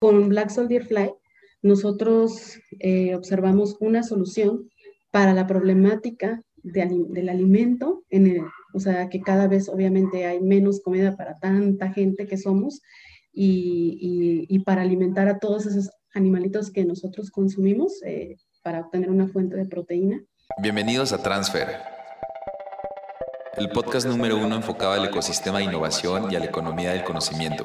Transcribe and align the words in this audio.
Con 0.00 0.28
Black 0.28 0.50
Soldier 0.50 0.84
Fly, 0.84 1.12
nosotros 1.62 2.60
eh, 2.78 3.16
observamos 3.16 3.76
una 3.80 4.04
solución 4.04 4.70
para 5.10 5.34
la 5.34 5.46
problemática 5.48 6.42
del 6.62 7.28
alimento, 7.28 8.04
en 8.08 8.26
el, 8.28 8.42
o 8.74 8.78
sea, 8.78 9.08
que 9.08 9.20
cada 9.20 9.48
vez 9.48 9.68
obviamente 9.68 10.26
hay 10.26 10.40
menos 10.40 10.80
comida 10.80 11.16
para 11.16 11.38
tanta 11.38 11.92
gente 11.92 12.26
que 12.26 12.36
somos 12.36 12.80
y, 13.32 14.62
para 14.64 14.82
alimentar 14.82 15.28
a 15.28 15.38
todos 15.38 15.66
esos 15.66 15.90
animalitos 16.14 16.70
que 16.70 16.84
nosotros 16.84 17.30
consumimos 17.30 18.00
eh, 18.04 18.36
para 18.62 18.80
obtener 18.80 19.10
una 19.10 19.26
fuente 19.28 19.56
de 19.56 19.66
proteína. 19.66 20.22
Bienvenidos 20.62 21.12
a 21.12 21.22
Transfer, 21.22 21.68
el 23.56 23.70
podcast 23.70 24.06
número 24.06 24.36
uno 24.36 24.56
enfocado 24.56 24.92
al 24.92 25.06
ecosistema 25.06 25.58
de 25.58 25.64
innovación 25.64 26.30
y 26.30 26.36
a 26.36 26.40
la 26.40 26.46
economía 26.46 26.92
del 26.92 27.04
conocimiento 27.04 27.64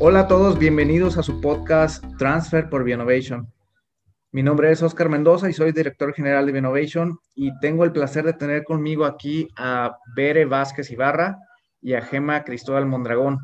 Hola 0.00 0.20
a 0.20 0.28
todos, 0.28 0.58
bienvenidos 0.58 1.16
a 1.18 1.22
su 1.22 1.40
podcast 1.40 2.04
Transfer 2.18 2.68
por 2.68 2.82
Bionovation. 2.82 3.52
Mi 4.32 4.42
nombre 4.42 4.72
es 4.72 4.82
Oscar 4.82 5.08
Mendoza 5.08 5.48
y 5.48 5.52
soy 5.52 5.70
director 5.70 6.12
general 6.12 6.46
de 6.46 6.52
Bionovation 6.52 7.20
y 7.36 7.56
tengo 7.60 7.84
el 7.84 7.92
placer 7.92 8.24
de 8.24 8.32
tener 8.32 8.64
conmigo 8.64 9.04
aquí 9.04 9.48
a 9.56 9.96
Bere 10.16 10.46
Vázquez 10.46 10.90
Ibarra 10.90 11.38
y 11.80 11.94
a 11.94 12.02
Gema 12.02 12.42
Cristóbal 12.42 12.86
Mondragón. 12.86 13.38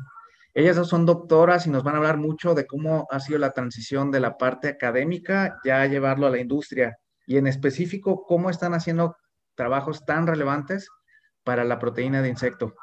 Ellas 0.53 0.75
son 0.87 1.05
doctoras 1.05 1.67
y 1.67 1.69
nos 1.69 1.83
van 1.83 1.95
a 1.95 1.99
hablar 1.99 2.17
mucho 2.17 2.53
de 2.53 2.67
cómo 2.67 3.07
ha 3.09 3.21
sido 3.21 3.39
la 3.39 3.51
transición 3.51 4.11
de 4.11 4.19
la 4.19 4.37
parte 4.37 4.67
académica 4.67 5.57
ya 5.63 5.81
a 5.81 5.87
llevarlo 5.87 6.27
a 6.27 6.31
la 6.31 6.39
industria 6.39 6.97
y 7.25 7.37
en 7.37 7.47
específico 7.47 8.25
cómo 8.27 8.49
están 8.49 8.73
haciendo 8.73 9.15
trabajos 9.55 10.05
tan 10.05 10.27
relevantes 10.27 10.89
para 11.45 11.63
la 11.63 11.79
proteína 11.79 12.21
de 12.21 12.27
insecto. 12.27 12.75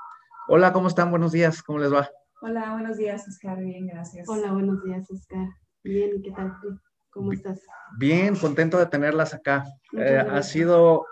Hola, 0.49 0.73
¿cómo 0.73 0.89
están? 0.89 1.11
Buenos 1.11 1.33
días, 1.33 1.63
¿cómo 1.63 1.79
les 1.81 1.93
va? 1.93 2.09
Hola, 2.41 2.73
buenos 2.73 2.97
días, 2.97 3.27
Oscar. 3.27 3.59
Bien, 3.59 3.89
gracias. 3.89 4.29
Hola, 4.29 4.53
buenos 4.53 4.85
días, 4.85 5.11
Oscar. 5.11 5.49
Bien, 5.83 6.23
¿qué 6.23 6.31
tal 6.31 6.53
tú? 6.63 6.79
¿Cómo 7.11 7.33
estás? 7.33 7.61
Bien, 7.99 8.37
contento 8.37 8.79
de 8.79 8.87
tenerlas 8.87 9.35
acá. 9.35 9.65
Eh, 9.97 10.19
ha 10.19 10.41
sido 10.45 11.05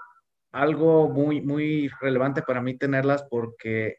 algo 0.53 1.09
muy, 1.09 1.41
muy 1.41 1.91
relevante 2.01 2.43
para 2.43 2.63
mí 2.63 2.79
tenerlas 2.79 3.25
porque 3.29 3.97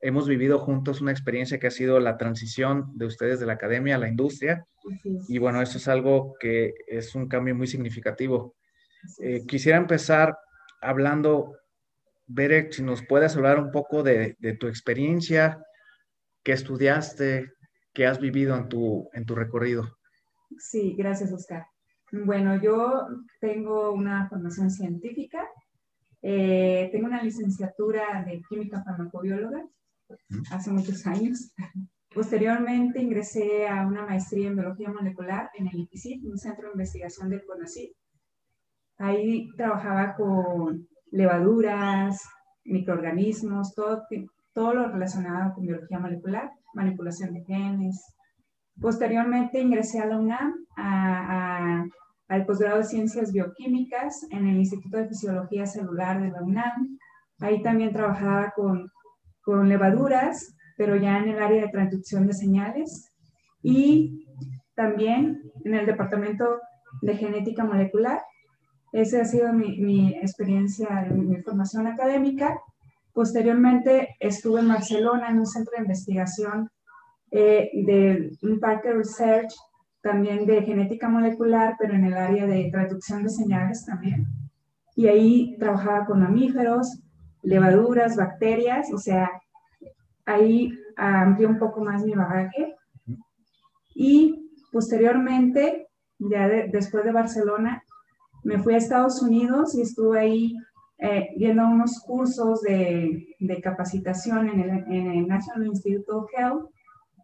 hemos 0.00 0.28
vivido 0.28 0.58
juntos 0.58 1.00
una 1.00 1.10
experiencia 1.10 1.58
que 1.58 1.68
ha 1.68 1.70
sido 1.70 2.00
la 2.00 2.18
transición 2.18 2.92
de 2.98 3.06
ustedes 3.06 3.40
de 3.40 3.46
la 3.46 3.54
academia 3.54 3.94
a 3.94 3.98
la 3.98 4.08
industria. 4.08 4.66
Y 5.26 5.38
bueno, 5.38 5.62
eso 5.62 5.78
es 5.78 5.88
algo 5.88 6.34
que 6.38 6.74
es 6.86 7.14
un 7.14 7.28
cambio 7.28 7.54
muy 7.54 7.66
significativo. 7.66 8.56
Eh, 9.20 9.46
quisiera 9.46 9.78
empezar 9.78 10.36
hablando, 10.82 11.56
Berek, 12.26 12.72
si 12.72 12.82
nos 12.82 13.02
puedes 13.06 13.34
hablar 13.36 13.58
un 13.58 13.70
poco 13.70 14.02
de, 14.02 14.36
de 14.38 14.52
tu 14.54 14.66
experiencia, 14.66 15.64
qué 16.48 16.54
estudiaste, 16.54 17.52
qué 17.92 18.06
has 18.06 18.18
vivido 18.18 18.56
en 18.56 18.70
tu, 18.70 19.10
en 19.12 19.26
tu 19.26 19.34
recorrido. 19.34 19.98
Sí, 20.56 20.94
gracias, 20.96 21.30
Oscar. 21.30 21.66
Bueno, 22.10 22.58
yo 22.62 23.06
tengo 23.38 23.92
una 23.92 24.26
formación 24.30 24.70
científica, 24.70 25.46
eh, 26.22 26.88
tengo 26.90 27.06
una 27.06 27.22
licenciatura 27.22 28.24
de 28.24 28.40
química 28.48 28.82
farmacobióloga 28.82 29.62
hace 30.50 30.70
muchos 30.70 31.06
años. 31.06 31.52
Posteriormente 32.14 33.02
ingresé 33.02 33.68
a 33.68 33.86
una 33.86 34.06
maestría 34.06 34.48
en 34.48 34.56
biología 34.56 34.88
molecular 34.90 35.50
en 35.52 35.66
el 35.66 35.80
IPCIT, 35.80 36.24
un 36.24 36.38
centro 36.38 36.68
de 36.68 36.72
investigación 36.72 37.28
del 37.28 37.44
CONACYT. 37.44 37.92
Ahí 38.96 39.50
trabajaba 39.54 40.16
con 40.16 40.88
levaduras, 41.10 42.26
microorganismos, 42.64 43.74
todo, 43.74 44.06
todo 44.58 44.74
lo 44.74 44.88
relacionado 44.88 45.54
con 45.54 45.66
biología 45.66 46.00
molecular, 46.00 46.50
manipulación 46.74 47.32
de 47.32 47.44
genes. 47.44 48.12
Posteriormente 48.80 49.60
ingresé 49.60 50.00
a 50.00 50.06
la 50.06 50.18
UNAM 50.18 50.52
al 52.26 52.44
posgrado 52.44 52.78
de 52.78 52.84
Ciencias 52.84 53.30
Bioquímicas 53.32 54.26
en 54.32 54.48
el 54.48 54.56
Instituto 54.56 54.96
de 54.96 55.06
Fisiología 55.06 55.64
Celular 55.64 56.20
de 56.20 56.32
la 56.32 56.42
UNAM. 56.42 56.98
Ahí 57.38 57.62
también 57.62 57.92
trabajaba 57.92 58.52
con, 58.56 58.90
con 59.42 59.68
levaduras, 59.68 60.56
pero 60.76 60.96
ya 60.96 61.18
en 61.18 61.28
el 61.28 61.40
área 61.40 61.62
de 61.62 61.70
transducción 61.70 62.26
de 62.26 62.32
señales. 62.32 63.12
Y 63.62 64.26
también 64.74 65.40
en 65.64 65.74
el 65.74 65.86
departamento 65.86 66.58
de 67.00 67.16
genética 67.16 67.64
molecular. 67.64 68.22
Esa 68.90 69.20
ha 69.20 69.24
sido 69.24 69.52
mi, 69.52 69.78
mi 69.80 70.16
experiencia, 70.16 71.06
mi 71.12 71.40
formación 71.42 71.86
académica. 71.86 72.58
Posteriormente 73.18 74.14
estuve 74.20 74.60
en 74.60 74.68
Barcelona 74.68 75.28
en 75.28 75.40
un 75.40 75.46
centro 75.46 75.72
de 75.74 75.82
investigación 75.82 76.70
eh, 77.32 77.68
de 77.74 78.30
un 78.42 78.60
parque 78.60 78.92
research, 78.92 79.52
también 80.00 80.46
de 80.46 80.62
genética 80.62 81.08
molecular, 81.08 81.74
pero 81.80 81.94
en 81.94 82.04
el 82.04 82.14
área 82.14 82.46
de 82.46 82.70
traducción 82.70 83.24
de 83.24 83.30
señales 83.30 83.84
también. 83.84 84.28
Y 84.94 85.08
ahí 85.08 85.56
trabajaba 85.58 86.06
con 86.06 86.20
mamíferos, 86.20 87.00
levaduras, 87.42 88.14
bacterias, 88.14 88.92
o 88.94 88.98
sea, 88.98 89.28
ahí 90.24 90.70
amplié 90.96 91.48
un 91.48 91.58
poco 91.58 91.80
más 91.80 92.04
mi 92.04 92.12
bagaje. 92.12 92.76
Y 93.96 94.48
posteriormente, 94.70 95.88
ya 96.20 96.46
después 96.46 97.02
de 97.02 97.10
Barcelona, 97.10 97.82
me 98.44 98.60
fui 98.60 98.74
a 98.74 98.76
Estados 98.76 99.20
Unidos 99.22 99.74
y 99.74 99.82
estuve 99.82 100.20
ahí 100.20 100.54
eh, 100.98 101.28
viendo 101.36 101.66
unos 101.66 102.00
cursos 102.00 102.60
de, 102.62 103.36
de 103.38 103.60
capacitación 103.60 104.48
en 104.48 104.60
el, 104.60 104.70
en 104.92 105.10
el, 105.12 105.28
National 105.28 105.66
Institute 105.66 106.10
of 106.10 106.28
Health. 106.36 106.70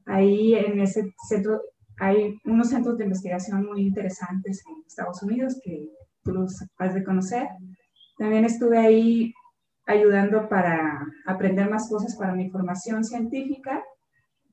Ahí 0.07 0.55
en 0.55 0.81
ese 0.81 1.13
centro 1.29 1.61
hay 1.99 2.39
unos 2.45 2.69
centros 2.69 2.99
de 2.99 3.05
investigación 3.05 3.67
muy 3.67 3.83
interesantes 3.83 4.63
en 4.67 4.85
Estados 4.87 5.23
Unidos 5.23 5.61
que 5.65 5.89
tú 6.23 6.33
los 6.33 6.55
has 6.79 6.95
de 6.95 7.05
conocer. 7.05 7.49
También 8.17 8.45
estuve 8.45 8.79
ahí 8.79 9.33
ayudando 9.87 10.49
para 10.49 11.05
aprender 11.27 11.69
más 11.69 11.89
cosas 11.89 12.17
para 12.17 12.35
mi 12.35 12.51
formación 12.51 13.05
científica 13.05 13.83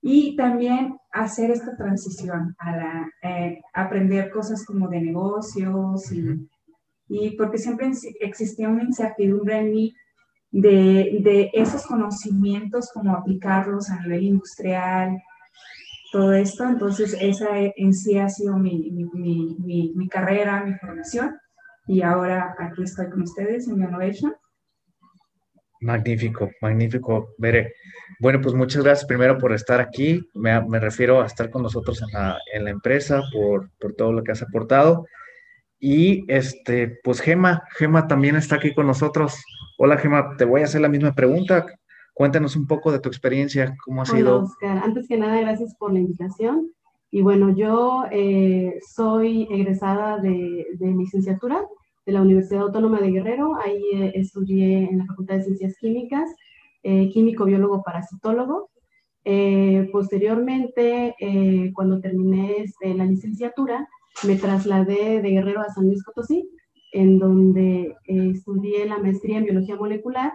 y 0.02 0.36
también 0.36 0.98
hacer 1.12 1.52
esta 1.52 1.76
transición 1.78 2.56
a 2.58 2.76
la, 2.76 3.12
eh, 3.22 3.62
aprender 3.74 4.32
cosas 4.32 4.66
como 4.66 4.88
de 4.88 5.02
negocios 5.02 6.12
y 6.12 6.50
y 7.13 7.31
porque 7.31 7.57
siempre 7.57 7.91
existía 8.22 8.69
una 8.69 8.83
incertidumbre 8.83 9.57
en 9.57 9.72
mí 9.72 9.95
de, 10.49 11.17
de 11.19 11.51
esos 11.53 11.85
conocimientos, 11.85 12.89
como 12.94 13.13
aplicarlos 13.13 13.89
a 13.89 14.01
nivel 14.01 14.23
industrial, 14.23 15.22
todo 16.13 16.31
esto. 16.31 16.63
Entonces, 16.63 17.17
esa 17.19 17.49
en 17.57 17.94
sí 17.94 18.17
ha 18.17 18.29
sido 18.29 18.57
mi, 18.57 18.91
mi, 18.91 19.57
mi, 19.59 19.91
mi 19.94 20.07
carrera, 20.07 20.63
mi 20.63 20.73
formación. 20.75 21.38
Y 21.85 22.01
ahora 22.01 22.55
aquí 22.57 22.83
estoy 22.83 23.09
con 23.09 23.23
ustedes 23.23 23.67
en 23.67 23.81
Innovation. 23.81 24.33
Magnífico, 25.81 26.49
magnífico, 26.61 27.33
Bere. 27.38 27.73
Bueno, 28.19 28.39
pues 28.39 28.55
muchas 28.55 28.83
gracias 28.83 29.05
primero 29.05 29.38
por 29.38 29.51
estar 29.51 29.81
aquí. 29.81 30.25
Me, 30.33 30.63
me 30.66 30.79
refiero 30.79 31.22
a 31.22 31.25
estar 31.25 31.49
con 31.49 31.63
nosotros 31.63 32.01
en 32.03 32.13
la, 32.13 32.38
en 32.53 32.63
la 32.63 32.69
empresa, 32.69 33.22
por, 33.33 33.69
por, 33.79 33.95
todo 33.95 34.13
lo 34.13 34.23
que 34.23 34.31
has 34.31 34.43
aportado. 34.43 35.05
Y 35.83 36.31
este, 36.31 36.99
pues 37.03 37.19
Gema, 37.22 37.63
Gema 37.72 38.07
también 38.07 38.35
está 38.35 38.57
aquí 38.57 38.72
con 38.72 38.85
nosotros. 38.85 39.43
Hola 39.79 39.97
Gema, 39.97 40.37
te 40.37 40.45
voy 40.45 40.61
a 40.61 40.66
hacer 40.66 40.79
la 40.79 40.89
misma 40.89 41.16
pregunta. 41.16 41.66
Cuéntanos 42.13 42.55
un 42.55 42.67
poco 42.67 42.91
de 42.91 42.99
tu 42.99 43.09
experiencia, 43.09 43.75
cómo 43.83 44.01
ha 44.01 44.03
Hola, 44.03 44.16
sido. 44.16 44.43
Oscar, 44.43 44.78
antes 44.78 45.07
que 45.07 45.17
nada, 45.17 45.41
gracias 45.41 45.75
por 45.79 45.91
la 45.91 45.97
invitación. 45.97 46.72
Y 47.09 47.23
bueno, 47.23 47.49
yo 47.55 48.05
eh, 48.11 48.79
soy 48.93 49.47
egresada 49.49 50.19
de, 50.19 50.67
de, 50.75 50.87
licenciatura 50.93 51.66
de 52.05 52.11
la 52.11 52.22
Universidad 52.22 52.61
Autónoma 52.61 52.99
de 52.99 53.09
Guerrero. 53.09 53.55
Ahí 53.55 53.81
eh, 53.95 54.11
estudié 54.13 54.87
en 54.87 54.99
la 54.99 55.05
Facultad 55.07 55.37
de 55.37 55.45
Ciencias 55.45 55.78
Químicas, 55.79 56.29
eh, 56.83 57.09
químico, 57.09 57.45
biólogo, 57.45 57.81
parasitólogo. 57.81 58.69
Eh, 59.25 59.89
posteriormente, 59.91 61.16
cuando 61.73 61.99
terminé 61.99 62.57
este, 62.57 62.93
la 62.93 63.05
licenciatura, 63.05 63.87
me 64.28 64.35
trasladé 64.35 65.22
de 65.22 65.29
Guerrero 65.29 65.61
a 65.61 65.73
San 65.73 65.85
Luis 65.85 66.03
Potosí, 66.03 66.49
en 66.93 67.19
donde 67.19 67.96
eh, 68.05 68.31
estudié 68.31 68.85
la 68.85 68.99
maestría 68.99 69.37
en 69.37 69.46
biología 69.46 69.75
molecular 69.75 70.34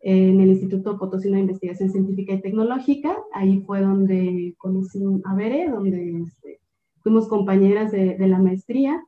en 0.00 0.40
el 0.40 0.48
Instituto 0.48 0.98
Potosino 0.98 1.34
de 1.36 1.42
Investigación 1.42 1.90
Científica 1.90 2.32
y 2.32 2.42
Tecnológica. 2.42 3.16
Ahí 3.32 3.62
fue 3.66 3.80
donde 3.80 4.54
conocí 4.58 5.00
a 5.24 5.34
Bere, 5.34 5.68
donde 5.68 6.22
este, 6.22 6.60
fuimos 7.02 7.28
compañeras 7.28 7.92
de, 7.92 8.16
la 8.18 8.38
maestría 8.38 9.00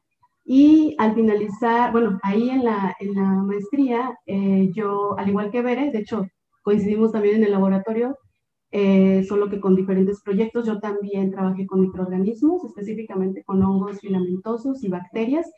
y 0.45 0.95
al 0.99 1.15
finalizar, 1.15 1.91
bueno, 1.91 2.19
ahí 2.23 2.51
en 2.51 2.65
la, 2.65 2.95
en 3.01 3.15
la 3.15 3.29
maestría, 3.43 4.17
eh, 4.27 4.71
yo, 4.75 5.19
al 5.19 5.29
igual 5.29 5.51
que 5.51 5.63
Bere, 5.63 5.91
de 5.91 5.99
hecho, 5.99 6.27
coincidimos 6.63 7.13
también 7.13 7.37
en 7.37 7.45
el 7.45 7.53
laboratorio, 7.53 8.17
eh, 8.77 9.23
solo 9.29 9.49
que 9.49 9.61
con 9.61 9.77
diferentes 9.77 10.21
proyectos. 10.21 10.67
Yo 10.67 10.81
también 10.81 11.31
trabajé 11.31 11.65
con 11.65 11.81
microorganismos, 11.81 12.65
específicamente 12.65 13.45
con 13.45 13.63
hongos 13.63 14.01
filamentosos 14.01 14.83
y 14.83 14.89
bacterias, 14.89 15.49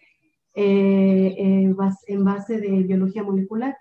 eh, 0.54 1.34
en 1.38 2.24
base 2.24 2.60
de 2.60 2.68
biología 2.82 3.22
molecular. 3.22 3.74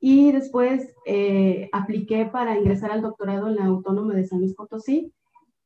Y 0.00 0.32
después 0.32 0.92
eh, 1.06 1.68
apliqué 1.72 2.26
para 2.26 2.58
ingresar 2.58 2.90
al 2.90 3.02
doctorado 3.02 3.46
en 3.46 3.54
la 3.54 3.66
Autónoma 3.66 4.12
de 4.12 4.26
San 4.26 4.40
Luis 4.40 4.56
Potosí 4.56 5.12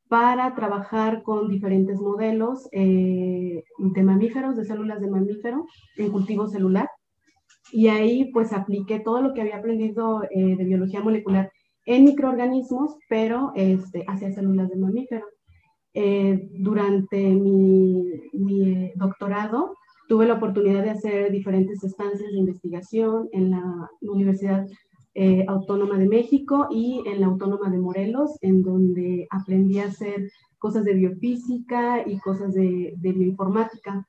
para 0.08 0.54
trabajar 0.54 1.22
con 1.22 1.48
diferentes 1.48 1.98
modelos 2.00 2.68
de 2.70 3.64
mamíferos, 4.04 4.54
de 4.54 4.66
células 4.66 5.00
de 5.00 5.08
mamífero 5.08 5.64
en 5.96 6.12
cultivo 6.12 6.46
celular. 6.46 6.90
Y 7.72 7.88
ahí 7.88 8.30
pues 8.34 8.52
apliqué 8.52 9.00
todo 9.00 9.22
lo 9.22 9.32
que 9.32 9.40
había 9.40 9.56
aprendido 9.56 10.20
de 10.30 10.64
biología 10.64 11.00
molecular 11.00 11.50
en 11.88 12.04
microorganismos, 12.04 12.96
pero 13.08 13.52
este, 13.54 14.04
hacia 14.06 14.30
células 14.30 14.68
de 14.68 14.76
mamífero. 14.76 15.24
Eh, 15.94 16.50
durante 16.52 17.16
mi, 17.16 18.04
mi, 18.34 18.92
doctorado 18.94 19.74
tuve 20.06 20.26
la 20.26 20.34
oportunidad 20.34 20.82
de 20.82 20.90
hacer 20.90 21.32
diferentes 21.32 21.82
estancias 21.82 22.30
de 22.30 22.38
investigación 22.38 23.30
en 23.32 23.52
la 23.52 23.90
Universidad 24.02 24.66
eh, 25.14 25.46
Autónoma 25.48 25.96
de 25.96 26.06
México 26.06 26.68
y 26.70 27.02
en 27.06 27.22
la 27.22 27.28
Autónoma 27.28 27.70
de 27.70 27.78
Morelos, 27.78 28.36
en 28.42 28.60
donde 28.62 29.26
aprendí 29.30 29.78
a 29.78 29.86
hacer 29.86 30.30
cosas 30.58 30.84
de 30.84 30.92
biofísica 30.92 32.06
y 32.06 32.18
cosas 32.18 32.52
de, 32.52 32.92
de 32.98 33.12
bioinformática. 33.12 34.06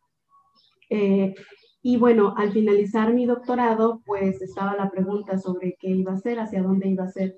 Eh, 0.90 1.34
y 1.81 1.96
bueno, 1.96 2.34
al 2.36 2.52
finalizar 2.52 3.14
mi 3.14 3.26
doctorado, 3.26 4.02
pues 4.06 4.42
estaba 4.42 4.76
la 4.76 4.92
pregunta 4.92 5.38
sobre 5.38 5.78
qué 5.80 5.92
iba 5.92 6.12
a 6.12 6.16
hacer, 6.16 6.42
hacia 6.42 6.62
dónde 6.62 6.90
iba 6.90 7.06
a 7.06 7.12
ser 7.12 7.38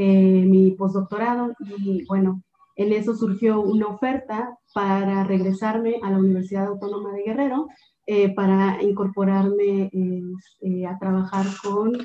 eh, 0.00 0.44
mi 0.46 0.70
postdoctorado 0.70 1.56
y 1.58 2.04
bueno, 2.06 2.40
en 2.76 2.92
eso 2.92 3.16
surgió 3.16 3.60
una 3.60 3.88
oferta 3.88 4.56
para 4.72 5.24
regresarme 5.24 5.96
a 6.04 6.12
la 6.12 6.18
Universidad 6.18 6.68
Autónoma 6.68 7.12
de 7.14 7.24
Guerrero 7.24 7.66
eh, 8.06 8.32
para 8.32 8.80
incorporarme 8.80 9.90
eh, 9.92 10.86
a 10.86 10.96
trabajar 11.00 11.46
con 11.64 11.98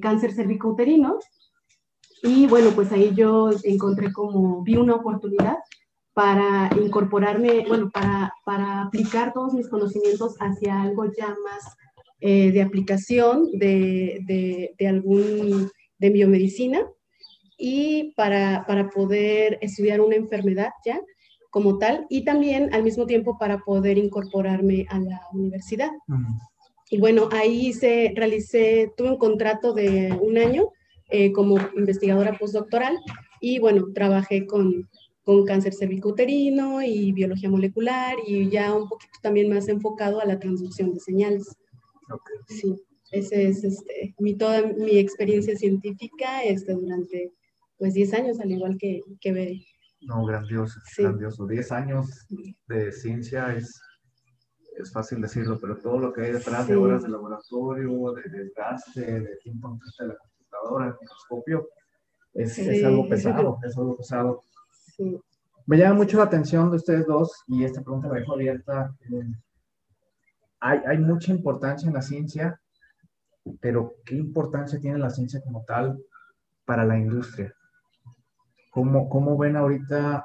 cáncer 0.00 0.32
cervicouterino. 0.32 1.18
Y 2.22 2.46
bueno, 2.46 2.70
pues 2.74 2.90
ahí 2.90 3.12
yo 3.14 3.50
encontré 3.64 4.14
como, 4.14 4.62
vi 4.62 4.76
una 4.76 4.94
oportunidad 4.94 5.58
para 6.14 6.70
incorporarme, 6.82 7.66
bueno, 7.68 7.90
para, 7.90 8.32
para 8.46 8.84
aplicar 8.84 9.34
todos 9.34 9.52
mis 9.52 9.68
conocimientos 9.68 10.36
hacia 10.40 10.80
algo 10.80 11.04
ya 11.14 11.36
más 11.44 11.76
de 12.18 12.62
aplicación 12.62 13.50
de, 13.52 14.20
de, 14.26 14.74
de 14.78 14.88
algún, 14.88 15.70
de 15.98 16.10
biomedicina 16.10 16.86
y 17.56 18.12
para, 18.16 18.64
para 18.66 18.88
poder 18.90 19.58
estudiar 19.60 20.00
una 20.00 20.16
enfermedad 20.16 20.70
ya 20.84 21.00
como 21.50 21.78
tal 21.78 22.06
y 22.10 22.24
también 22.24 22.74
al 22.74 22.82
mismo 22.82 23.06
tiempo 23.06 23.38
para 23.38 23.58
poder 23.60 23.96
incorporarme 23.96 24.84
a 24.90 24.98
la 24.98 25.22
universidad. 25.32 25.90
Y 26.90 26.98
bueno, 26.98 27.28
ahí 27.32 27.72
se 27.72 28.12
realicé, 28.14 28.92
tuve 28.96 29.12
un 29.12 29.16
contrato 29.16 29.72
de 29.72 30.12
un 30.20 30.38
año 30.38 30.68
eh, 31.08 31.32
como 31.32 31.56
investigadora 31.76 32.36
postdoctoral 32.38 32.98
y 33.40 33.58
bueno, 33.58 33.86
trabajé 33.94 34.46
con, 34.46 34.88
con 35.24 35.44
cáncer 35.44 35.72
cervicouterino 35.72 36.82
y 36.82 37.12
biología 37.12 37.48
molecular 37.48 38.16
y 38.26 38.48
ya 38.50 38.74
un 38.74 38.88
poquito 38.88 39.18
también 39.22 39.48
más 39.48 39.68
enfocado 39.68 40.20
a 40.20 40.26
la 40.26 40.38
transducción 40.38 40.92
de 40.92 41.00
señales. 41.00 41.56
Sí, 42.48 42.74
esa 43.10 43.36
es 43.36 43.64
este, 43.64 44.14
mi, 44.18 44.34
toda 44.34 44.62
mi 44.62 44.98
experiencia 44.98 45.56
científica 45.56 46.44
este, 46.44 46.74
durante 46.74 47.32
pues 47.78 47.94
10 47.94 48.14
años, 48.14 48.40
al 48.40 48.50
igual 48.50 48.76
que, 48.78 49.00
que 49.20 49.60
No, 50.02 50.24
grandioso, 50.24 50.80
grandioso. 50.96 51.46
10 51.46 51.72
años 51.72 52.26
de 52.66 52.92
ciencia 52.92 53.54
es, 53.54 53.80
es 54.78 54.92
fácil 54.92 55.20
decirlo, 55.20 55.58
pero 55.60 55.76
todo 55.76 55.98
lo 55.98 56.12
que 56.12 56.22
hay 56.22 56.32
detrás 56.32 56.66
de 56.68 56.76
horas 56.76 57.02
de 57.02 57.10
laboratorio, 57.10 58.12
de 58.12 58.22
desgaste, 58.30 59.20
de 59.20 59.36
tiempo 59.42 59.70
en 59.70 59.78
frente 59.78 60.02
de 60.02 60.08
la 60.08 60.16
computadora, 60.16 60.86
el 60.86 60.94
microscopio, 61.00 61.68
es, 62.34 62.58
es, 62.58 62.84
algo 62.84 63.08
pesado, 63.08 63.58
es 63.62 63.76
algo 63.76 63.96
pesado. 63.96 64.42
Me 65.66 65.78
llama 65.78 65.96
mucho 65.96 66.18
la 66.18 66.24
atención 66.24 66.70
de 66.70 66.76
ustedes 66.76 67.06
dos 67.06 67.42
y 67.46 67.64
esta 67.64 67.82
pregunta 67.82 68.08
la 68.08 68.20
dejo 68.20 68.34
abierta. 68.34 68.94
Eh, 69.10 69.32
hay, 70.60 70.80
hay 70.86 70.98
mucha 70.98 71.32
importancia 71.32 71.88
en 71.88 71.94
la 71.94 72.02
ciencia, 72.02 72.60
pero 73.60 73.94
¿qué 74.04 74.16
importancia 74.16 74.78
tiene 74.78 74.98
la 74.98 75.10
ciencia 75.10 75.40
como 75.42 75.64
tal 75.64 75.98
para 76.64 76.84
la 76.84 76.98
industria? 76.98 77.55
¿Cómo, 78.76 79.08
¿Cómo 79.08 79.38
ven 79.38 79.56
ahorita, 79.56 80.22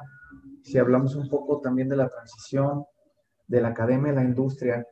si 0.62 0.78
hablamos 0.78 1.16
un 1.16 1.30
poco 1.30 1.62
también 1.62 1.88
de 1.88 1.96
la 1.96 2.10
transición 2.10 2.84
de 3.48 3.62
la 3.62 3.70
academia 3.70 4.12
a 4.12 4.16
la 4.16 4.26
industria, 4.26 4.86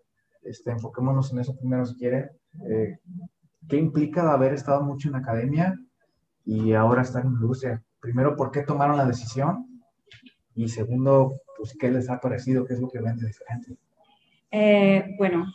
este, 0.44 0.72
enfoquémonos 0.72 1.34
en 1.34 1.40
eso 1.40 1.58
primero 1.58 1.86
si 1.86 1.98
quieren, 1.98 2.30
eh, 2.70 3.00
¿qué 3.68 3.76
implica 3.76 4.32
haber 4.32 4.54
estado 4.54 4.82
mucho 4.82 5.10
en 5.10 5.16
academia 5.16 5.78
y 6.46 6.72
ahora 6.72 7.02
estar 7.02 7.26
en 7.26 7.32
industria? 7.32 7.84
Primero, 8.00 8.38
¿por 8.38 8.50
qué 8.50 8.64
tomaron 8.64 8.96
la 8.96 9.06
decisión? 9.06 9.82
Y 10.56 10.70
segundo, 10.70 11.42
pues, 11.58 11.76
¿qué 11.78 11.92
les 11.92 12.10
ha 12.10 12.22
parecido? 12.22 12.64
¿Qué 12.64 12.76
es 12.76 12.80
lo 12.80 12.88
que 12.88 13.02
ven 13.02 13.18
de 13.18 13.28
diferente? 13.28 13.76
Eh, 14.52 15.16
bueno, 15.18 15.46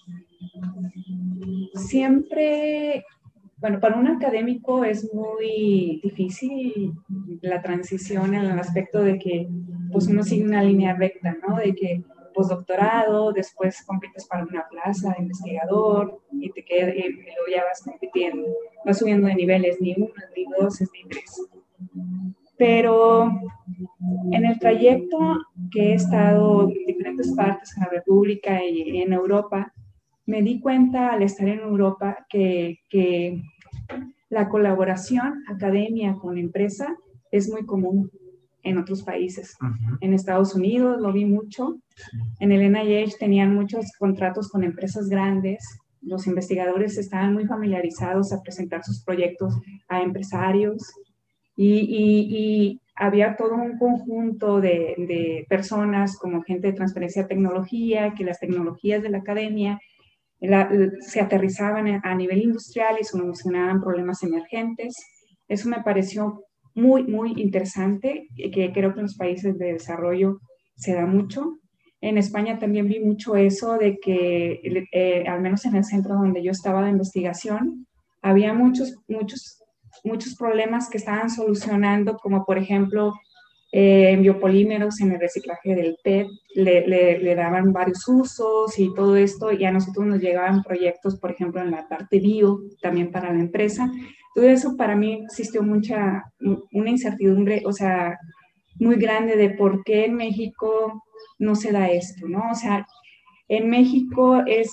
siempre 1.72 3.02
bueno, 3.64 3.80
para 3.80 3.96
un 3.96 4.06
académico 4.06 4.84
es 4.84 5.10
muy 5.14 5.98
difícil 6.02 6.92
la 7.40 7.62
transición 7.62 8.34
en 8.34 8.44
el 8.44 8.58
aspecto 8.58 9.02
de 9.02 9.18
que 9.18 9.48
pues 9.90 10.06
uno 10.06 10.22
sigue 10.22 10.44
una 10.44 10.62
línea 10.62 10.92
recta, 10.92 11.34
¿no? 11.48 11.56
De 11.56 11.74
que 11.74 12.02
postdoctorado, 12.34 13.32
después 13.32 13.82
compites 13.86 14.26
para 14.26 14.44
una 14.44 14.68
plaza 14.68 15.14
de 15.14 15.22
investigador 15.22 16.20
y 16.30 16.50
te 16.50 16.62
quedas, 16.62 16.94
y 16.94 17.08
luego 17.08 17.46
ya 17.50 17.64
vas 17.64 17.80
compitiendo, 17.82 18.46
vas 18.84 18.98
subiendo 18.98 19.28
de 19.28 19.34
niveles, 19.34 19.80
ni 19.80 19.94
uno, 19.96 20.08
ni 20.36 20.44
dos, 20.60 20.82
ni 20.82 21.08
tres. 21.08 21.48
Pero 22.58 23.30
en 24.30 24.44
el 24.44 24.58
trayecto 24.58 25.40
que 25.72 25.92
he 25.92 25.94
estado 25.94 26.68
en 26.68 26.84
diferentes 26.84 27.32
partes 27.34 27.74
en 27.78 27.84
la 27.84 27.88
República 27.88 28.62
y 28.62 29.00
en 29.00 29.14
Europa, 29.14 29.72
me 30.26 30.42
di 30.42 30.60
cuenta 30.60 31.12
al 31.12 31.22
estar 31.22 31.48
en 31.48 31.60
Europa 31.60 32.26
que, 32.28 32.80
que 32.90 33.42
la 34.28 34.48
colaboración 34.48 35.44
academia 35.48 36.14
con 36.14 36.38
empresa 36.38 36.96
es 37.30 37.48
muy 37.48 37.64
común 37.64 38.10
en 38.64 38.78
otros 38.78 39.02
países. 39.02 39.56
En 40.00 40.14
Estados 40.14 40.54
Unidos 40.54 41.00
lo 41.00 41.12
vi 41.12 41.24
mucho. 41.24 41.78
En 42.40 42.50
el 42.50 42.72
NIH 42.72 43.18
tenían 43.18 43.54
muchos 43.54 43.92
contratos 43.98 44.48
con 44.48 44.64
empresas 44.64 45.08
grandes. 45.08 45.62
Los 46.00 46.26
investigadores 46.26 46.98
estaban 46.98 47.34
muy 47.34 47.46
familiarizados 47.46 48.32
a 48.32 48.42
presentar 48.42 48.82
sus 48.82 49.04
proyectos 49.04 49.54
a 49.88 50.02
empresarios 50.02 50.92
y, 51.56 51.78
y, 51.78 52.80
había 52.96 53.34
todo 53.34 53.56
un 53.56 53.76
conjunto 53.76 54.60
de, 54.60 54.94
de, 54.96 55.46
personas 55.48 56.16
como 56.16 56.42
gente 56.42 56.68
de 56.68 56.74
transferencia 56.74 57.22
de 57.22 57.28
tecnología, 57.28 58.14
que 58.14 58.22
las 58.22 58.38
tecnologías 58.38 59.02
de 59.02 59.08
la 59.08 59.18
academia 59.18 59.80
se 61.00 61.20
aterrizaban 61.20 62.00
a 62.02 62.14
nivel 62.14 62.42
industrial 62.42 62.96
y 63.00 63.04
solucionaban 63.04 63.80
problemas 63.80 64.22
emergentes. 64.22 64.94
Eso 65.48 65.68
me 65.68 65.82
pareció 65.82 66.44
muy, 66.74 67.04
muy 67.04 67.32
interesante, 67.36 68.28
que 68.36 68.72
creo 68.72 68.92
que 68.92 69.00
en 69.00 69.06
los 69.06 69.16
países 69.16 69.56
de 69.58 69.74
desarrollo 69.74 70.40
se 70.74 70.94
da 70.94 71.06
mucho. 71.06 71.58
En 72.00 72.18
España 72.18 72.58
también 72.58 72.88
vi 72.88 73.00
mucho 73.00 73.36
eso 73.36 73.78
de 73.78 73.98
que, 73.98 74.60
eh, 74.92 75.24
al 75.26 75.40
menos 75.40 75.64
en 75.64 75.76
el 75.76 75.84
centro 75.84 76.14
donde 76.14 76.42
yo 76.42 76.50
estaba 76.50 76.84
de 76.84 76.90
investigación, 76.90 77.86
había 78.20 78.52
muchos, 78.52 78.96
muchos, 79.08 79.62
muchos 80.02 80.34
problemas 80.36 80.90
que 80.90 80.98
estaban 80.98 81.30
solucionando, 81.30 82.16
como 82.16 82.44
por 82.44 82.58
ejemplo 82.58 83.14
eh, 83.76 84.10
en 84.12 84.22
biopolímeros, 84.22 85.00
en 85.00 85.10
el 85.10 85.18
reciclaje 85.18 85.74
del 85.74 85.96
PET, 86.04 86.28
le, 86.54 87.34
daban 87.34 87.72
varios 87.72 88.06
usos 88.06 88.78
y 88.78 88.94
todo 88.94 89.16
esto, 89.16 89.50
y 89.50 89.64
a 89.64 89.72
nosotros 89.72 90.06
nos 90.06 90.20
llegaban 90.20 90.62
proyectos, 90.62 91.18
por 91.18 91.32
ejemplo, 91.32 91.60
en 91.60 91.72
la 91.72 91.88
parte 91.88 92.20
bio, 92.20 92.60
también 92.80 93.10
para 93.10 93.32
la 93.32 93.40
empresa. 93.40 93.90
Todo 94.32 94.44
eso 94.44 94.76
para 94.76 94.94
mí 94.94 95.24
existió 95.24 95.64
mucha, 95.64 96.22
una 96.70 96.90
incertidumbre, 96.90 97.64
o 97.66 97.72
sea, 97.72 98.16
muy 98.78 98.94
grande 98.94 99.36
de 99.36 99.50
por 99.50 99.82
qué 99.82 100.04
en 100.04 100.14
México 100.14 101.02
no 101.40 101.56
se 101.56 101.72
da 101.72 101.88
esto, 101.88 102.28
¿no? 102.28 102.52
O 102.52 102.54
sea, 102.54 102.86
en 103.48 103.68
México 103.68 104.40
es, 104.46 104.70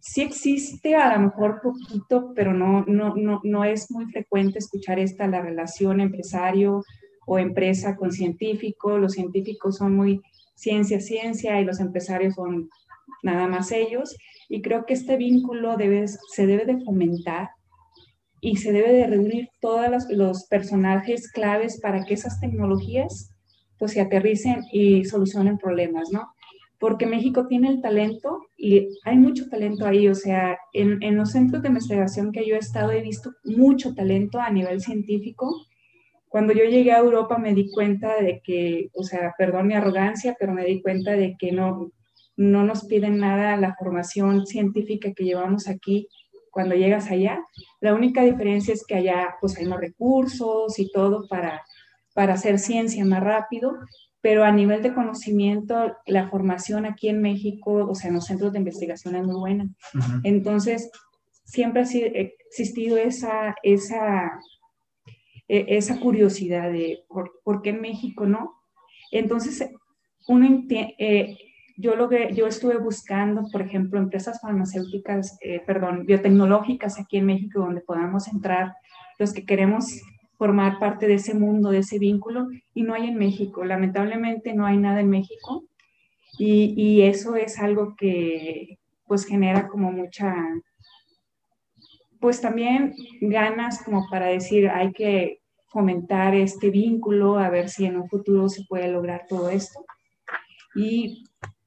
sí 0.00 0.22
existe 0.22 0.96
a 0.96 1.16
lo 1.16 1.26
mejor 1.26 1.60
poquito, 1.62 2.32
pero 2.34 2.54
no, 2.54 2.84
no, 2.88 3.14
no, 3.14 3.40
no 3.44 3.64
es 3.64 3.88
muy 3.88 4.06
frecuente 4.06 4.58
escuchar 4.58 4.98
esta, 4.98 5.28
la 5.28 5.42
relación 5.42 6.00
empresario, 6.00 6.82
o 7.32 7.38
empresa 7.38 7.94
con 7.94 8.10
científico, 8.10 8.98
los 8.98 9.12
científicos 9.12 9.76
son 9.76 9.94
muy 9.94 10.20
ciencia, 10.56 10.98
ciencia 10.98 11.60
y 11.60 11.64
los 11.64 11.78
empresarios 11.78 12.34
son 12.34 12.68
nada 13.22 13.46
más 13.46 13.70
ellos. 13.70 14.16
Y 14.48 14.62
creo 14.62 14.84
que 14.84 14.94
este 14.94 15.16
vínculo 15.16 15.76
debe, 15.76 16.08
se 16.08 16.46
debe 16.48 16.64
de 16.64 16.84
fomentar 16.84 17.50
y 18.40 18.56
se 18.56 18.72
debe 18.72 18.92
de 18.92 19.06
reunir 19.06 19.48
todos 19.60 20.06
los, 20.10 20.48
personajes 20.48 21.30
claves 21.30 21.80
para 21.80 22.04
que 22.04 22.14
esas 22.14 22.40
tecnologías 22.40 23.32
pues 23.78 23.92
se 23.92 24.00
aterricen 24.00 24.64
y 24.72 25.04
solucionen 25.04 25.56
problemas, 25.56 26.08
¿no? 26.10 26.32
Porque 26.80 27.06
México 27.06 27.46
tiene 27.46 27.68
el 27.68 27.80
talento 27.80 28.40
y 28.56 28.88
hay 29.04 29.18
mucho 29.18 29.48
talento 29.48 29.86
ahí, 29.86 30.08
o 30.08 30.16
sea, 30.16 30.58
en, 30.72 31.00
en 31.00 31.16
los 31.16 31.30
centros 31.30 31.62
de 31.62 31.68
investigación 31.68 32.32
que 32.32 32.44
yo 32.44 32.56
he 32.56 32.58
estado 32.58 32.90
he 32.90 33.02
visto 33.02 33.30
mucho 33.44 33.94
talento 33.94 34.40
a 34.40 34.50
nivel 34.50 34.80
científico. 34.80 35.69
Cuando 36.30 36.52
yo 36.52 36.64
llegué 36.64 36.92
a 36.92 36.98
Europa 36.98 37.38
me 37.38 37.54
di 37.54 37.72
cuenta 37.72 38.22
de 38.22 38.40
que, 38.40 38.88
o 38.94 39.02
sea, 39.02 39.34
perdón 39.36 39.66
mi 39.66 39.74
arrogancia, 39.74 40.36
pero 40.38 40.52
me 40.52 40.64
di 40.64 40.80
cuenta 40.80 41.10
de 41.12 41.34
que 41.36 41.50
no, 41.50 41.90
no 42.36 42.62
nos 42.64 42.84
piden 42.84 43.18
nada 43.18 43.56
la 43.56 43.74
formación 43.74 44.46
científica 44.46 45.12
que 45.12 45.24
llevamos 45.24 45.66
aquí 45.66 46.08
cuando 46.52 46.76
llegas 46.76 47.10
allá. 47.10 47.40
La 47.80 47.94
única 47.94 48.22
diferencia 48.22 48.72
es 48.72 48.86
que 48.86 48.94
allá 48.94 49.34
pues 49.40 49.58
hay 49.58 49.66
más 49.66 49.80
recursos 49.80 50.78
y 50.78 50.92
todo 50.92 51.26
para, 51.28 51.64
para 52.14 52.34
hacer 52.34 52.60
ciencia 52.60 53.04
más 53.04 53.24
rápido, 53.24 53.76
pero 54.20 54.44
a 54.44 54.52
nivel 54.52 54.82
de 54.82 54.94
conocimiento, 54.94 55.96
la 56.06 56.30
formación 56.30 56.86
aquí 56.86 57.08
en 57.08 57.20
México, 57.20 57.88
o 57.90 57.94
sea, 57.96 58.08
en 58.08 58.14
los 58.14 58.26
centros 58.26 58.52
de 58.52 58.58
investigación 58.58 59.16
es 59.16 59.24
muy 59.26 59.36
buena. 59.36 59.68
Entonces, 60.22 60.92
siempre 61.42 61.82
ha 61.82 61.86
existido 61.86 62.96
esa, 62.98 63.56
esa, 63.64 64.30
e, 65.50 65.76
esa 65.76 65.98
curiosidad 65.98 66.70
de 66.70 67.04
por, 67.08 67.32
por, 67.42 67.60
qué 67.60 67.70
en 67.70 67.80
México 67.80 68.24
no. 68.24 68.54
Entonces, 69.10 69.68
uno 70.28 70.64
eh, 70.70 71.36
yo, 71.76 71.96
lo 71.96 72.08
que, 72.08 72.32
yo 72.34 72.46
estuve 72.46 72.78
buscando, 72.78 73.42
por 73.50 73.62
ejemplo, 73.62 73.98
empresas 73.98 74.40
farmacéuticas, 74.40 75.36
eh, 75.40 75.60
perdón, 75.66 76.06
biotecnológicas 76.06 77.00
aquí 77.00 77.16
en 77.16 77.26
México, 77.26 77.60
donde 77.60 77.80
podamos 77.80 78.28
entrar 78.28 78.74
los 79.18 79.32
que 79.32 79.44
queremos 79.44 80.00
formar 80.38 80.78
parte 80.78 81.08
de 81.08 81.14
ese 81.14 81.34
mundo, 81.34 81.70
de 81.70 81.78
ese 81.78 81.98
vínculo, 81.98 82.46
y 82.72 82.82
no 82.84 82.94
hay 82.94 83.08
en 83.08 83.18
México. 83.18 83.64
Lamentablemente 83.64 84.54
no 84.54 84.66
hay 84.66 84.76
nada 84.76 85.00
en 85.00 85.10
México, 85.10 85.64
y, 86.38 86.74
y 86.80 87.02
eso 87.02 87.34
es 87.34 87.58
algo 87.58 87.96
que 87.96 88.78
pues 89.06 89.26
genera 89.26 89.66
como 89.66 89.90
mucha, 89.90 90.32
pues 92.20 92.40
también 92.40 92.94
ganas 93.20 93.82
como 93.82 94.08
para 94.08 94.26
decir, 94.26 94.68
hay 94.68 94.92
que 94.92 95.39
fomentar 95.70 96.34
este 96.34 96.70
vínculo, 96.70 97.38
a 97.38 97.48
ver 97.48 97.68
si 97.68 97.86
en 97.86 97.96
un 97.96 98.08
futuro 98.08 98.48
se 98.48 98.64
puede 98.64 98.88
lograr 98.88 99.26
todo 99.28 99.48
esto. 99.48 99.84
Y 100.74 101.24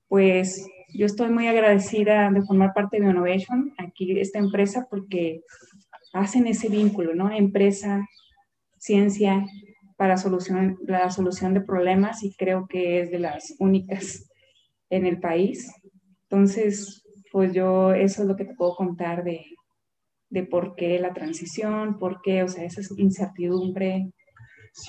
pues 0.07 0.67
yo 0.93 1.05
estoy 1.05 1.29
muy 1.29 1.48
agradecida 1.48 2.29
de 2.29 2.43
formar 2.43 2.74
parte 2.74 3.00
de 3.00 3.10
Innovation, 3.10 3.74
aquí 3.77 4.19
esta 4.19 4.39
empresa, 4.39 4.88
porque 4.89 5.41
hacen 6.13 6.45
ese 6.48 6.69
vínculo, 6.69 7.15
¿no? 7.15 7.31
Empresa, 7.31 8.05
ciencia 8.77 9.45
para 9.98 10.17
solución, 10.17 10.77
la 10.86 11.10
solución 11.10 11.53
de 11.53 11.62
problemas 11.62 12.24
y 12.24 12.36
creo 12.36 12.67
que 12.67 13.01
es 13.01 13.12
de 13.12 13.19
las 13.19 13.55
únicas 13.60 14.29
en 14.89 15.05
el 15.05 15.19
país. 15.19 15.72
Entonces, 16.24 17.03
pues 17.31 17.53
yo 17.53 17.93
eso 17.93 18.22
es 18.22 18.27
lo 18.27 18.36
que 18.36 18.45
te 18.45 18.53
puedo 18.53 18.75
contar 18.75 19.24
de, 19.24 19.45
de 20.34 20.44
por 20.44 20.74
qué 20.74 21.00
la 21.00 21.13
transición, 21.13 22.00
por 22.00 22.20
qué, 22.22 22.42
o 22.42 22.48
sea, 22.48 22.63
esa 22.63 22.82
incertidumbre, 22.98 24.12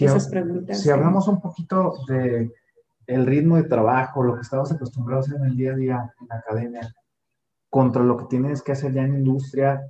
esas 0.01 0.29
preguntas. 0.29 0.81
Si 0.81 0.89
hablamos 0.89 1.29
un 1.29 1.41
poquito 1.41 1.93
de 2.09 2.51
el 3.07 3.27
ritmo 3.27 3.57
de 3.57 3.65
trabajo, 3.65 4.23
lo 4.23 4.35
que 4.35 4.41
estamos 4.41 4.73
acostumbrados 4.73 5.31
en 5.31 5.45
el 5.45 5.55
día 5.55 5.73
a 5.73 5.77
día 5.77 6.15
en 6.19 6.29
la 6.29 6.37
academia, 6.37 6.95
contra 7.69 8.03
lo 8.03 8.17
que 8.17 8.25
tienes 8.25 8.63
que 8.63 8.73
hacer 8.73 8.95
ya 8.95 9.03
en 9.03 9.17
industria, 9.17 9.83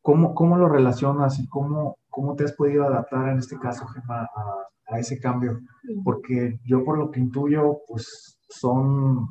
¿cómo, 0.00 0.32
cómo 0.32 0.56
lo 0.56 0.68
relacionas 0.68 1.40
y 1.40 1.48
cómo, 1.48 1.96
cómo 2.08 2.36
te 2.36 2.44
has 2.44 2.52
podido 2.52 2.84
adaptar 2.84 3.30
en 3.30 3.38
este 3.38 3.58
caso, 3.58 3.88
Gemma, 3.88 4.22
a, 4.22 4.94
a 4.94 4.98
ese 5.00 5.18
cambio? 5.18 5.58
Porque 6.04 6.60
yo 6.64 6.84
por 6.84 6.98
lo 6.98 7.10
que 7.10 7.18
intuyo, 7.18 7.80
pues 7.88 8.38
son, 8.48 9.26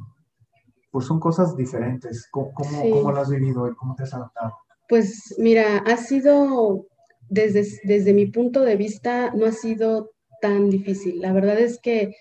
pues 0.91 1.05
son 1.05 1.21
cosas 1.21 1.55
diferentes. 1.55 2.27
¿Cómo, 2.29 2.51
cómo, 2.53 3.11
lo 3.13 3.21
has 3.21 3.29
vivido 3.29 3.69
y 3.69 3.75
cómo 3.75 3.95
te 3.95 4.03
has 4.03 4.13
adaptado? 4.13 4.57
Pues 4.87 5.35
mira, 5.37 5.77
ha 5.77 5.97
sido, 5.97 6.87
desde, 7.29 7.65
desde 7.83 8.13
mi 8.13 8.27
punto 8.27 8.61
de 8.61 8.75
vista, 8.75 9.31
no 9.35 9.45
ha 9.45 9.51
sido 9.51 10.11
tan 10.41 10.69
difícil. 10.69 11.21
La 11.21 11.33
verdad 11.33 11.59
es 11.59 11.79
que 11.79 12.15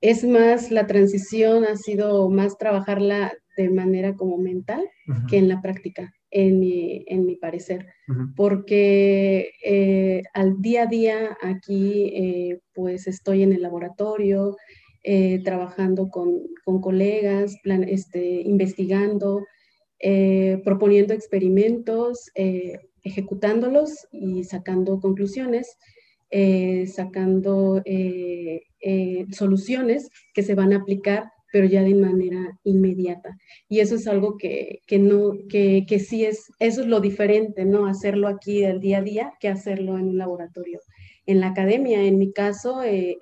es 0.00 0.24
más, 0.24 0.70
la 0.70 0.86
transición 0.86 1.64
ha 1.64 1.76
sido 1.76 2.28
más 2.28 2.58
trabajarla 2.58 3.32
de 3.56 3.70
manera 3.70 4.14
como 4.14 4.38
mental 4.38 4.82
que 5.28 5.36
en 5.36 5.48
la 5.48 5.60
práctica, 5.60 6.12
en 6.30 6.58
mi, 6.58 7.04
en 7.06 7.26
mi 7.26 7.36
parecer, 7.36 7.86
porque 8.34 9.52
eh, 9.64 10.22
al 10.32 10.60
día 10.60 10.84
a 10.84 10.86
día 10.86 11.38
aquí 11.42 12.10
eh, 12.14 12.60
pues 12.74 13.06
estoy 13.06 13.42
en 13.42 13.52
el 13.52 13.62
laboratorio, 13.62 14.56
eh, 15.04 15.42
trabajando 15.44 16.08
con, 16.08 16.40
con 16.64 16.80
colegas, 16.80 17.56
plan, 17.62 17.84
este, 17.84 18.40
investigando, 18.42 19.44
proponiendo 20.64 21.14
experimentos, 21.14 22.30
ejecutándolos 23.02 24.08
y 24.10 24.44
sacando 24.44 25.00
conclusiones. 25.00 25.76
sacando 26.86 27.82
eh, 28.84 29.26
soluciones 29.30 30.08
que 30.34 30.42
se 30.42 30.56
van 30.56 30.72
a 30.72 30.78
aplicar, 30.78 31.30
pero 31.52 31.66
ya 31.66 31.82
de 31.84 31.94
manera 31.94 32.58
inmediata. 32.64 33.36
Y 33.68 33.78
eso 33.78 33.94
es 33.94 34.08
algo 34.08 34.36
que, 34.36 34.80
que 34.88 34.98
no, 34.98 35.34
que, 35.48 35.84
que, 35.86 36.00
sí 36.00 36.24
es, 36.24 36.50
eso 36.58 36.80
es 36.80 36.88
lo 36.88 37.00
diferente, 37.00 37.64
¿no? 37.64 37.86
Hacerlo 37.86 38.26
aquí 38.26 38.62
del 38.62 38.80
día 38.80 38.98
a 38.98 39.02
día 39.02 39.32
que 39.38 39.48
hacerlo 39.48 39.98
en 39.98 40.08
un 40.08 40.18
laboratorio. 40.18 40.80
En 41.26 41.38
la 41.38 41.48
academia, 41.48 42.02
en 42.02 42.18
mi 42.18 42.32
caso, 42.32 42.82
eh, 42.82 43.16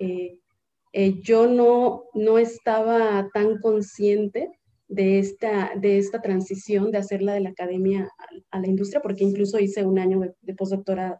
eh, 0.93 1.21
yo 1.21 1.45
no, 1.45 2.05
no 2.15 2.39
estaba 2.39 3.29
tan 3.31 3.59
consciente 3.59 4.49
de 4.91 5.19
esta, 5.19 5.71
de 5.75 5.97
esta 5.97 6.21
transición, 6.21 6.91
de 6.91 6.97
hacerla 6.97 7.33
de 7.33 7.39
la 7.39 7.49
academia 7.49 8.09
a, 8.51 8.59
la 8.59 8.67
industria, 8.67 9.01
porque 9.01 9.23
incluso 9.23 9.57
hice 9.57 9.85
un 9.85 9.97
año 9.97 10.19
de, 10.19 10.33
de, 10.41 10.55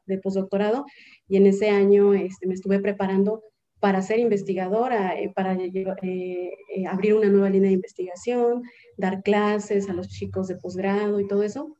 de 0.06 0.18
postdoctorado 0.18 0.86
y 1.30 1.38
en 1.38 1.48
ese 1.48 1.70
año 1.70 2.14
este, 2.14 2.48
me 2.48 2.54
estuve 2.54 2.80
preparando 2.80 3.42
para 3.80 4.02
ser 4.02 4.20
investigadora, 4.20 5.18
eh, 5.20 5.32
para 5.34 5.54
eh, 5.54 5.72
eh, 6.04 6.86
abrir 6.86 7.16
una 7.16 7.30
nueva 7.30 7.50
línea 7.50 7.70
de 7.70 7.76
investigación, 7.76 8.62
dar 8.98 9.24
clases 9.24 9.90
a 9.90 9.94
los 9.94 10.10
chicos 10.10 10.50
de 10.50 10.58
posgrado 10.58 11.20
y 11.20 11.28
todo 11.28 11.42
eso. 11.42 11.78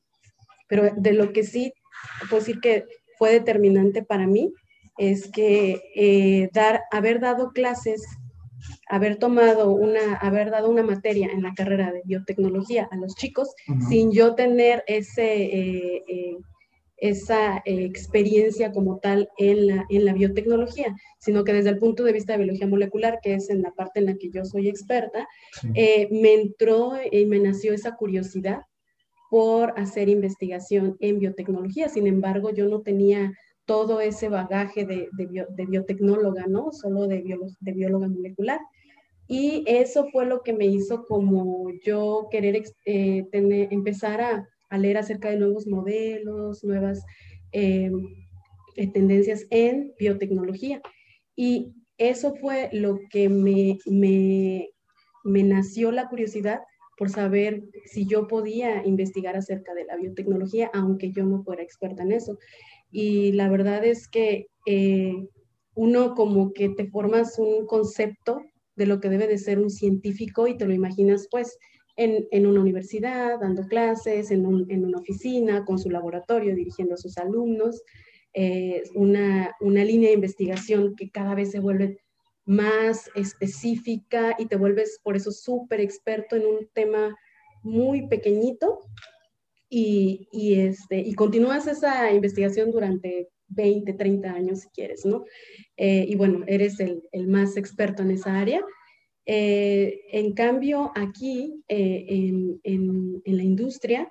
Pero 0.70 0.92
de 0.96 1.12
lo 1.14 1.34
que 1.34 1.44
sí 1.44 1.74
puedo 2.30 2.42
decir 2.42 2.62
que 2.62 2.86
fue 3.18 3.34
determinante 3.34 4.02
para 4.02 4.26
mí 4.26 4.54
es 4.98 5.30
que 5.30 6.50
dar, 6.54 6.82
haber 6.92 7.20
dado 7.20 7.52
clases, 7.52 8.02
haber 8.92 9.18
tomado 9.18 9.72
una, 9.72 10.16
haber 10.18 10.52
dado 10.52 10.70
una 10.70 10.84
materia 10.84 11.30
en 11.32 11.42
la 11.42 11.54
carrera 11.54 11.92
de 11.92 12.02
biotecnología 12.06 12.88
a 12.92 12.96
los 12.98 13.16
chicos, 13.16 13.54
sin 13.90 14.12
yo 14.12 14.36
tener 14.36 14.84
ese 14.86 16.38
esa 17.02 17.58
eh, 17.66 17.84
experiencia 17.84 18.72
como 18.72 19.00
tal 19.00 19.28
en 19.38 19.68
la, 19.68 19.86
en 19.90 20.06
la 20.06 20.14
biotecnología, 20.14 20.96
sino 21.20 21.44
que 21.44 21.52
desde 21.52 21.72
el 21.72 21.80
punto 21.80 22.04
de 22.04 22.14
vista 22.14 22.34
de 22.34 22.44
biología 22.44 22.68
molecular, 22.68 23.20
que 23.22 23.34
es 23.34 23.50
en 23.50 23.64
la 23.64 23.72
parte 23.72 24.00
en 24.00 24.06
la 24.06 24.16
que 24.16 24.30
yo 24.30 24.46
soy 24.46 24.70
experta, 24.70 25.28
eh, 25.74 26.08
me 26.12 26.36
entró 26.36 26.94
y 27.12 27.26
me 27.26 27.40
nació 27.40 27.74
esa 27.74 27.96
curiosidad 27.96 28.62
por 29.32 29.74
hacer 29.80 30.10
investigación 30.10 30.96
en 31.00 31.18
biotecnología. 31.18 31.90
Sin 31.90 32.06
embargo, 32.06 32.52
yo 32.52 32.70
no 32.70 32.82
tenía 32.82 33.34
todo 33.66 34.00
ese 34.00 34.30
bagaje 34.30 34.86
de, 34.86 35.10
de, 35.14 35.66
biotecnóloga, 35.66 36.46
¿no? 36.48 36.72
Solo 36.72 37.08
de, 37.08 37.24
de 37.62 37.72
bióloga 37.72 38.10
molecular. 38.10 38.60
Y 39.34 39.64
eso 39.66 40.10
fue 40.12 40.26
lo 40.26 40.42
que 40.42 40.52
me 40.52 40.66
hizo 40.66 41.06
como 41.06 41.72
yo 41.86 42.28
querer 42.30 42.62
eh, 42.84 43.26
empezar 43.32 44.20
a 44.20 44.78
leer 44.78 44.98
acerca 44.98 45.30
de 45.30 45.38
nuevos 45.38 45.68
modelos, 45.68 46.66
nuevas 46.66 47.06
eh, 47.54 47.90
eh, 48.76 48.92
tendencias 48.92 49.48
en 49.50 49.94
biotecnología. 49.98 50.82
Y 51.34 51.72
eso 51.98 52.36
fue 52.36 52.72
lo 52.74 53.00
que 53.10 53.30
me, 53.30 53.78
me, 53.86 54.68
nació 55.24 55.94
la 55.94 56.10
curiosidad 56.10 56.60
por 56.98 57.10
saber 57.10 57.64
si 57.86 58.06
yo 58.06 58.28
podía 58.28 58.86
investigar 58.86 59.38
acerca 59.38 59.74
de 59.74 59.86
la 59.86 59.96
biotecnología, 59.96 60.70
aunque 60.74 61.14
yo 61.14 61.24
no 61.24 61.42
fuera 61.42 61.64
experta 61.64 62.04
en 62.04 62.12
eso. 62.12 62.38
Y 62.92 63.32
la 63.32 63.48
verdad 63.48 63.86
es 63.86 64.10
que 64.10 64.48
uno 65.74 66.16
como 66.16 66.52
que 66.52 66.68
te 66.68 66.90
formas 66.90 67.40
un 67.40 67.66
concepto 67.66 68.42
de 68.76 68.86
lo 68.86 69.00
que 69.00 69.10
debe 69.10 69.28
de 69.28 69.38
ser 69.38 69.60
un 69.60 69.70
científico 69.70 70.48
y 70.48 70.58
te 70.58 70.66
lo 70.66 70.74
imaginas 70.74 71.28
pues 71.30 71.58
en, 71.98 72.48
una 72.48 72.62
universidad, 72.62 73.40
dando 73.40 73.64
clases, 73.68 74.32
en, 74.32 74.46
una 74.46 74.98
oficina, 74.98 75.66
con 75.66 75.78
su 75.78 75.90
laboratorio, 75.90 76.56
dirigiendo 76.56 76.96
a 76.96 76.98
sus 76.98 77.18
alumnos, 77.18 77.84
eh, 78.34 78.84
una, 78.96 79.56
línea 79.62 80.10
de 80.10 80.16
investigación 80.16 80.96
que 80.96 81.12
cada 81.12 81.36
vez 81.36 81.52
se 81.52 81.60
vuelve 81.60 82.00
más 82.46 83.10
específica 83.14 84.36
y 84.40 84.48
te 84.48 84.56
vuelves 84.56 85.00
por 85.04 85.16
eso 85.16 85.32
súper 85.32 85.80
experto 85.80 86.36
en 86.36 86.46
un 86.46 86.68
tema 86.74 87.16
muy 87.62 88.08
pequeñito 88.08 88.80
y, 89.70 90.28
y, 90.32 90.60
este, 90.60 91.00
y 91.00 91.14
continúas 91.14 91.68
esa 91.68 92.12
investigación 92.12 92.72
durante 92.72 93.30
20, 93.52 93.94
30 93.94 94.32
años 94.32 94.60
si 94.62 94.70
quieres, 94.70 95.06
¿no? 95.06 95.26
Eh, 95.78 96.06
y 96.08 96.16
bueno, 96.16 96.44
eres 96.48 96.80
el, 96.80 97.04
el, 97.12 97.28
más 97.28 97.58
experto 97.58 98.04
en 98.04 98.12
esa 98.12 98.40
área. 98.40 98.64
Eh, 99.26 100.02
en 100.12 100.34
cambio, 100.34 100.92
aquí 100.96 101.64
eh, 101.68 102.06
en, 102.08 102.60
en, 102.64 103.38
la 103.38 103.44
industria, 103.44 104.10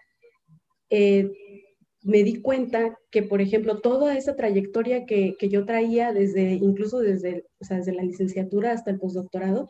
me 2.03 2.25
di 2.25 2.41
cuenta 2.41 2.99
que, 3.11 3.23
por 3.23 3.41
ejemplo, 3.41 3.81
toda 3.81 4.17
esa 4.17 4.35
trayectoria 4.35 5.05
que, 5.05 5.37
que 5.39 5.49
yo 5.49 5.67
traía 5.67 6.13
desde, 6.13 6.53
incluso 6.55 6.99
desde, 6.99 7.45
o 7.61 7.65
sea, 7.65 7.77
desde 7.77 7.93
la 7.93 8.03
licenciatura 8.03 8.73
hasta 8.73 8.91
el 8.91 8.99
postdoctorado, 8.99 9.69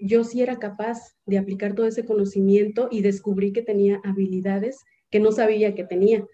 yo 0.00 0.24
sí 0.24 0.42
era 0.42 0.58
capaz 0.58 0.98
de 1.26 1.38
aplicar 1.38 1.74
todo 1.74 1.86
ese 1.86 2.04
conocimiento 2.04 2.88
y 2.90 3.02
descubrí 3.02 3.52
que 3.52 3.62
tenía 3.62 4.00
habilidades 4.04 4.78
que 5.10 5.20
no 5.20 5.32
sabía 5.32 5.74
que 5.74 5.84
tenía. 5.84 6.26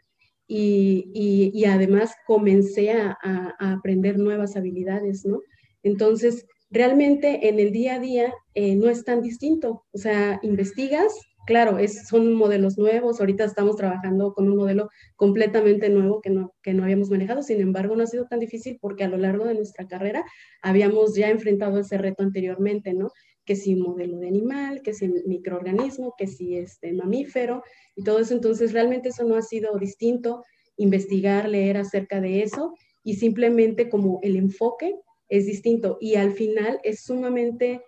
Y, 0.52 1.52
y, 1.54 1.64
además 1.66 2.12
comencé 2.26 2.90
a, 2.90 3.16
a, 3.23 3.73
aprender 3.73 4.19
nuevas 4.19 4.57
habilidades, 4.57 5.25
¿no? 5.25 5.42
Entonces, 5.85 6.45
realmente 6.71 7.49
en 7.49 7.61
el 7.61 7.71
día 7.71 7.95
a 7.95 7.99
día 8.00 8.35
eh, 8.54 8.75
no 8.75 8.88
es 8.88 9.04
tan 9.04 9.23
distinto. 9.23 9.85
O 9.92 9.99
sea, 9.99 10.40
investigas, 10.42 11.14
claro, 11.47 11.78
es, 11.78 12.09
son 12.09 12.35
modelos 12.35 12.78
nuevos, 12.78 13.21
ahorita 13.21 13.45
estamos 13.45 13.76
trabajando 13.76 14.33
con 14.35 14.49
un 14.49 14.57
modelo 14.57 14.88
completamente 15.16 15.88
nuevo 15.88 16.21
que 16.21 16.30
no, 16.30 16.52
que 16.62 16.75
no 16.75 16.83
habíamos 16.83 17.11
manejado, 17.11 17.42
sin 17.42 17.61
embargo 17.61 17.97
no 17.97 18.02
ha 18.02 18.07
sido 18.07 18.26
tan 18.26 18.40
difícil 18.40 18.78
porque 18.80 19.04
a 19.04 19.09
lo 19.09 19.19
largo 19.19 19.45
de 19.45 19.54
nuestra 19.54 19.87
carrera 19.87 20.25
habíamos 20.62 21.14
ya 21.14 21.28
enfrentado 21.28 21.78
ese 21.78 21.99
reto 21.99 22.23
anteriormente, 22.23 22.92
¿no? 22.95 23.11
Que 23.44 23.56
si 23.56 23.75
modelo 23.75 24.18
de 24.18 24.28
animal, 24.28 24.82
que 24.82 24.92
si 24.92 25.09
microorganismo, 25.09 26.14
que 26.16 26.26
si 26.26 26.56
este 26.56 26.92
mamífero 26.92 27.62
y 27.97 28.04
todo 28.04 28.20
eso, 28.20 28.35
entonces 28.35 28.73
realmente 28.73 29.09
eso 29.09 29.25
no 29.25 29.37
ha 29.37 29.42
sido 29.42 29.76
distinto, 29.78 30.44
investigar, 30.76 31.49
leer 31.49 31.76
acerca 31.76 32.20
de 32.20 32.42
eso 32.42 32.75
y 33.02 33.14
simplemente 33.14 33.88
como 33.88 34.20
el 34.23 34.37
enfoque 34.37 34.94
es 35.28 35.47
distinto. 35.47 35.99
Y 36.00 36.16
al 36.16 36.32
final 36.32 36.80
es 36.82 37.04
sumamente, 37.04 37.82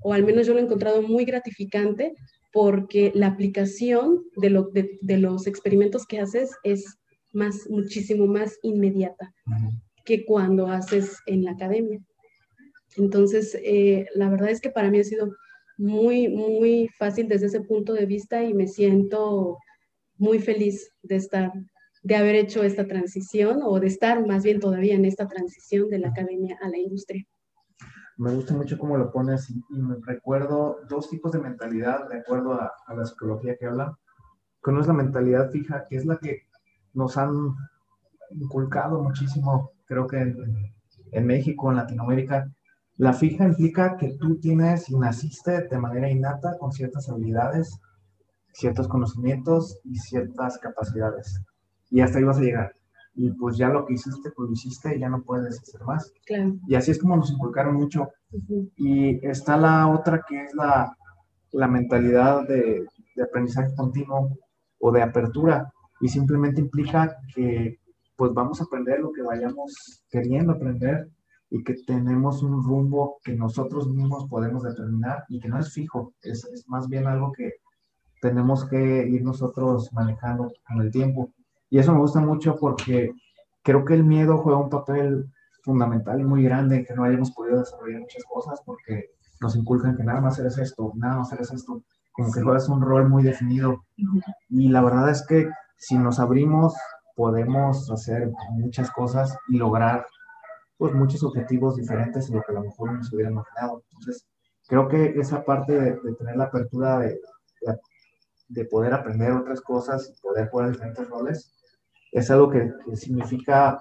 o 0.00 0.12
al 0.12 0.24
menos 0.24 0.46
yo 0.46 0.54
lo 0.54 0.60
he 0.60 0.62
encontrado 0.62 1.02
muy 1.02 1.24
gratificante 1.24 2.14
porque 2.52 3.12
la 3.14 3.28
aplicación 3.28 4.24
de, 4.36 4.50
lo, 4.50 4.70
de, 4.70 4.98
de, 5.02 5.18
los 5.18 5.46
experimentos 5.46 6.06
que 6.06 6.20
haces 6.20 6.50
es 6.64 6.98
más, 7.32 7.68
muchísimo 7.68 8.26
más 8.26 8.58
inmediata 8.62 9.34
que 10.04 10.24
cuando 10.24 10.68
haces 10.68 11.18
en 11.26 11.44
la 11.44 11.50
academia. 11.50 12.00
Entonces, 12.96 13.56
eh, 13.62 14.06
la 14.14 14.28
verdad 14.28 14.50
es 14.50 14.60
que 14.60 14.70
para 14.70 14.90
mí 14.90 15.00
ha 15.00 15.04
sido 15.04 15.32
muy, 15.78 16.28
muy 16.28 16.88
fácil 16.98 17.28
desde 17.28 17.46
ese 17.46 17.60
punto 17.60 17.92
de 17.92 18.06
vista 18.06 18.42
y 18.42 18.54
me 18.54 18.66
siento 18.66 19.58
muy 20.18 20.38
feliz 20.38 20.90
de 21.02 21.16
estar, 21.16 21.52
de 22.02 22.16
haber 22.16 22.34
hecho 22.34 22.62
esta 22.62 22.86
transición 22.86 23.60
o 23.62 23.78
de 23.78 23.88
estar 23.88 24.26
más 24.26 24.42
bien 24.44 24.60
todavía 24.60 24.94
en 24.94 25.04
esta 25.04 25.28
transición 25.28 25.90
de 25.90 25.98
la 25.98 26.08
academia 26.08 26.58
a 26.62 26.68
la 26.68 26.78
industria 26.78 27.26
me 28.16 28.34
gusta 28.34 28.54
mucho 28.54 28.78
cómo 28.78 28.96
lo 28.96 29.12
pones 29.12 29.50
y, 29.50 29.62
me 29.70 29.96
recuerdo 30.02 30.78
dos 30.88 31.10
tipos 31.10 31.32
de 31.32 31.40
mentalidad 31.40 32.08
de 32.08 32.18
acuerdo 32.18 32.54
a, 32.54 32.72
la 32.94 33.04
psicología 33.04 33.56
que 33.56 33.66
hablan. 33.66 33.94
Uno 34.64 34.80
es 34.80 34.86
la 34.86 34.94
mentalidad 34.94 35.50
fija, 35.50 35.84
que 35.88 35.96
es 35.96 36.06
la 36.06 36.16
que 36.16 36.46
nos 36.92 37.16
han 37.16 37.54
inculcado 38.30 39.00
muchísimo, 39.02 39.70
creo 39.84 40.06
que 40.08 40.18
en, 40.18 40.72
en, 41.12 41.26
México, 41.26 41.70
en 41.70 41.76
Latinoamérica. 41.76 42.50
La 42.96 43.12
fija 43.12 43.44
implica 43.44 43.96
que 43.96 44.16
tú 44.18 44.38
tienes 44.40 44.88
y 44.88 44.96
naciste 44.96 45.68
de 45.68 45.78
manera 45.78 46.10
innata 46.10 46.56
con 46.58 46.72
ciertas 46.72 47.08
habilidades, 47.08 47.78
ciertos 48.52 48.88
conocimientos 48.88 49.78
y 49.84 49.98
ciertas 49.98 50.58
capacidades. 50.58 51.40
Y 51.90 52.00
hasta 52.00 52.18
ahí 52.18 52.24
vas 52.24 52.38
a 52.38 52.42
llegar 52.42 52.76
y 53.16 53.30
pues 53.32 53.56
ya 53.56 53.68
lo 53.68 53.86
que 53.86 53.94
hiciste, 53.94 54.30
pues 54.30 54.48
lo 54.48 54.52
hiciste 54.52 54.94
y 54.94 55.00
ya 55.00 55.08
no 55.08 55.22
puedes 55.22 55.58
hacer 55.58 55.82
más. 55.84 56.12
Claro. 56.26 56.54
Y 56.68 56.74
así 56.74 56.90
es 56.90 56.98
como 56.98 57.16
nos 57.16 57.30
inculcaron 57.30 57.74
mucho. 57.74 58.10
Y 58.76 59.26
está 59.26 59.56
la 59.56 59.88
otra 59.88 60.22
que 60.28 60.44
es 60.44 60.54
la, 60.54 60.94
la 61.52 61.66
mentalidad 61.66 62.46
de, 62.46 62.86
de, 63.14 63.22
aprendizaje 63.22 63.74
continuo 63.74 64.36
o 64.78 64.92
de 64.92 65.02
apertura 65.02 65.72
y 66.00 66.08
simplemente 66.08 66.60
implica 66.60 67.16
que 67.34 67.80
pues 68.16 68.34
vamos 68.34 68.60
a 68.60 68.64
aprender 68.64 69.00
lo 69.00 69.12
que 69.12 69.22
vayamos 69.22 70.02
queriendo 70.10 70.52
aprender 70.52 71.08
y 71.50 71.62
que 71.62 71.74
tenemos 71.86 72.42
un 72.42 72.62
rumbo 72.62 73.18
que 73.22 73.34
nosotros 73.34 73.88
mismos 73.88 74.26
podemos 74.28 74.62
determinar 74.62 75.24
y 75.28 75.38
que 75.40 75.48
no 75.48 75.58
es 75.58 75.72
fijo, 75.72 76.12
es, 76.22 76.44
es 76.52 76.68
más 76.68 76.88
bien 76.88 77.06
algo 77.06 77.32
que 77.32 77.52
tenemos 78.20 78.64
que 78.68 79.06
ir 79.06 79.22
nosotros 79.22 79.92
manejando 79.92 80.52
con 80.66 80.80
el 80.80 80.90
tiempo. 80.90 81.32
Y 81.70 81.78
eso 81.78 81.92
me 81.92 82.00
gusta 82.00 82.20
mucho 82.20 82.56
porque 82.56 83.12
creo 83.62 83.84
que 83.84 83.94
el 83.94 84.04
miedo 84.04 84.38
juega 84.38 84.58
un 84.58 84.70
papel 84.70 85.26
fundamental 85.62 86.20
y 86.20 86.24
muy 86.24 86.42
grande 86.44 86.76
en 86.76 86.84
que 86.84 86.94
no 86.94 87.04
hayamos 87.04 87.32
podido 87.32 87.58
desarrollar 87.58 88.00
muchas 88.00 88.24
cosas 88.24 88.60
porque 88.64 89.10
nos 89.40 89.56
inculcan 89.56 89.96
que 89.96 90.04
nada 90.04 90.20
más 90.20 90.38
eres 90.38 90.58
esto, 90.58 90.92
nada 90.94 91.18
más 91.18 91.32
eres 91.32 91.52
esto, 91.52 91.82
como 92.12 92.32
que 92.32 92.40
juegas 92.40 92.68
un 92.68 92.80
rol 92.80 93.08
muy 93.08 93.22
definido. 93.22 93.84
Y 94.48 94.68
la 94.68 94.82
verdad 94.82 95.10
es 95.10 95.26
que 95.26 95.48
si 95.76 95.98
nos 95.98 96.18
abrimos, 96.18 96.74
podemos 97.14 97.90
hacer 97.90 98.30
muchas 98.52 98.90
cosas 98.90 99.36
y 99.48 99.56
lograr 99.58 100.06
pues 100.78 100.94
muchos 100.94 101.22
objetivos 101.22 101.76
diferentes 101.76 102.28
de 102.28 102.36
lo 102.36 102.42
que 102.42 102.52
a 102.52 102.56
lo 102.56 102.64
mejor 102.64 102.92
nos 102.92 103.12
hubiera 103.12 103.30
imaginado. 103.30 103.82
Entonces, 103.90 104.26
creo 104.66 104.88
que 104.88 105.18
esa 105.18 105.44
parte 105.44 105.72
de, 105.72 106.14
tener 106.18 106.36
la 106.36 106.44
apertura 106.44 106.98
de, 106.98 107.20
de, 107.62 107.78
de, 108.48 108.64
poder 108.66 108.92
aprender 108.92 109.32
otras 109.32 109.60
cosas 109.60 110.12
y 110.14 110.20
poder 110.20 110.48
jugar 110.50 110.72
diferentes 110.72 111.08
roles, 111.08 111.56
es 112.12 112.30
algo 112.30 112.50
que, 112.50 112.72
significa 112.94 113.78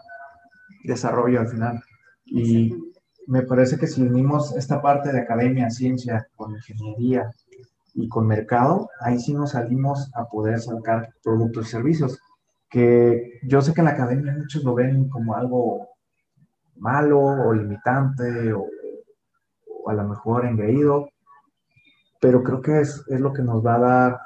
desarrollo 0.84 1.39
al 1.39 1.47
final. 1.47 1.81
Y 2.25 2.75
me 3.27 3.43
parece 3.43 3.77
que 3.77 3.88
si 3.88 4.01
unimos 4.01 4.55
esta 4.55 4.81
parte 4.81 5.12
de 5.12 5.21
academia, 5.21 5.69
ciencia, 5.69 6.27
con 6.36 6.51
ingeniería 6.51 7.31
y 7.93 8.08
con 8.08 8.27
mercado, 8.27 8.89
ahí 8.99 9.19
sí 9.19 9.34
nos 9.34 9.51
salimos 9.51 10.12
a 10.15 10.25
poder 10.25 10.60
sacar 10.60 11.13
productos 11.23 11.67
y 11.67 11.71
servicios. 11.71 12.19
Que 12.69 13.39
yo 13.43 13.62
sé 13.62 13.73
que 13.73 13.81
en 13.81 13.86
la 13.86 13.91
academia 13.91 14.36
muchos 14.38 14.63
lo 14.63 14.75
ven 14.75 15.08
como 15.10 15.36
algo 15.36 15.88
malo 16.77 17.19
o 17.19 17.53
limitante 17.53 18.53
o, 18.53 18.67
o 19.67 19.89
a 19.89 19.93
lo 19.93 20.03
mejor 20.07 20.45
engreído, 20.45 21.09
pero 22.19 22.43
creo 22.43 22.61
que 22.61 22.81
es, 22.81 23.03
es 23.07 23.19
lo 23.19 23.33
que 23.33 23.41
nos 23.41 23.65
va 23.65 23.75
a 23.75 23.79
dar 23.79 24.19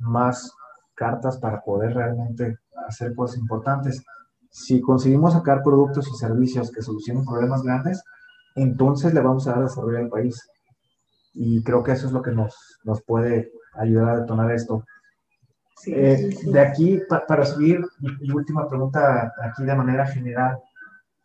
más 0.00 0.52
cartas 0.94 1.38
para 1.38 1.60
poder 1.60 1.94
realmente 1.94 2.58
hacer 2.86 3.14
cosas 3.14 3.38
importantes. 3.38 4.02
Si 4.50 4.80
conseguimos 4.80 5.34
sacar 5.34 5.62
productos 5.62 6.08
y 6.08 6.16
servicios 6.16 6.72
que 6.72 6.82
solucionen 6.82 7.24
problemas 7.24 7.62
grandes, 7.62 8.02
entonces 8.54 9.14
le 9.14 9.20
vamos 9.20 9.46
a 9.46 9.52
dar 9.52 9.62
desarrollo 9.62 9.98
al 9.98 10.08
país. 10.08 10.48
Y 11.34 11.62
creo 11.62 11.82
que 11.82 11.92
eso 11.92 12.06
es 12.06 12.12
lo 12.12 12.22
que 12.22 12.32
nos, 12.32 12.56
nos 12.84 13.02
puede 13.02 13.52
ayudar 13.74 14.08
a 14.08 14.20
detonar 14.20 14.50
esto. 14.50 14.84
Eh, 15.86 16.36
de 16.42 16.60
aquí, 16.60 17.00
para 17.08 17.44
seguir, 17.44 17.80
mi, 18.00 18.30
última 18.32 18.68
pregunta 18.68 19.32
aquí 19.42 19.64
de 19.64 19.76
manera 19.76 20.06
general. 20.06 20.58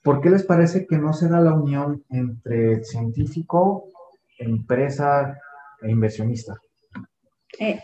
¿Por 0.03 0.21
qué 0.21 0.29
les 0.29 0.43
parece 0.43 0.85
que 0.85 0.97
no 0.97 1.13
se 1.13 1.29
da 1.29 1.39
la 1.39 1.53
unión 1.53 2.03
entre 2.09 2.83
científico, 2.83 3.85
empresa 4.37 5.39
e 5.81 5.89
inversionista? 5.89 6.57
Eh, 7.59 7.79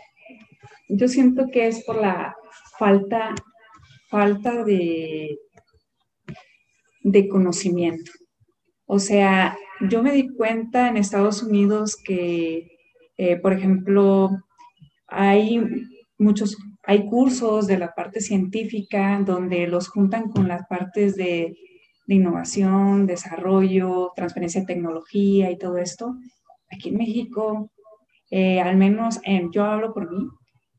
yo 0.88 1.08
siento 1.08 1.46
que 1.52 1.68
es 1.68 1.82
por 1.84 1.96
la 1.96 2.36
falta 2.78 3.34
falta 4.10 4.64
de, 4.64 5.38
de 7.02 7.28
conocimiento. 7.28 8.10
O 8.86 8.98
sea, 8.98 9.56
yo 9.88 10.02
me 10.02 10.12
di 10.12 10.28
cuenta 10.28 10.88
en 10.88 10.96
Estados 10.96 11.42
Unidos 11.42 11.96
que, 11.96 12.66
eh, 13.16 13.36
por 13.36 13.52
ejemplo, 13.52 14.30
hay 15.06 15.62
muchos, 16.18 16.58
hay 16.82 17.06
cursos 17.06 17.68
de 17.68 17.78
la 17.78 17.94
parte 17.94 18.20
científica 18.20 19.22
donde 19.24 19.68
los 19.68 19.88
juntan 19.88 20.28
con 20.28 20.48
las 20.48 20.66
partes 20.66 21.14
de, 21.14 21.54
de 22.10 22.16
innovación, 22.16 23.06
desarrollo, 23.06 24.10
transferencia 24.16 24.62
de 24.62 24.66
tecnología 24.66 25.48
y 25.48 25.56
todo 25.56 25.78
esto. 25.78 26.16
Aquí 26.68 26.88
en 26.88 26.96
México, 26.96 27.70
eh, 28.32 28.60
al 28.60 28.76
menos 28.76 29.20
yo 29.52 29.64
hablo 29.64 29.94
por 29.94 30.10
mí, 30.10 30.26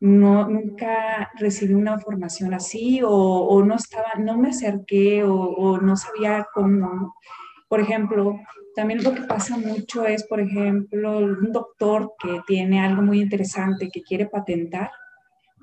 no, 0.02 0.50
nunca 0.50 1.32
recibí 1.40 1.74
una 1.74 2.00
formación 2.00 2.54
así 2.54 3.00
o, 3.02 3.64
no 3.64 3.76
estaba, 3.76 4.16
no 4.20 4.38
me 4.38 4.50
acerqué 4.50 5.24
o, 5.24 5.78
no 5.78 5.96
sabía 5.96 6.46
cómo. 6.54 7.16
Por 7.70 7.80
ejemplo, 7.80 8.38
también 8.76 9.02
lo 9.02 9.14
que 9.14 9.22
pasa 9.22 9.58
mucho 9.58 10.06
es, 10.06 10.26
por 10.28 10.42
ejemplo, 10.42 11.20
un 11.20 11.54
doctor 11.54 12.12
que 12.22 12.42
tiene 12.46 12.82
algo 12.82 13.04
muy 13.04 13.22
interesante 13.22 13.90
que 13.90 14.02
quiere 14.02 14.26
patentar, 14.26 14.92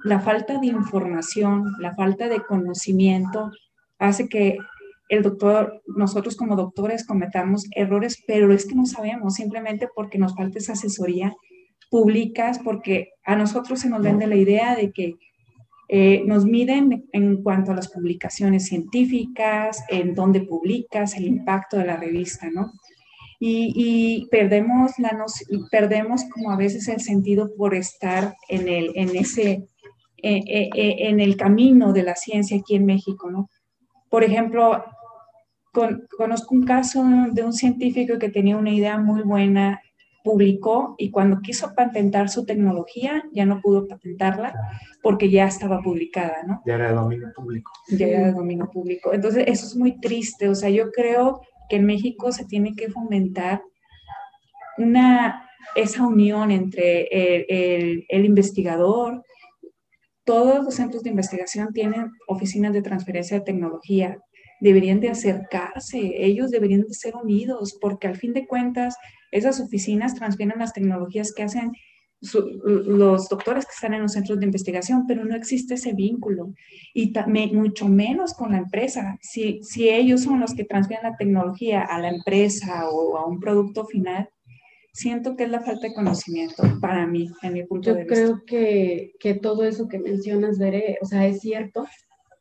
la 0.03 0.19
falta 0.21 0.59
de 0.59 0.69
información, 0.69 1.75
la 1.79 1.95
falta 1.95 2.27
de 2.29 2.41
conocimiento 2.41 3.51
hace 3.99 4.29
que 4.31 4.57
el 5.09 5.23
doctor, 5.23 5.83
nosotros 5.87 6.37
como 6.37 6.57
doctores 6.57 7.07
cometamos 7.07 7.67
errores, 7.75 8.23
pero 8.27 8.53
es 8.53 8.67
que 8.67 8.75
no 8.75 8.87
sabemos, 8.87 9.35
simplemente 9.35 9.89
porque 9.95 10.19
nos 10.19 10.35
falta 10.35 10.59
esa 10.59 10.73
asesoría, 10.73 11.35
publicas, 11.91 12.59
porque 12.59 13.13
a 13.25 13.35
nosotros 13.37 13.81
se 13.81 13.89
nos 13.89 14.03
vende 14.03 14.27
la 14.27 14.37
idea 14.37 14.77
de 14.77 14.93
que 14.93 15.15
eh, 15.89 16.23
nos 16.27 16.45
miden 16.45 17.09
en 17.13 17.43
cuanto 17.43 17.73
a 17.73 17.75
las 17.75 17.89
publicaciones 17.89 18.67
científicas, 18.67 19.83
en 19.89 20.15
dónde 20.15 20.43
publicas, 20.43 21.17
el 21.17 21.25
impacto 21.25 21.79
de 21.79 21.87
la 21.87 21.97
revista, 21.97 22.51
¿no? 22.51 22.73
Y, 23.41 24.27
perdemos, 24.33 24.99
la 24.99 25.17
perdemos 25.71 26.25
como 26.25 26.51
a 26.51 26.57
veces 26.57 26.89
el 26.89 27.01
sentido 27.01 27.55
por 27.57 27.75
estar 27.75 28.35
en, 28.49 28.69
el, 28.69 28.91
en, 28.97 29.17
ese, 29.17 29.69
eh, 30.17 30.43
eh, 30.45 30.69
en 30.75 31.21
el 31.21 31.37
camino 31.37 31.93
de 31.93 32.03
la 32.03 32.17
ciencia 32.17 32.59
aquí 32.59 32.75
en 32.75 32.85
México, 32.85 33.31
¿no? 33.31 33.49
Por 34.11 34.25
ejemplo, 34.25 34.85
conozco 35.73 36.55
un 36.55 36.65
caso 36.65 37.05
de 37.33 37.45
un 37.45 37.53
científico 37.53 38.19
que 38.19 38.29
tenía 38.29 38.57
una 38.57 38.71
idea 38.71 38.99
muy 38.99 39.23
buena 39.23 39.81
publicó 40.29 40.95
y 40.99 41.11
cuando 41.11 41.41
quiso 41.41 41.75
patentar 41.75 42.29
su 42.29 42.45
tecnología 42.45 43.25
ya 43.33 43.47
no 43.47 43.61
pudo 43.63 43.87
patentarla 43.87 44.53
porque 45.03 45.31
ya 45.31 45.47
estaba 45.47 45.81
publicada, 45.81 46.43
¿no? 46.47 46.61
Ya 46.67 46.75
era 46.75 46.89
de 46.89 46.95
dominio 46.95 47.33
público. 47.35 47.73
Ya 47.89 48.07
era 48.07 48.27
de 48.27 48.33
dominio 48.33 48.69
público. 48.71 49.15
Entonces, 49.15 49.45
eso 49.47 49.67
es 49.67 49.77
muy 49.77 49.99
triste. 50.01 50.49
O 50.49 50.55
sea, 50.55 50.69
yo 50.69 50.91
creo 50.91 51.41
que 51.69 51.77
en 51.77 51.87
México 51.87 52.31
se 52.33 52.45
tiene 52.45 52.75
que 52.75 52.91
fomentar 52.91 53.63
una, 54.77 55.49
esa 55.75 56.07
unión 56.07 56.51
entre 56.51 57.09
el, 57.11 58.05
el 58.09 58.25
investigador, 58.25 59.25
todos 60.25 60.63
los 60.63 60.75
centros 60.75 61.03
de 61.03 61.11
investigación 61.11 61.73
tienen 61.73 62.11
oficinas 62.27 62.75
de 62.75 62.83
transferencia 62.83 63.39
de 63.39 63.45
tecnología, 63.45 64.19
deberían 64.61 65.01
de 65.01 65.11
acercarse, 65.11 66.13
ellos 66.17 66.51
deberían 66.51 66.83
de 66.83 66.95
ser 66.95 67.17
unidos, 67.17 67.77
porque 67.81 68.07
al 68.07 68.17
fin 68.17 68.33
de 68.33 68.47
cuentas 68.47 68.97
esas 69.31 69.61
oficinas 69.61 70.15
transfieren 70.15 70.59
las 70.59 70.73
tecnologías 70.73 71.33
que 71.33 71.43
hacen 71.43 71.73
los 72.21 73.29
doctores 73.29 73.65
que 73.65 73.73
están 73.75 73.95
en 73.95 74.03
los 74.03 74.13
centros 74.13 74.41
de 74.41 74.47
investigación, 74.47 75.07
pero 75.07 75.25
no 75.25 75.37
existe 75.37 75.75
ese 75.75 75.93
vínculo 75.93 76.53
y 76.93 77.13
mucho 77.53 77.89
menos 77.89 78.35
con 78.35 78.53
la 78.53 78.59
empresa. 78.59 79.17
Si, 79.21 79.61
si 79.63 79.89
ellos 79.89 80.23
son 80.23 80.41
los 80.41 80.55
que 80.55 80.65
transfieren 80.65 81.11
la 81.11 81.17
tecnología 81.17 81.83
a 81.83 82.01
la 82.01 82.09
empresa 82.09 82.89
o 82.91 83.17
a 83.17 83.27
un 83.27 83.39
producto 83.39 83.85
final, 83.87 84.29
siento 84.93 85.37
que 85.37 85.45
es 85.45 85.51
la 85.51 85.61
falta 85.61 85.87
de 85.87 85.95
conocimiento 85.95 86.63
para 86.81 87.07
mí, 87.07 87.31
en 87.43 87.53
mi 87.53 87.65
punto 87.65 87.95
de 87.95 88.03
vista. 88.03 88.15
Yo 88.15 88.27
creo 88.27 88.45
que, 88.45 89.13
que, 89.21 89.35
todo 89.35 89.63
eso 89.63 89.87
que 89.87 90.01
mencionas, 90.01 90.59
Veré, 90.59 90.99
o 91.01 91.07
sea, 91.07 91.25
es 91.27 91.41
cierto, 91.41 91.87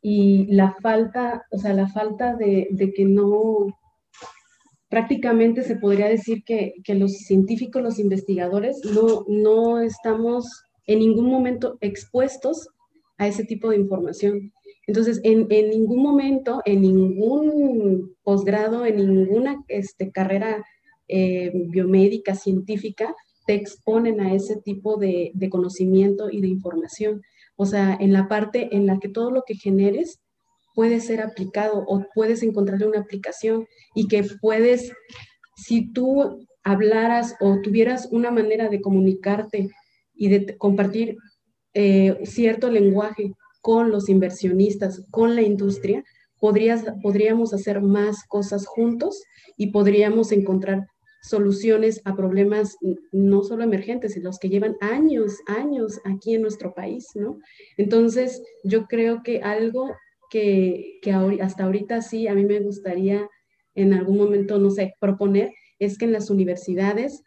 y 0.02 0.46
la 0.46 0.74
falta, 0.82 1.44
o 1.50 1.58
sea, 1.58 1.74
la 1.74 1.88
falta 1.88 2.36
de, 2.36 2.68
que 2.94 3.04
no, 3.04 3.66
prácticamente 4.88 5.62
se 5.62 5.76
podría 5.76 6.08
decir 6.08 6.44
que, 6.44 6.74
que, 6.84 6.94
los 6.94 7.12
científicos, 7.12 7.82
los 7.82 7.98
investigadores, 7.98 8.80
no, 8.84 9.24
no 9.28 9.80
estamos 9.80 10.62
en 10.86 11.00
ningún 11.00 11.30
momento 11.30 11.76
expuestos 11.80 12.68
a 13.18 13.26
ese 13.26 13.44
tipo 13.44 13.70
de 13.70 13.76
información. 13.76 14.52
Entonces, 14.86 15.20
en, 15.22 15.46
en 15.50 15.70
ningún 15.70 16.02
momento, 16.02 16.62
en 16.64 16.80
ningún 16.80 18.16
posgrado, 18.22 18.86
en 18.86 18.96
ninguna 18.96 19.62
este, 19.68 20.10
carrera 20.10 20.64
eh, 21.08 21.52
biomédica, 21.68 22.34
científica, 22.34 23.14
te 23.46 23.54
exponen 23.54 24.20
a 24.20 24.34
ese 24.34 24.56
tipo 24.56 24.96
de, 24.96 25.30
de 25.34 25.50
conocimiento 25.50 26.30
y 26.30 26.40
de 26.40 26.48
información. 26.48 27.22
O 27.60 27.66
sea, 27.66 27.96
en 28.00 28.12
la 28.12 28.28
parte 28.28 28.74
en 28.76 28.86
la 28.86 29.00
que 29.00 29.08
todo 29.08 29.32
lo 29.32 29.42
que 29.44 29.56
generes 29.56 30.20
puede 30.76 31.00
ser 31.00 31.20
aplicado 31.20 31.84
o 31.88 32.06
puedes 32.14 32.44
encontrarle 32.44 32.86
una 32.86 33.00
aplicación 33.00 33.66
y 33.96 34.06
que 34.06 34.24
puedes, 34.40 34.92
si 35.56 35.92
tú 35.92 36.46
hablaras 36.62 37.34
o 37.40 37.60
tuvieras 37.60 38.08
una 38.12 38.30
manera 38.30 38.68
de 38.68 38.80
comunicarte 38.80 39.70
y 40.14 40.28
de 40.28 40.56
compartir 40.56 41.16
eh, 41.74 42.20
cierto 42.22 42.70
lenguaje 42.70 43.32
con 43.60 43.90
los 43.90 44.08
inversionistas, 44.08 45.04
con 45.10 45.34
la 45.34 45.42
industria, 45.42 46.04
podrías, 46.38 46.84
podríamos 47.02 47.52
hacer 47.52 47.82
más 47.82 48.24
cosas 48.28 48.66
juntos 48.66 49.20
y 49.56 49.72
podríamos 49.72 50.30
encontrar 50.30 50.86
soluciones 51.22 52.00
a 52.04 52.14
problemas 52.14 52.76
no 53.12 53.42
solo 53.42 53.64
emergentes, 53.64 54.14
sino 54.14 54.28
los 54.28 54.38
que 54.38 54.48
llevan 54.48 54.76
años, 54.80 55.38
años 55.46 56.00
aquí 56.04 56.34
en 56.34 56.42
nuestro 56.42 56.74
país, 56.74 57.08
¿no? 57.14 57.38
Entonces, 57.76 58.42
yo 58.64 58.86
creo 58.86 59.22
que 59.22 59.40
algo 59.42 59.90
que, 60.30 60.98
que 61.02 61.12
hasta 61.12 61.64
ahorita 61.64 62.02
sí, 62.02 62.28
a 62.28 62.34
mí 62.34 62.44
me 62.44 62.60
gustaría 62.60 63.28
en 63.74 63.94
algún 63.94 64.16
momento, 64.16 64.58
no 64.58 64.70
sé, 64.70 64.94
proponer, 65.00 65.52
es 65.78 65.98
que 65.98 66.04
en 66.04 66.12
las 66.12 66.30
universidades, 66.30 67.22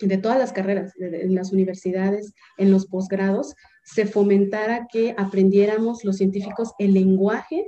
de 0.00 0.18
todas 0.18 0.38
las 0.38 0.52
carreras, 0.52 0.92
en 0.98 1.34
las 1.34 1.52
universidades, 1.52 2.34
en 2.56 2.70
los 2.70 2.86
posgrados, 2.86 3.54
se 3.84 4.06
fomentara 4.06 4.86
que 4.92 5.14
aprendiéramos 5.16 6.04
los 6.04 6.16
científicos 6.16 6.72
el 6.78 6.94
lenguaje 6.94 7.66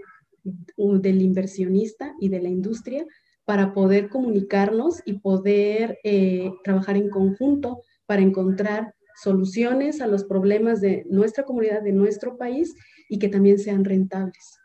del 0.77 1.23
inversionista 1.23 2.15
y 2.21 2.29
de 2.29 2.41
la 2.41 2.49
industria 2.49 3.05
para 3.51 3.75
poder 3.75 4.11
comunicarnos 4.11 5.03
y 5.05 5.15
poder 5.15 5.99
eh, 6.05 6.53
trabajar 6.63 6.97
en 6.97 7.11
conjunto 7.11 7.83
para 8.07 8.23
encontrar 8.23 8.95
soluciones 9.21 10.01
a 10.01 10.07
los 10.07 10.23
problemas 10.23 10.81
de 10.81 11.05
nuestra 11.11 11.43
comunidad, 11.43 11.83
de 11.83 11.91
nuestro 11.91 12.37
país 12.37 12.77
y 13.09 13.19
que 13.19 13.27
también 13.27 13.59
sean 13.59 13.85
rentables, 13.85 14.57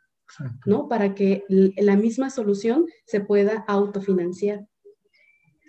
¿no? 0.68 0.88
Para 0.88 1.16
que 1.16 1.42
la 1.50 1.96
misma 1.96 2.30
solución 2.30 2.86
se 3.08 3.22
pueda 3.22 3.66
autofinanciar. 3.68 4.68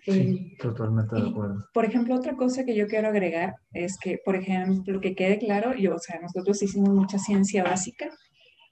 Sí, 0.05 0.11
eh, 0.11 0.57
totalmente 0.61 1.17
de 1.17 1.31
acuerdo. 1.31 1.65
por 1.73 1.87
ejemplo, 1.87 2.17
otra 2.17 2.37
cosa 2.37 2.67
que 2.67 2.77
yo 2.77 2.87
quiero 2.87 3.09
agregar 3.09 3.55
es 3.73 3.97
que, 3.99 4.19
por 4.23 4.37
ejemplo, 4.37 5.01
que 5.01 5.15
quede 5.15 5.39
claro, 5.39 5.75
yo, 5.75 5.95
o 5.95 5.99
sea, 5.99 6.21
nosotros 6.21 6.63
hicimos 6.63 6.91
mucha 6.91 7.19
ciencia 7.19 7.65
básica 7.65 8.11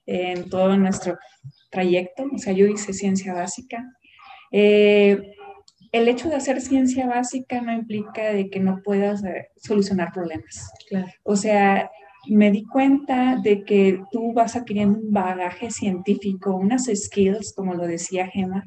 en 0.05 0.51
todo 0.51 0.77
nuestro 0.77 1.17
trayecto, 1.71 2.25
o 2.31 2.37
sea, 2.37 2.53
yo 2.53 2.67
hice 2.67 2.93
ciencia 2.93 3.33
básica, 3.33 3.83
eh, 4.57 5.35
el 5.91 6.07
hecho 6.07 6.29
de 6.29 6.37
hacer 6.37 6.61
ciencia 6.61 7.09
básica 7.09 7.61
no 7.61 7.73
implica 7.73 8.33
de 8.33 8.51
que 8.51 8.61
no 8.61 8.83
puedas 8.85 9.25
eh, 9.25 9.49
solucionar 9.57 10.13
problemas. 10.13 10.71
O 11.25 11.35
sea, 11.35 11.91
me 12.29 12.53
di 12.53 12.63
cuenta 12.63 13.35
de 13.43 13.65
que 13.65 14.01
tú 14.13 14.33
vas 14.33 14.55
adquiriendo 14.55 15.01
un 15.01 15.11
bagaje 15.13 15.73
científico, 15.73 16.55
unas 16.55 16.85
skills, 16.85 17.53
como 17.53 17.75
lo 17.75 17.85
decía 17.89 18.29
Gemma, 18.29 18.65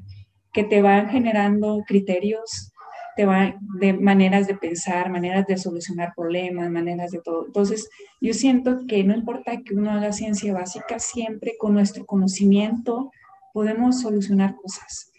que 0.52 0.66
te 0.66 0.82
van 0.82 1.10
generando 1.10 1.86
criterios, 1.88 2.74
te 3.16 3.26
van 3.26 3.58
de 3.80 3.94
maneras 3.94 4.46
de 4.46 4.58
pensar, 4.58 5.10
maneras 5.10 5.48
de 5.48 5.58
solucionar 5.58 6.12
problemas, 6.18 6.70
maneras 6.70 7.12
de 7.12 7.22
todo. 7.22 7.46
Entonces, 7.46 7.90
yo 8.20 8.34
siento 8.34 8.80
que 8.90 9.06
no 9.06 9.16
importa 9.16 9.62
que 9.64 9.74
uno 9.74 9.92
haga 9.92 10.12
ciencia 10.12 10.54
básica, 10.54 11.00
siempre 11.00 11.54
con 11.58 11.74
nuestro 11.74 12.06
conocimiento 12.06 13.10
podemos 13.54 14.02
solucionar 14.02 14.58
cosas 14.58 15.14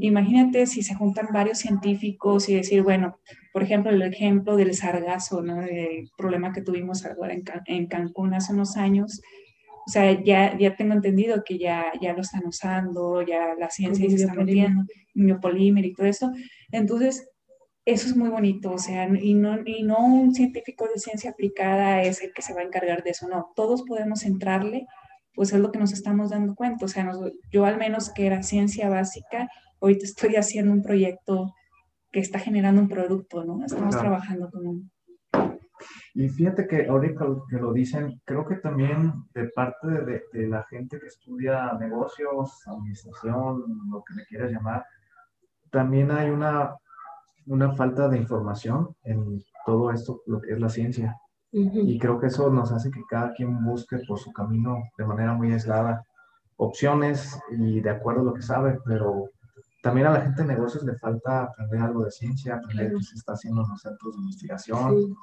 imagínate 0.00 0.66
si 0.66 0.82
se 0.82 0.94
juntan 0.94 1.28
varios 1.32 1.58
científicos 1.58 2.48
y 2.48 2.56
decir, 2.56 2.82
bueno, 2.82 3.18
por 3.52 3.62
ejemplo, 3.62 3.90
el 3.90 4.02
ejemplo 4.02 4.56
del 4.56 4.74
sargazo, 4.74 5.42
¿no? 5.42 5.62
El 5.62 6.08
problema 6.16 6.52
que 6.52 6.62
tuvimos 6.62 7.04
ahora 7.04 7.34
en, 7.66 7.86
Cancún 7.86 8.34
hace 8.34 8.52
unos 8.52 8.76
años. 8.76 9.20
O 9.86 9.90
sea, 9.90 10.22
ya, 10.22 10.56
ya 10.58 10.76
tengo 10.76 10.94
entendido 10.94 11.42
que 11.44 11.58
ya, 11.58 11.92
ya 12.00 12.12
lo 12.12 12.20
están 12.20 12.46
usando, 12.46 13.22
ya 13.22 13.54
la 13.58 13.70
ciencia 13.70 14.08
se 14.08 14.16
está 14.16 14.34
metiendo, 14.34 14.84
miopolímero 15.14 15.86
y 15.86 15.94
todo 15.94 16.06
eso. 16.06 16.32
Entonces, 16.70 17.28
eso 17.84 18.06
es 18.06 18.14
muy 18.14 18.28
bonito, 18.28 18.72
o 18.72 18.78
sea, 18.78 19.08
y 19.08 19.32
no, 19.32 19.60
y 19.64 19.82
no 19.82 20.04
un 20.04 20.34
científico 20.34 20.86
de 20.92 21.00
ciencia 21.00 21.30
aplicada 21.30 22.02
es 22.02 22.22
el 22.22 22.34
que 22.34 22.42
se 22.42 22.52
va 22.52 22.60
a 22.60 22.64
encargar 22.64 23.02
de 23.02 23.10
eso, 23.10 23.26
no, 23.28 23.50
todos 23.56 23.82
podemos 23.84 24.26
entrarle 24.26 24.86
pues 25.38 25.52
es 25.52 25.60
lo 25.60 25.70
que 25.70 25.78
nos 25.78 25.92
estamos 25.92 26.30
dando 26.30 26.56
cuenta. 26.56 26.84
O 26.84 26.88
sea, 26.88 27.12
yo 27.52 27.64
al 27.64 27.78
menos 27.78 28.10
que 28.12 28.26
era 28.26 28.42
ciencia 28.42 28.88
básica, 28.88 29.48
ahorita 29.80 30.04
estoy 30.04 30.34
haciendo 30.34 30.72
un 30.72 30.82
proyecto 30.82 31.54
que 32.10 32.18
está 32.18 32.40
generando 32.40 32.80
un 32.80 32.88
producto, 32.88 33.44
¿no? 33.44 33.64
Estamos 33.64 33.96
trabajando 33.96 34.50
con 34.50 34.66
un... 34.66 34.90
Y 36.12 36.28
fíjate 36.28 36.66
que 36.66 36.88
ahorita 36.88 37.24
que 37.48 37.56
lo 37.58 37.72
dicen, 37.72 38.20
creo 38.24 38.44
que 38.48 38.56
también 38.56 39.12
de 39.32 39.48
parte 39.50 39.86
de, 39.86 40.22
de, 40.32 40.48
la 40.48 40.64
gente 40.64 40.98
que 40.98 41.06
estudia 41.06 41.72
negocios, 41.74 42.60
administración, 42.66 43.62
lo 43.92 44.02
que 44.02 44.14
me 44.14 44.24
quieras 44.24 44.50
llamar, 44.50 44.84
también 45.70 46.10
hay 46.10 46.30
una, 46.30 46.74
una 47.46 47.76
falta 47.76 48.08
de 48.08 48.18
información 48.18 48.88
en 49.04 49.40
todo 49.64 49.92
esto, 49.92 50.20
lo 50.26 50.40
que 50.40 50.54
es 50.54 50.58
la 50.58 50.68
ciencia. 50.68 51.16
Y 51.50 51.98
creo 51.98 52.20
que 52.20 52.26
eso 52.26 52.50
nos 52.50 52.72
hace 52.72 52.90
que 52.90 53.00
cada 53.08 53.32
quien 53.32 53.64
busque 53.64 53.98
por 54.06 54.18
su 54.18 54.32
camino 54.32 54.82
de 54.98 55.06
manera 55.06 55.32
muy 55.32 55.52
aislada 55.52 56.04
opciones 56.58 57.38
y 57.50 57.80
de 57.80 57.90
acuerdo 57.90 58.20
a 58.20 58.24
lo 58.24 58.34
que 58.34 58.42
sabe, 58.42 58.78
pero 58.84 59.30
también 59.82 60.08
a 60.08 60.12
la 60.12 60.20
gente 60.20 60.42
de 60.42 60.48
negocios 60.48 60.84
le 60.84 60.96
falta 60.96 61.44
aprender 61.44 61.80
algo 61.80 62.04
de 62.04 62.10
ciencia, 62.10 62.56
aprender 62.56 62.92
qué 62.92 63.02
se 63.02 63.14
está 63.14 63.32
haciendo 63.32 63.62
en 63.62 63.70
los 63.70 63.80
centros 63.80 64.14
de 64.14 64.20
investigación. 64.20 65.16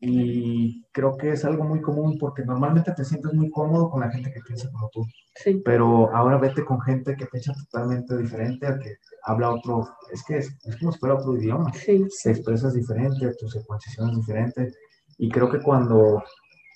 y 0.00 0.84
creo 0.92 1.16
que 1.16 1.32
es 1.32 1.44
algo 1.44 1.64
muy 1.64 1.80
común 1.80 2.18
porque 2.18 2.44
normalmente 2.44 2.92
te 2.92 3.04
sientes 3.04 3.34
muy 3.34 3.50
cómodo 3.50 3.90
con 3.90 4.00
la 4.00 4.10
gente 4.10 4.32
que 4.32 4.40
piensa 4.40 4.70
como 4.70 4.88
tú. 4.90 5.04
Sí. 5.34 5.60
Pero 5.64 6.14
ahora 6.14 6.38
vete 6.38 6.64
con 6.64 6.80
gente 6.80 7.16
que 7.16 7.26
piensa 7.26 7.52
totalmente 7.52 8.16
diferente, 8.16 8.66
que 8.80 8.94
habla 9.24 9.50
otro, 9.50 9.88
es 10.12 10.24
que 10.24 10.38
es, 10.38 10.56
como 10.78 10.92
si 10.92 10.98
fuera 10.98 11.16
otro 11.16 11.36
idioma. 11.36 11.72
Sí, 11.74 12.06
Te 12.22 12.30
expresas 12.30 12.74
diferente, 12.74 13.34
tu 13.38 13.48
secuenciación 13.48 14.10
es 14.10 14.16
diferente. 14.18 14.72
Y 15.18 15.28
creo 15.28 15.50
que 15.50 15.60
cuando 15.60 16.22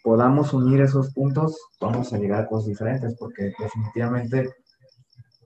podamos 0.02 0.52
unir 0.52 0.80
esos 0.80 1.12
puntos, 1.14 1.56
vamos 1.80 2.12
a 2.12 2.18
llegar 2.18 2.42
a 2.42 2.46
cosas 2.46 2.66
diferentes, 2.66 3.16
porque 3.18 3.52
definitivamente 3.58 4.50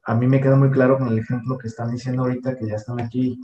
a 0.04 0.14
mí 0.14 0.26
me 0.26 0.40
queda 0.40 0.56
muy 0.56 0.70
claro 0.70 0.98
con 0.98 1.08
el 1.08 1.18
ejemplo 1.18 1.58
que 1.58 1.68
están 1.68 1.90
diciendo 1.90 2.22
ahorita, 2.22 2.56
que 2.56 2.66
ya 2.66 2.76
están 2.76 3.00
aquí, 3.00 3.38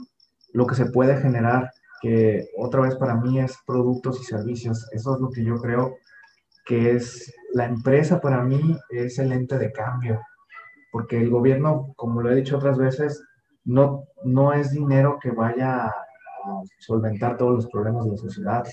lo 0.53 0.65
que 0.65 0.75
se 0.75 0.87
puede 0.87 1.17
generar 1.21 1.71
que 2.01 2.49
otra 2.57 2.81
vez 2.81 2.95
para 2.95 3.15
mí 3.15 3.39
es 3.39 3.57
productos 3.65 4.19
y 4.19 4.23
servicios. 4.25 4.89
Eso 4.91 5.15
es 5.15 5.21
lo 5.21 5.29
que 5.29 5.43
yo 5.43 5.55
creo 5.55 5.95
que 6.65 6.95
es 6.95 7.33
la 7.53 7.65
empresa 7.65 8.19
para 8.19 8.43
mí 8.43 8.77
es 8.89 9.19
el 9.19 9.31
ente 9.31 9.57
de 9.57 9.71
cambio, 9.71 10.19
porque 10.91 11.17
el 11.17 11.29
gobierno, 11.29 11.93
como 11.95 12.21
lo 12.21 12.31
he 12.31 12.35
dicho 12.35 12.57
otras 12.57 12.77
veces, 12.77 13.23
no, 13.65 14.03
no 14.23 14.53
es 14.53 14.71
dinero 14.71 15.17
que 15.21 15.31
vaya 15.31 15.93
solventar 16.79 17.37
todos 17.37 17.55
los 17.55 17.67
problemas 17.67 18.05
de 18.05 18.11
la 18.11 18.17
sociedad. 18.17 18.63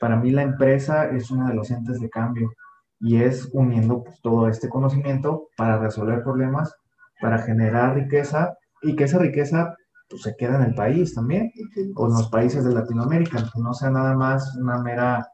Para 0.00 0.16
mí 0.16 0.30
la 0.30 0.42
empresa 0.42 1.08
es 1.10 1.30
uno 1.30 1.48
de 1.48 1.54
los 1.54 1.70
entes 1.70 2.00
de 2.00 2.08
cambio 2.10 2.52
y 3.00 3.16
es 3.22 3.48
uniendo 3.52 4.02
pues, 4.02 4.20
todo 4.22 4.48
este 4.48 4.68
conocimiento 4.68 5.48
para 5.56 5.78
resolver 5.78 6.22
problemas, 6.22 6.74
para 7.20 7.38
generar 7.38 7.94
riqueza 7.94 8.56
y 8.82 8.96
que 8.96 9.04
esa 9.04 9.18
riqueza 9.18 9.74
pues, 10.08 10.22
se 10.22 10.36
queda 10.36 10.56
en 10.56 10.70
el 10.70 10.74
país 10.74 11.14
también, 11.14 11.50
o 11.96 12.06
en 12.06 12.12
los 12.12 12.28
países 12.28 12.64
de 12.64 12.74
Latinoamérica, 12.74 13.38
que 13.52 13.60
no 13.60 13.74
sea 13.74 13.90
nada 13.90 14.14
más 14.14 14.56
una 14.56 14.78
mera 14.82 15.26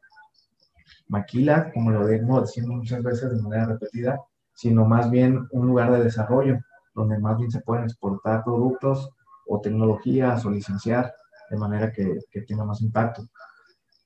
maquila, 1.09 1.70
como 1.73 1.90
lo 1.90 2.05
vengo 2.05 2.40
diciendo 2.40 2.73
muchas 2.73 3.03
veces 3.03 3.31
de 3.37 3.42
manera 3.42 3.66
repetida, 3.66 4.18
sino 4.55 4.85
más 4.85 5.11
bien 5.11 5.46
un 5.53 5.66
lugar 5.66 5.92
de 5.92 6.05
desarrollo, 6.05 6.59
donde 6.94 7.18
más 7.18 7.37
bien 7.38 7.51
se 7.51 7.61
pueden 7.61 7.85
exportar 7.85 8.44
productos 8.44 9.11
o 9.46 9.61
tecnologías 9.61 10.44
o 10.44 10.51
licenciar 10.51 11.12
de 11.50 11.56
manera 11.56 11.92
que, 11.92 12.18
que 12.30 12.42
tenga 12.42 12.64
más 12.64 12.80
impacto. 12.80 13.22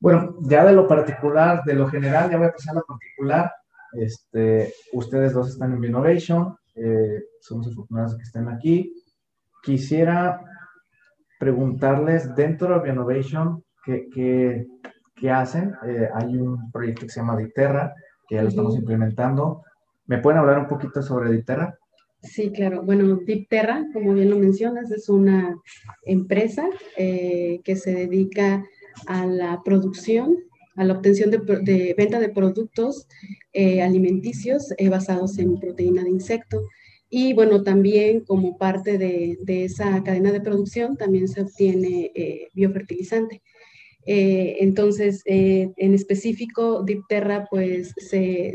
Bueno, 0.00 0.36
ya 0.42 0.64
de 0.64 0.72
lo 0.72 0.88
particular, 0.88 1.62
de 1.64 1.74
lo 1.74 1.86
general, 1.86 2.30
ya 2.30 2.36
voy 2.36 2.46
a 2.46 2.52
pasar 2.52 2.72
a 2.72 2.80
lo 2.80 2.84
particular. 2.84 3.52
Este, 3.92 4.72
ustedes 4.92 5.32
dos 5.32 5.50
están 5.50 5.72
en 5.72 5.84
Innovation, 5.84 6.56
eh, 6.74 7.22
somos 7.40 7.68
afortunados 7.68 8.16
que 8.16 8.22
estén 8.22 8.48
aquí. 8.48 8.92
Quisiera 9.62 10.40
preguntarles 11.38 12.34
dentro 12.34 12.74
de 12.74 12.80
Bionovation 12.80 13.64
qué, 13.84 14.08
qué, 14.12 14.66
qué 15.14 15.30
hacen. 15.30 15.74
Eh, 15.86 16.08
hay 16.12 16.36
un 16.36 16.70
proyecto 16.70 17.02
que 17.02 17.12
se 17.12 17.20
llama 17.20 17.36
Diterra, 17.36 17.94
que 18.26 18.36
ya 18.36 18.42
lo 18.42 18.48
estamos 18.48 18.76
implementando. 18.76 19.62
¿Me 20.06 20.18
pueden 20.18 20.40
hablar 20.40 20.58
un 20.58 20.68
poquito 20.68 21.02
sobre 21.02 21.30
Diterra? 21.30 21.78
Sí, 22.24 22.50
claro. 22.50 22.82
Bueno, 22.82 23.16
Dipterra, 23.16 23.86
como 23.92 24.14
bien 24.14 24.30
lo 24.30 24.38
mencionas, 24.38 24.90
es 24.90 25.08
una 25.08 25.56
empresa 26.04 26.68
eh, 26.96 27.60
que 27.64 27.76
se 27.76 27.92
dedica 27.92 28.64
a 29.06 29.26
la 29.26 29.62
producción, 29.64 30.38
a 30.76 30.84
la 30.84 30.94
obtención 30.94 31.30
de, 31.30 31.94
venta 31.96 32.18
de 32.18 32.30
productos 32.30 33.06
eh, 33.52 33.82
alimenticios 33.82 34.72
basados 34.90 35.38
en 35.38 35.60
proteína 35.60 36.02
de 36.02 36.10
insecto. 36.10 36.62
Y 37.16 37.32
bueno, 37.32 37.62
también 37.62 38.24
como 38.24 38.58
parte 38.58 38.98
de, 38.98 39.38
esa 39.46 40.02
cadena 40.02 40.32
de 40.32 40.40
producción 40.40 40.96
también 40.96 41.28
se 41.28 41.42
obtiene 41.42 42.10
eh, 42.14 42.48
biofertilizante. 42.54 43.40
Eh, 44.06 44.56
entonces, 44.60 45.22
eh, 45.24 45.70
en 45.76 45.94
específico, 45.94 46.82
Dipterra 46.82 47.46
pues 47.50 47.94
se, 47.96 48.54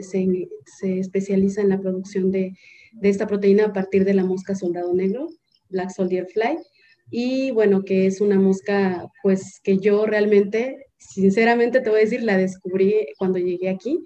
especializa 0.83 1.61
en 1.61 1.69
la 1.69 1.79
producción 1.79 2.31
de, 2.31 2.53
esta 3.01 3.27
proteína 3.27 3.65
a 3.65 3.73
partir 3.73 4.05
de 4.05 4.13
la 4.13 4.25
mosca 4.25 4.55
soldado 4.55 4.93
negro, 4.93 5.27
Black 5.69 5.91
Soldier 5.91 6.27
Fly, 6.27 6.57
y 7.11 7.51
bueno, 7.51 7.83
que 7.83 8.05
es 8.05 8.21
una 8.21 8.39
mosca 8.39 9.07
pues 9.23 9.59
que 9.63 9.77
yo 9.79 10.05
realmente, 10.05 10.85
sinceramente 10.97 11.81
te 11.81 11.89
voy 11.89 11.99
a 11.99 12.03
decir, 12.03 12.23
la 12.23 12.37
descubrí 12.37 13.07
cuando 13.17 13.39
llegué 13.39 13.69
aquí. 13.69 14.03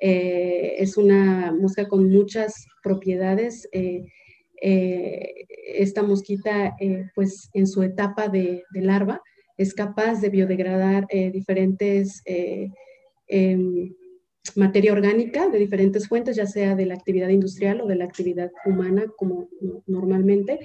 Eh, 0.00 0.76
es 0.78 0.96
una 0.96 1.52
mosca 1.52 1.88
con 1.88 2.10
muchas 2.10 2.66
propiedades. 2.82 3.68
Eh, 3.72 4.04
eh, 4.62 5.46
esta 5.66 6.02
mosquita, 6.02 6.76
pues 7.14 7.50
en 7.54 7.66
su 7.66 7.82
etapa 7.82 8.28
de, 8.28 8.62
larva, 8.72 9.20
es 9.56 9.74
capaz 9.74 10.20
de 10.20 10.30
biodegradar 10.30 11.06
diferentes 11.08 12.22
em, 13.26 13.94
materia 14.56 14.92
orgánica 14.92 15.48
de 15.48 15.58
diferentes 15.58 16.08
fuentes, 16.08 16.36
ya 16.36 16.46
sea 16.46 16.76
de 16.76 16.86
la 16.86 16.94
actividad 16.94 17.28
industrial 17.28 17.80
o 17.80 17.86
de 17.86 17.96
la 17.96 18.04
actividad 18.04 18.50
humana, 18.66 19.06
como 19.16 19.48
normalmente. 19.86 20.60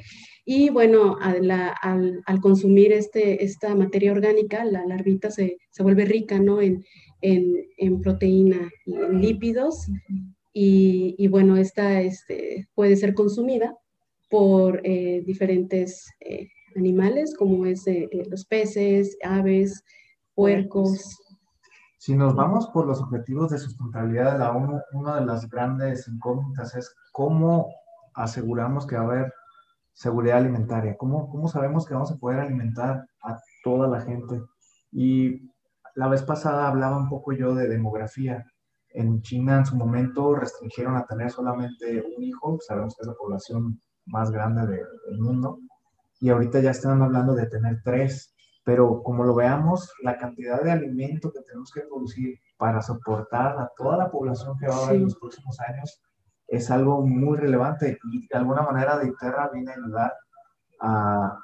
Y 0.45 0.69
bueno, 0.69 1.17
al, 1.21 2.41
consumir 2.41 2.91
este, 2.91 3.43
esta 3.43 3.73
materia 3.75 4.11
orgánica, 4.11 4.65
la 4.65 4.85
larvita 4.85 5.31
se, 5.31 5.57
se 5.71 5.83
vuelve 5.83 6.05
rica 6.05 6.39
¿no? 6.39 6.61
en, 6.61 6.83
en, 7.21 8.01
proteína 8.01 8.69
y 8.85 8.93
en 8.95 9.21
lípidos. 9.21 9.87
Y, 10.53 11.27
bueno, 11.27 11.57
esta 11.57 12.01
este, 12.01 12.67
puede 12.73 12.95
ser 12.95 13.13
consumida 13.13 13.77
por 14.29 14.81
eh, 14.83 15.23
diferentes 15.25 16.05
eh, 16.19 16.49
animales, 16.75 17.33
como 17.35 17.65
es 17.65 17.87
eh, 17.87 18.09
los 18.29 18.45
peces, 18.45 19.17
aves, 19.23 19.83
puercos. 20.35 21.17
Si 21.99 22.15
nos 22.15 22.33
vamos 22.33 22.67
por 22.67 22.87
los 22.87 23.01
objetivos 23.01 23.51
de 23.51 23.57
sustentabilidad 23.57 24.31
de 24.31 24.39
la 24.39 24.51
ONU, 24.53 24.79
una 24.93 25.19
de 25.19 25.25
las 25.25 25.49
grandes 25.49 26.07
incógnitas 26.07 26.73
es 26.73 26.95
cómo 27.11 27.67
aseguramos 28.13 28.87
que 28.87 28.95
va 28.95 29.01
a 29.01 29.05
haber 29.05 29.33
seguridad 29.91 30.37
alimentaria, 30.37 30.95
cómo, 30.95 31.29
cómo 31.29 31.49
sabemos 31.49 31.85
que 31.85 31.93
vamos 31.93 32.09
a 32.13 32.15
poder 32.15 32.39
alimentar 32.39 33.05
a 33.21 33.37
toda 33.65 33.89
la 33.89 33.99
gente. 33.99 34.41
Y 34.93 35.51
la 35.93 36.07
vez 36.07 36.23
pasada 36.23 36.69
hablaba 36.69 36.95
un 36.95 37.09
poco 37.09 37.33
yo 37.33 37.53
de 37.53 37.67
demografía. 37.67 38.45
En 38.91 39.21
China 39.21 39.57
en 39.57 39.65
su 39.65 39.75
momento 39.75 40.35
restringieron 40.35 40.95
a 40.95 41.05
tener 41.05 41.29
solamente 41.29 42.01
un 42.15 42.23
hijo, 42.23 42.59
sabemos 42.65 42.95
que 42.95 43.01
es 43.01 43.07
la 43.07 43.15
población 43.15 43.81
más 44.05 44.31
grande 44.31 44.65
del 44.67 45.19
mundo, 45.19 45.59
y 46.21 46.29
ahorita 46.29 46.61
ya 46.61 46.71
están 46.71 47.01
hablando 47.01 47.35
de 47.35 47.47
tener 47.47 47.81
tres, 47.83 48.33
pero 48.69 49.01
como 49.01 49.23
lo 49.23 49.33
veamos, 49.33 49.91
la 50.03 50.15
cantidad 50.15 50.61
de 50.61 50.69
alimento 50.69 51.31
que 51.31 51.41
tenemos 51.41 51.71
que 51.71 51.81
producir 51.81 52.37
para 52.55 52.83
soportar 52.83 53.57
a 53.57 53.71
toda 53.75 53.97
la 53.97 54.11
población 54.11 54.55
que 54.59 54.67
va 54.67 54.75
a 54.75 54.83
haber 54.83 54.97
en 54.97 55.05
los 55.05 55.15
próximos 55.15 55.59
años 55.61 55.99
es 56.47 56.69
algo 56.69 57.01
muy 57.01 57.35
relevante 57.39 57.97
y 58.11 58.27
de 58.27 58.37
alguna 58.37 58.61
manera 58.61 58.99
de 58.99 59.07
Iterra 59.07 59.49
viene 59.51 59.71
a 59.71 59.73
ayudar 59.73 60.13
a, 60.81 61.39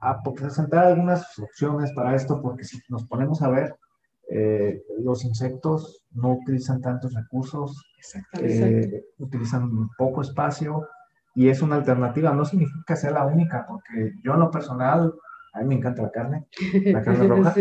a 0.00 0.22
presentar 0.24 0.86
algunas 0.86 1.38
opciones 1.38 1.92
para 1.92 2.16
esto, 2.16 2.42
porque 2.42 2.64
si 2.64 2.80
nos 2.88 3.06
ponemos 3.06 3.40
a 3.42 3.50
ver, 3.50 3.76
eh, 4.28 4.82
los 4.98 5.24
insectos 5.24 6.02
no 6.10 6.32
utilizan 6.32 6.80
tantos 6.80 7.14
recursos, 7.14 7.80
eh, 8.40 9.04
utilizan 9.18 9.70
poco 9.96 10.22
espacio 10.22 10.84
y 11.36 11.48
es 11.48 11.62
una 11.62 11.76
alternativa. 11.76 12.32
No 12.32 12.44
significa 12.44 12.82
que 12.88 12.96
sea 12.96 13.12
la 13.12 13.24
única, 13.24 13.64
porque 13.68 14.14
yo 14.24 14.34
en 14.34 14.40
lo 14.40 14.50
personal, 14.50 15.14
a 15.58 15.62
mí 15.62 15.68
me 15.68 15.74
encanta 15.76 16.02
la 16.02 16.10
carne, 16.10 16.46
la 16.84 17.02
carne 17.02 17.26
roja. 17.28 17.54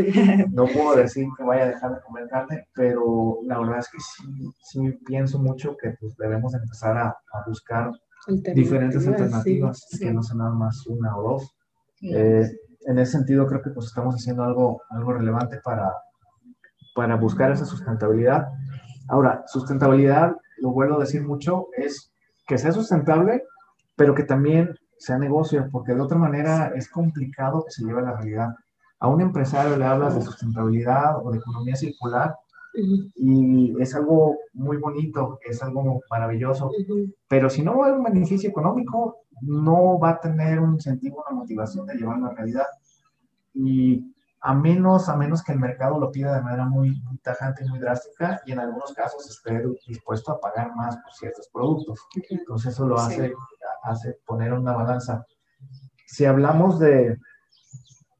No 0.52 0.66
puedo 0.66 0.96
decir 0.96 1.28
que 1.36 1.44
vaya 1.44 1.64
a 1.64 1.68
dejar 1.68 1.96
de 1.96 2.02
comer 2.02 2.28
carne, 2.30 2.68
pero 2.76 3.40
la 3.44 3.60
verdad 3.60 3.80
es 3.80 3.90
que 3.90 3.98
sí, 4.00 4.52
sí 4.62 4.92
pienso 5.06 5.40
mucho 5.40 5.76
que 5.76 5.96
pues, 6.00 6.16
debemos 6.18 6.54
empezar 6.54 6.98
a, 6.98 7.08
a 7.08 7.44
buscar 7.48 7.92
diferentes 8.28 9.08
alternativas, 9.08 9.86
que 10.00 10.14
no 10.14 10.22
sean 10.22 10.40
nada 10.40 10.52
más 10.52 10.86
una 10.88 11.18
o 11.18 11.24
dos. 11.24 11.56
Eh, 12.02 12.50
en 12.86 13.00
ese 13.00 13.14
sentido, 13.14 13.48
creo 13.48 13.62
que 13.62 13.72
pues 13.72 13.88
estamos 13.88 14.16
haciendo 14.16 14.44
algo, 14.44 14.82
algo 14.90 15.14
relevante 15.14 15.60
para, 15.64 15.92
para 16.96 17.16
buscar 17.16 17.52
esa 17.52 17.66
sustentabilidad. 17.66 18.48
Ahora, 19.10 19.44
sustentabilidad, 19.48 20.36
lo 20.60 20.72
vuelvo 20.72 20.98
a 20.98 21.00
decir 21.00 21.26
mucho, 21.26 21.68
es 21.78 22.12
que 22.46 22.58
sea 22.58 22.72
sustentable, 22.72 23.44
pero 23.96 24.14
que 24.14 24.24
también 24.24 24.76
sea 25.00 25.18
negocio, 25.18 25.68
porque 25.72 25.94
de 25.94 26.02
otra 26.02 26.18
manera 26.18 26.72
es 26.76 26.90
complicado 26.90 27.64
que 27.64 27.72
se 27.72 27.84
lleve 27.84 28.00
a 28.00 28.04
la 28.04 28.18
realidad. 28.18 28.50
A 29.00 29.08
un 29.08 29.22
empresario 29.22 29.78
le 29.78 29.86
hablas 29.86 30.16
de 30.16 30.22
sustentabilidad 30.22 31.24
o 31.24 31.32
de 31.32 31.38
economía 31.38 31.76
circular 31.76 32.36
y 33.16 33.76
es 33.82 33.96
algo 33.96 34.38
muy 34.54 34.78
bonito, 34.78 35.40
es 35.44 35.62
algo 35.64 36.02
maravilloso, 36.10 36.72
pero 37.28 37.50
si 37.50 37.64
no 37.64 37.84
hay 37.84 37.94
un 37.94 38.04
beneficio 38.04 38.50
económico, 38.50 39.22
no 39.42 40.00
va 40.00 40.12
a 40.12 40.20
tener 40.20 40.60
un 40.60 40.74
incentivo, 40.74 41.24
una 41.28 41.40
motivación 41.40 41.86
de 41.88 41.96
llevarlo 41.96 42.28
a 42.28 42.34
realidad. 42.34 42.68
Y 43.54 44.14
a 44.42 44.54
menos, 44.54 45.10
a 45.10 45.18
menos 45.18 45.44
que 45.44 45.54
el 45.54 45.60
mercado 45.60 46.00
lo 46.00 46.12
pida 46.12 46.36
de 46.36 46.42
manera 46.42 46.66
muy, 46.66 47.02
tajante 47.24 47.66
y 47.66 47.70
muy 47.70 47.80
drástica, 47.80 48.42
y 48.46 48.52
en 48.52 48.60
algunos 48.60 48.94
casos 48.94 49.28
esté 49.28 49.64
dispuesto 49.88 50.32
a 50.32 50.40
pagar 50.40 50.76
más 50.76 50.96
por 50.98 51.12
ciertos 51.14 51.50
productos. 51.52 52.00
Entonces 52.30 52.74
eso 52.74 52.88
lo 52.88 52.98
hace, 53.00 53.34
hace 53.88 54.20
poner 54.26 54.54
una 54.54 54.74
balanza. 54.74 55.26
Si 56.06 56.26
hablamos 56.26 56.80
de, 56.80 57.18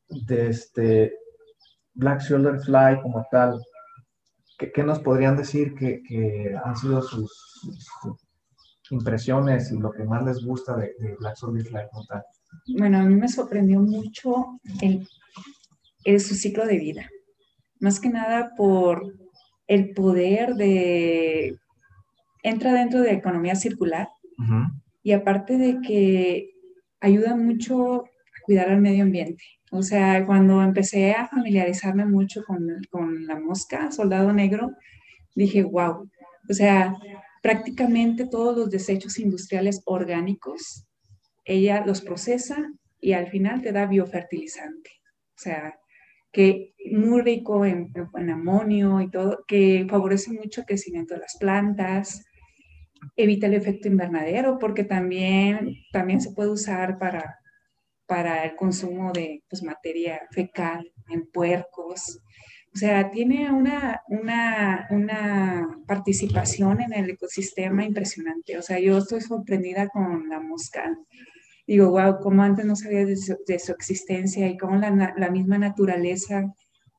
de, 0.10 0.50
este, 0.50 1.14
Black 1.94 2.22
Shoulder 2.22 2.60
Fly 2.60 3.02
como 3.02 3.26
tal, 3.32 3.62
¿qué, 4.58 4.84
nos 4.84 5.00
podrían 5.00 5.38
decir 5.38 5.74
que, 5.76 6.56
han 6.64 6.76
sido 6.76 7.02
sus, 7.02 7.32
impresiones 8.90 9.72
y 9.72 9.78
lo 9.78 9.92
que 9.92 10.06
más 10.06 10.24
les 10.24 10.44
gusta 10.46 10.76
de, 10.78 10.94
Black 11.20 11.38
Shoulder 11.38 11.66
Fly 11.66 11.82
como 11.92 12.06
tal? 12.06 12.24
Bueno, 12.78 13.00
a 13.00 13.04
mí 13.04 13.16
me 13.16 13.28
sorprendió 13.28 13.80
mucho 13.80 14.60
el, 14.82 16.20
su 16.20 16.36
ciclo 16.36 16.66
de 16.66 16.78
vida. 16.78 17.10
Más 17.80 18.00
que 18.00 18.10
nada 18.10 18.52
por 18.56 19.14
el 19.68 19.94
poder 19.94 20.56
de... 20.56 21.58
Entra 22.44 22.74
dentro 22.74 23.02
de 23.02 23.12
economía 23.12 23.56
circular 23.56 24.08
y 25.08 25.14
aparte 25.14 25.58
de 25.58 25.80
que 25.80 26.50
ayuda 27.00 27.34
mucho 27.34 28.04
a 28.04 28.42
cuidar 28.44 28.68
al 28.68 28.82
medio 28.82 29.04
ambiente. 29.04 29.42
O 29.72 29.82
sea, 29.82 30.26
cuando 30.26 30.62
empecé 30.62 31.14
a 31.14 31.30
familiarizarme 31.30 32.06
mucho 32.06 32.44
con, 32.44 32.68
con 32.90 33.26
la 33.26 33.40
mosca, 33.40 33.90
soldado 33.90 34.34
negro, 34.34 34.72
dije, 35.34 35.64
wow, 35.64 36.10
o 36.50 36.54
sea, 36.54 36.94
prácticamente 37.42 38.28
todos 38.28 38.58
los 38.58 38.70
desechos 38.70 39.18
industriales 39.18 39.82
orgánicos, 39.86 40.86
ella 41.46 41.86
los 41.86 42.02
procesa 42.02 42.58
y 43.00 43.14
al 43.14 43.30
final 43.30 43.62
te 43.62 43.72
da 43.72 43.86
biofertilizante. 43.86 44.90
O 45.38 45.40
sea, 45.40 45.74
que 46.34 46.74
muy 46.92 47.22
rico 47.22 47.64
en, 47.64 47.94
en, 48.14 48.30
amonio 48.30 49.00
y 49.00 49.10
todo, 49.10 49.46
que 49.48 49.88
favorece 49.90 50.34
mucho 50.34 50.60
el 50.60 50.68
crecimiento 50.68 51.14
de 51.14 51.22
las 51.22 51.38
plantas, 51.40 52.26
evita 53.16 53.48
el 53.48 53.54
efecto 53.54 53.88
invernadero 53.88 54.58
porque 54.60 54.84
también, 54.84 55.76
también 55.92 56.22
se 56.22 56.32
puede 56.32 56.50
usar 56.50 56.98
para 56.98 57.38
para 58.08 58.46
el 58.46 58.56
consumo 58.56 59.12
de 59.12 59.44
pues, 59.50 59.62
materia 59.62 60.22
fecal 60.32 60.92
en 61.10 61.28
puercos. 61.28 62.20
O 62.74 62.78
sea, 62.78 63.12
tiene 63.12 63.52
una, 63.52 64.02
una, 64.08 64.88
una, 64.92 65.68
participación 65.86 66.82
en 66.82 66.94
el 66.94 67.10
ecosistema 67.10 67.84
impresionante. 67.84 68.58
O 68.58 68.62
sea, 68.62 68.80
yo 68.80 68.98
estoy 68.98 69.22
sorprendida 69.22 69.90
con 69.90 70.30
la 70.30 70.40
mosca. 70.40 70.98
Digo, 71.66 71.90
wow, 71.92 72.20
cómo 72.22 72.44
antes 72.44 72.66
no 72.66 72.76
sabía 72.76 73.06
de 73.06 73.18
su, 73.18 73.72
existencia 73.74 74.48
y 74.48 74.58
cómo 74.58 74.78
la, 74.78 75.14
la, 75.18 75.30
misma 75.30 75.58
naturaleza 75.58 76.54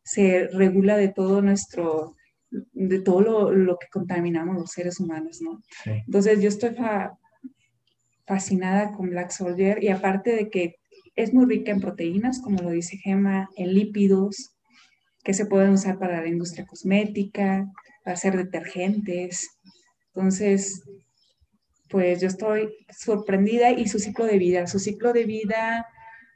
se 0.05 0.49
regula 0.49 0.97
de 0.97 1.09
todo 1.09 1.41
nuestro, 1.43 2.17
de 2.51 3.01
todo 3.01 3.21
lo, 3.21 3.53
lo 3.53 3.79
que 3.79 3.89
contaminamos 3.89 4.57
los 4.57 4.71
seres 4.71 5.01
humanos, 5.01 5.41
¿no? 5.43 5.63
Entonces, 5.85 6.41
yo 6.41 6.49
estoy 6.49 6.75
fascinada 8.27 8.93
con 8.93 9.11
Black 9.11 9.31
Soldier 9.31 9.83
y 9.83 9.89
aparte 9.89 10.35
de 10.35 10.51
que 10.51 10.77
es 11.15 11.35
muy 11.35 11.47
rica 11.47 11.73
en 11.73 11.81
proteínas, 11.81 12.41
como 12.41 12.63
lo 12.63 12.71
dice 12.71 12.97
Gema, 12.97 13.51
en 13.57 13.75
lípidos, 13.75 14.55
que 15.25 15.35
se 15.35 15.47
pueden 15.47 15.71
usar 15.71 15.99
para 15.99 16.21
la 16.21 16.29
industria 16.29 16.65
cosmética, 16.65 17.67
para 18.05 18.15
hacer 18.15 18.37
detergentes. 18.37 19.49
Entonces, 20.15 20.83
pues 21.89 22.21
yo 22.21 22.29
estoy 22.29 22.69
sorprendida 22.91 23.71
y 23.73 23.89
su 23.89 23.99
ciclo 23.99 24.27
de 24.27 24.39
vida, 24.39 24.67
su 24.67 24.79
ciclo 24.79 25.13
de 25.13 25.25
vida 25.25 25.87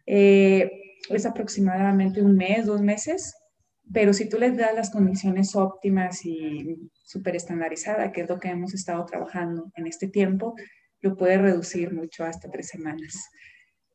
eh, 0.06 0.70
es 1.08 1.26
aproximadamente 1.26 2.22
un 2.22 2.36
mes, 2.36 2.66
dos 2.66 2.82
meses, 2.82 3.34
pero 3.92 4.12
si 4.12 4.28
tú 4.28 4.38
les 4.38 4.56
das 4.56 4.74
las 4.74 4.90
condiciones 4.90 5.54
óptimas 5.54 6.24
y 6.24 6.76
súper 7.02 7.36
estandarizada, 7.36 8.12
que 8.12 8.22
es 8.22 8.28
lo 8.28 8.38
que 8.38 8.48
hemos 8.48 8.74
estado 8.74 9.04
trabajando 9.04 9.70
en 9.76 9.86
este 9.86 10.08
tiempo, 10.08 10.54
lo 11.00 11.16
puede 11.16 11.38
reducir 11.38 11.92
mucho 11.92 12.24
hasta 12.24 12.50
tres 12.50 12.68
semanas. 12.68 13.28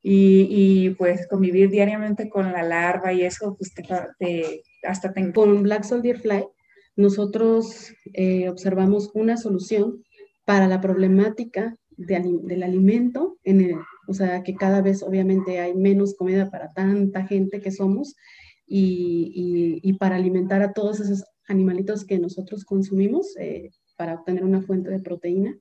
Y, 0.09 0.91
pues 0.91 1.27
convivir 1.27 1.69
diariamente 1.69 2.29
con 2.29 2.51
la 2.53 2.63
larva 2.63 3.11
y 3.11 3.23
eso, 3.23 3.57
pues 3.57 3.73
te, 3.73 4.63
hasta 4.83 5.11
te... 5.11 5.33
Con 5.33 5.63
Black 5.63 5.83
Soldier 5.83 6.19
Fly, 6.19 6.45
nosotros 6.95 7.93
eh, 8.13 8.47
observamos 8.47 9.11
una 9.13 9.35
solución 9.35 10.03
para 10.45 10.67
la 10.67 10.79
problemática 10.79 11.75
del 11.97 12.63
alimento, 12.63 13.37
en 13.43 13.61
el, 13.61 13.75
o 14.07 14.13
sea, 14.13 14.43
que 14.43 14.55
cada 14.55 14.81
vez 14.81 15.03
obviamente 15.03 15.59
hay 15.59 15.73
menos 15.73 16.15
comida 16.15 16.49
para 16.49 16.71
tanta 16.71 17.25
gente 17.25 17.59
que 17.59 17.71
somos 17.71 18.15
y, 18.67 19.79
y, 19.81 19.93
para 19.93 20.17
alimentar 20.17 20.61
a 20.61 20.73
todos 20.73 20.99
esos 20.99 21.23
animalitos 21.47 22.05
que 22.05 22.19
nosotros 22.19 22.65
consumimos 22.65 23.35
eh, 23.37 23.71
para 23.95 24.15
obtener 24.15 24.43
una 24.43 24.61
fuente 24.61 24.89
de 24.89 24.99
proteína. 24.99 25.57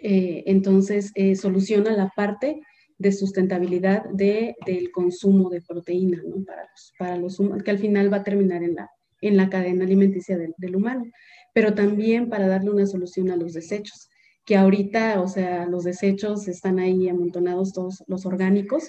Eh, 0.00 0.44
entonces, 0.46 1.12
soluciona 1.34 1.92
la 1.92 2.10
parte 2.14 2.62
de 2.98 3.12
sustentabilidad 3.12 4.04
de, 4.10 4.54
del 4.64 4.92
consumo 4.92 5.50
de 5.50 5.60
proteína 5.60 6.22
¿no? 6.24 6.44
para, 6.44 6.62
los, 6.62 6.92
para 6.98 7.16
los 7.16 7.40
humanos, 7.40 7.64
que 7.64 7.72
al 7.72 7.78
final 7.78 8.12
va 8.12 8.18
a 8.18 8.24
terminar 8.24 8.62
en 8.62 8.76
la, 8.76 8.90
en 9.20 9.36
la 9.36 9.50
cadena 9.50 9.84
alimenticia 9.84 10.38
del, 10.38 10.54
del, 10.56 10.76
humano, 10.76 11.04
pero 11.52 11.74
también 11.74 12.28
para 12.28 12.46
darle 12.46 12.70
una 12.70 12.86
solución 12.86 13.30
a 13.30 13.36
los 13.36 13.54
desechos, 13.54 14.08
que 14.44 14.56
ahorita, 14.56 15.20
o 15.20 15.28
sea, 15.28 15.66
los 15.66 15.84
desechos 15.84 16.46
están 16.46 16.78
ahí 16.78 17.08
amontonados 17.08 17.72
todos 17.72 18.04
los 18.06 18.24
orgánicos 18.24 18.88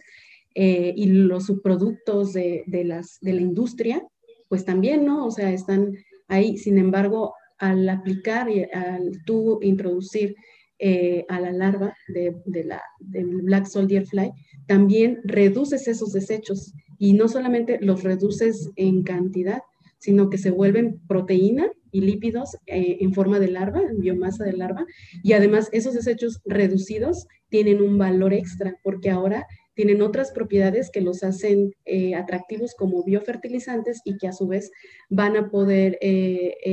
eh, 0.56 0.94
y 0.96 1.08
los 1.08 1.46
subproductos 1.46 2.34
de, 2.34 2.64
de, 2.68 2.84
las, 2.84 3.18
de 3.22 3.34
la 3.34 3.42
industria, 3.42 4.04
pues 4.50 4.66
también, 4.66 5.06
¿no? 5.06 5.26
O 5.26 5.32
sea, 5.32 5.52
están 5.52 5.94
ahí, 6.28 6.58
sin 6.58 6.78
embargo, 6.78 7.34
al 7.58 7.88
aplicar 7.90 8.50
y 8.50 8.64
al 8.64 9.24
tú 9.26 9.60
introducir 9.62 10.36
eh, 10.80 11.26
a 11.30 11.40
la 11.40 11.52
larva 11.52 11.96
de, 12.10 12.36
la, 12.66 12.82
del 13.00 13.42
Black 13.44 13.68
Soldier 13.68 14.06
Fly, 14.06 14.32
también 14.68 15.22
reduces 15.24 15.88
esos 15.88 16.12
desechos. 16.12 16.74
Y 17.00 17.14
no 17.14 17.28
solamente 17.28 17.80
los 17.82 18.04
reduces 18.04 18.70
en 18.76 19.04
cantidad, 19.04 19.62
sino 20.00 20.30
que 20.30 20.38
se 20.38 20.52
vuelven 20.52 21.00
proteína 21.08 21.72
y 21.92 22.02
lípidos 22.02 22.58
eh, 22.66 22.98
en 23.00 23.14
forma 23.14 23.40
de 23.40 23.48
larva, 23.48 23.82
en 23.82 24.02
biomasa 24.02 24.44
de 24.44 24.54
larva, 24.54 24.86
y 25.24 25.34
además 25.34 25.70
esos 25.72 25.94
desechos 25.94 26.42
reducidos 26.44 27.28
tienen 27.50 27.82
un 27.82 27.98
valor 27.98 28.34
extra 28.34 28.76
porque 28.84 29.10
ahora 29.10 29.46
tienen 29.74 30.02
otras 30.02 30.32
propiedades 30.32 30.90
que 30.92 31.02
los 31.02 31.24
hacen 31.24 31.74
eh, 31.86 32.16
atractivos 32.16 32.76
como 32.76 33.04
biofertilizantes 33.04 34.02
y 34.06 34.18
que 34.18 34.28
a 34.28 34.34
su 34.34 34.48
vez 34.48 34.72
van 35.10 35.36
a 35.38 35.50
poder 35.50 36.00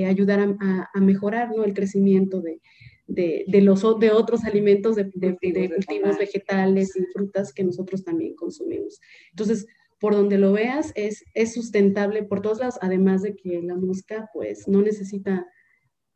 ayudar 0.07 0.41
a, 0.41 1.01
mejorar 1.01 1.55
¿no? 1.55 1.65
el 1.65 1.75
crecimiento 1.75 2.41
de, 2.41 2.61
de, 3.11 3.61
los, 3.61 3.83
de 3.99 4.11
otros 4.13 4.45
alimentos, 4.45 4.97
de, 4.97 5.11
cultivos 5.11 6.19
vegetales 6.19 6.97
y 6.97 7.05
frutas 7.13 7.53
que 7.53 7.65
nosotros 7.65 8.05
también 8.05 8.35
consumimos. 8.35 9.01
Entonces, 9.31 9.67
por 9.99 10.15
donde 10.15 10.39
lo 10.39 10.53
veas, 10.53 10.93
es, 10.95 11.25
es 11.35 11.53
sustentable 11.53 12.23
por 12.23 12.41
todos 12.41 12.59
lados, 12.59 12.79
además 12.81 13.23
de 13.23 13.37
que 13.37 13.61
la 13.63 13.75
mosca, 13.75 14.31
pues, 14.33 14.67
no 14.69 14.81
necesita 14.81 15.47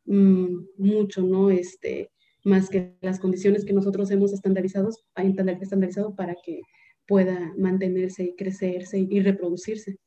mm, 0.05 0.57
mucho, 0.77 1.21
¿no? 1.21 1.51
Este, 1.51 2.09
más 2.45 2.69
que 2.69 2.95
las 3.01 3.19
condiciones 3.19 3.65
que 3.65 3.73
nosotros 3.73 4.09
hemos 4.11 4.31
estandarizado, 4.31 4.89
estandarizado 5.15 6.15
para 6.15 6.35
que 6.43 6.61
pueda 7.07 7.53
mantenerse 7.57 8.23
y 8.23 8.35
crecerse 8.35 8.99
y, 8.99 9.19
reproducirse. 9.19 9.97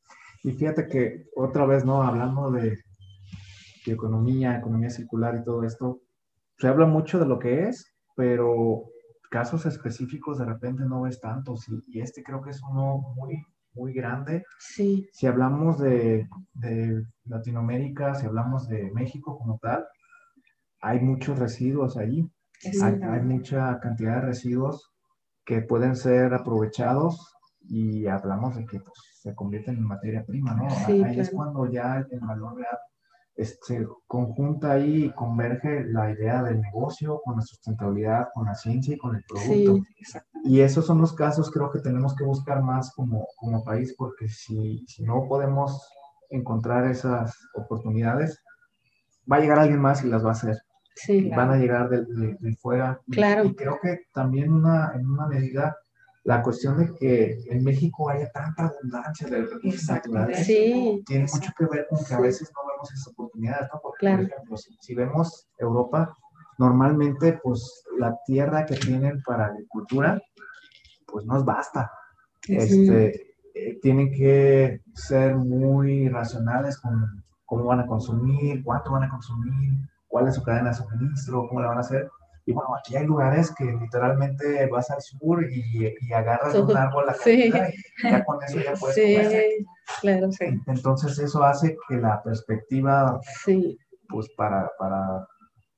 Y 0.44 0.52
fíjate 0.52 0.86
que 0.86 1.26
otra 1.34 1.66
vez, 1.66 1.84
¿no? 1.84 2.02
Hablando 2.02 2.50
de, 2.50 2.78
de 3.84 3.92
economía, 3.92 4.56
economía 4.56 4.88
circular 4.88 5.36
y 5.36 5.44
todo 5.44 5.64
esto, 5.64 6.00
se 6.58 6.68
habla 6.68 6.86
mucho 6.86 7.18
de 7.18 7.26
lo 7.26 7.38
que 7.38 7.64
es, 7.64 7.92
pero 8.16 8.84
casos 9.30 9.66
específicos 9.66 10.38
de 10.38 10.44
repente 10.44 10.84
no 10.84 11.02
ves 11.02 11.20
tantos 11.20 11.66
y, 11.88 12.00
este 12.00 12.22
creo 12.22 12.40
que 12.40 12.50
es 12.50 12.60
uno 12.62 13.14
muy, 13.16 13.42
muy 13.74 13.92
grande. 13.92 14.44
Sí. 14.58 15.08
Si 15.12 15.26
hablamos 15.26 15.78
de, 15.78 16.28
de, 16.54 17.04
Latinoamérica, 17.24 18.14
si 18.14 18.26
hablamos 18.26 18.68
de 18.68 18.90
México 18.92 19.38
como 19.38 19.58
tal, 19.58 19.84
hay 20.80 21.00
muchos 21.00 21.38
residuos 21.38 21.96
ahí. 21.96 22.28
Hay, 22.82 23.00
hay, 23.02 23.20
mucha 23.22 23.78
cantidad 23.78 24.16
de 24.16 24.20
residuos 24.22 24.92
que 25.44 25.62
pueden 25.62 25.94
ser 25.94 26.34
aprovechados 26.34 27.34
y 27.60 28.06
hablamos 28.06 28.56
de 28.56 28.66
que 28.66 28.80
pues, 28.80 28.98
se 29.22 29.34
convierten 29.34 29.76
en 29.76 29.84
materia 29.84 30.24
prima, 30.24 30.54
¿no? 30.54 30.66
ahí 30.86 31.20
es 31.20 31.30
cuando 31.30 31.66
ya 31.70 32.04
el 32.10 32.20
valor 32.20 32.56
real 32.56 32.78
se 33.44 33.86
conjunta 34.06 34.72
ahí 34.72 35.04
y 35.04 35.12
converge 35.12 35.84
la 35.84 36.10
idea 36.10 36.42
del 36.42 36.60
negocio 36.60 37.20
con 37.24 37.36
la 37.36 37.42
sustentabilidad, 37.42 38.28
con 38.34 38.46
la 38.46 38.54
ciencia 38.54 38.94
y 38.94 38.98
con 38.98 39.14
el 39.14 39.22
producto. 39.28 39.84
y 40.44 40.60
esos 40.60 40.86
son 40.86 41.00
los 41.00 41.12
casos 41.12 41.50
creo 41.50 41.70
que 41.70 41.78
tenemos 41.78 42.16
que 42.16 42.24
buscar 42.24 42.62
más 42.62 42.92
como, 42.94 43.26
como 43.36 43.62
país, 43.62 43.94
porque 43.96 44.28
si, 44.28 44.84
si 44.88 45.04
no 45.04 45.26
podemos 45.28 45.88
encontrar 46.30 46.86
esas 46.86 47.36
oportunidades, 47.54 48.42
va 49.30 49.36
a 49.36 49.40
llegar 49.40 49.58
alguien 49.58 49.80
más 49.80 50.04
y 50.04 50.08
las 50.08 50.24
va 50.24 50.30
a 50.30 50.32
hacer. 50.32 50.58
Sí, 50.98 51.30
Van 51.30 51.50
a 51.50 51.56
llegar 51.56 51.88
de, 51.88 52.04
de, 52.04 52.56
fuera. 52.56 53.00
Claro. 53.10 53.44
Y, 53.44 53.54
creo 53.54 53.78
que 53.80 54.00
también 54.12 54.52
una, 54.52 54.92
en 54.94 55.06
una 55.06 55.26
medida 55.26 55.76
la 56.24 56.42
cuestión 56.42 56.76
de 56.76 56.92
que 56.94 57.38
en 57.48 57.64
México 57.64 58.10
haya 58.10 58.30
tanta 58.32 58.66
abundancia 58.66 59.26
de 59.28 59.46
recursos 59.46 59.88
naturales 59.88 60.44
sí, 60.44 61.02
tiene 61.06 61.24
mucho 61.32 61.50
que 61.56 61.64
ver 61.64 61.86
con 61.88 62.04
que 62.04 62.14
a 62.14 62.20
veces 62.20 62.52
no 62.54 62.68
vemos 62.70 62.92
esas 62.92 63.08
oportunidades, 63.08 63.68
¿no? 63.72 63.80
Porque, 63.80 64.10
por 64.10 64.20
ejemplo, 64.20 64.56
si, 64.56 64.94
vemos 64.94 65.48
Europa, 65.56 66.14
normalmente, 66.58 67.40
pues, 67.42 67.82
la 67.98 68.14
tierra 68.26 68.66
que 68.66 68.74
tienen 68.74 69.22
para 69.22 69.46
agricultura, 69.46 70.20
pues, 71.06 71.24
no 71.24 71.38
es 71.38 71.44
basta. 71.44 71.90
Este, 72.46 73.34
eh, 73.54 73.78
tienen 73.80 74.12
que 74.12 74.82
ser 74.94 75.34
muy 75.34 76.08
racionales 76.08 76.78
con 76.78 77.24
cómo 77.46 77.64
van 77.64 77.80
a 77.80 77.86
consumir, 77.86 78.62
cuánto 78.62 78.92
van 78.92 79.04
a 79.04 79.08
consumir, 79.08 79.72
cuál 80.08 80.28
es 80.28 80.34
su 80.34 80.42
cadena 80.42 80.70
de 80.70 80.76
suministro, 80.76 81.46
cómo 81.48 81.60
la 81.60 81.68
van 81.68 81.78
a 81.78 81.82
hacer. 81.82 82.10
Y 82.46 82.52
bueno, 82.52 82.70
aquí 82.76 82.96
hay 82.96 83.04
lugares 83.06 83.54
que 83.54 83.64
literalmente 83.64 84.66
vas 84.68 84.90
al 84.90 85.02
sur 85.02 85.44
y, 85.44 85.94
y 86.00 86.12
agarras 86.14 86.54
un 86.54 86.74
árbol 86.74 87.04
a 87.04 87.12
la 87.12 87.14
sí. 87.14 87.52
y 88.02 88.10
ya 88.10 88.24
con 88.24 88.42
eso 88.42 88.58
ya 88.58 88.72
puedes 88.72 88.94
sí, 88.96 89.66
Claro, 90.00 90.32
sí. 90.32 90.46
Entonces 90.66 91.18
eso 91.18 91.44
hace 91.44 91.76
que 91.88 91.96
la 91.96 92.22
perspectiva, 92.22 93.20
sí. 93.44 93.76
pues 94.08 94.28
para, 94.34 94.70
para 94.78 95.26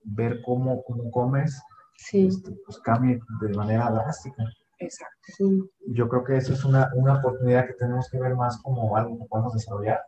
ver 0.05 0.41
cómo, 0.45 0.83
cómo 0.85 1.11
comes, 1.11 1.61
sí. 1.97 2.28
Este, 2.28 2.53
pues 2.64 2.78
cambie 2.78 3.18
de 3.41 3.49
manera 3.57 3.91
drástica. 3.91 4.45
Exacto. 4.78 5.45
Yo 5.89 6.09
creo 6.09 6.24
que 6.24 6.37
eso 6.37 6.53
es 6.53 6.64
una, 6.64 6.89
una 6.95 7.18
oportunidad 7.18 7.66
que 7.66 7.74
tenemos 7.74 8.09
que 8.11 8.18
ver 8.18 8.37
más 8.37 8.61
como 8.62 8.97
algo 8.97 9.18
que 9.18 9.26
podemos 9.26 9.53
desarrollar 9.55 10.01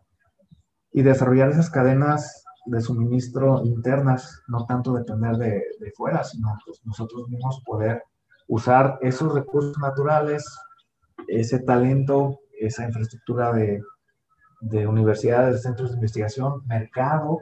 y 0.93 1.03
desarrollar 1.03 1.51
esas 1.51 1.71
cadenas 1.71 2.45
de 2.67 2.81
suministro 2.81 3.63
internas, 3.65 4.43
no 4.49 4.65
tanto 4.67 4.93
depender 4.93 5.37
de, 5.37 5.63
de 5.81 5.93
fuera, 5.97 6.23
sino 6.25 6.57
pues 6.65 6.81
nosotros 6.85 7.29
mismos 7.29 7.63
poder 7.65 8.03
usar 8.49 8.99
esos 9.01 9.33
recursos 9.35 9.79
naturales, 9.79 10.45
ese 11.29 11.61
talento, 11.61 12.39
esa 12.61 12.85
infraestructura 12.85 13.53
de, 13.53 13.83
de 14.61 14.87
universidades, 14.87 15.63
centros 15.63 15.91
de 15.91 15.97
investigación, 15.97 16.65
mercado, 16.67 17.39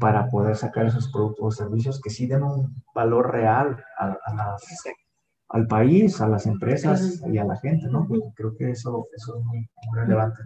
para 0.00 0.28
poder 0.28 0.56
sacar 0.56 0.86
esos 0.86 1.08
productos 1.08 1.46
o 1.46 1.50
servicios 1.50 2.00
que 2.00 2.10
sí 2.10 2.26
den 2.26 2.42
un 2.42 2.82
valor 2.94 3.30
real 3.32 3.84
a, 3.98 4.16
a 4.24 4.34
las, 4.34 4.62
al 5.48 5.66
país, 5.66 6.20
a 6.20 6.28
las 6.28 6.46
empresas 6.46 7.22
y 7.26 7.38
a 7.38 7.44
la 7.44 7.56
gente, 7.56 7.86
¿no? 7.88 8.06
Pues 8.08 8.20
creo 8.34 8.56
que 8.56 8.70
eso, 8.70 9.06
eso 9.16 9.38
es 9.38 9.44
muy, 9.44 9.68
muy 9.86 9.98
relevante. 9.98 10.42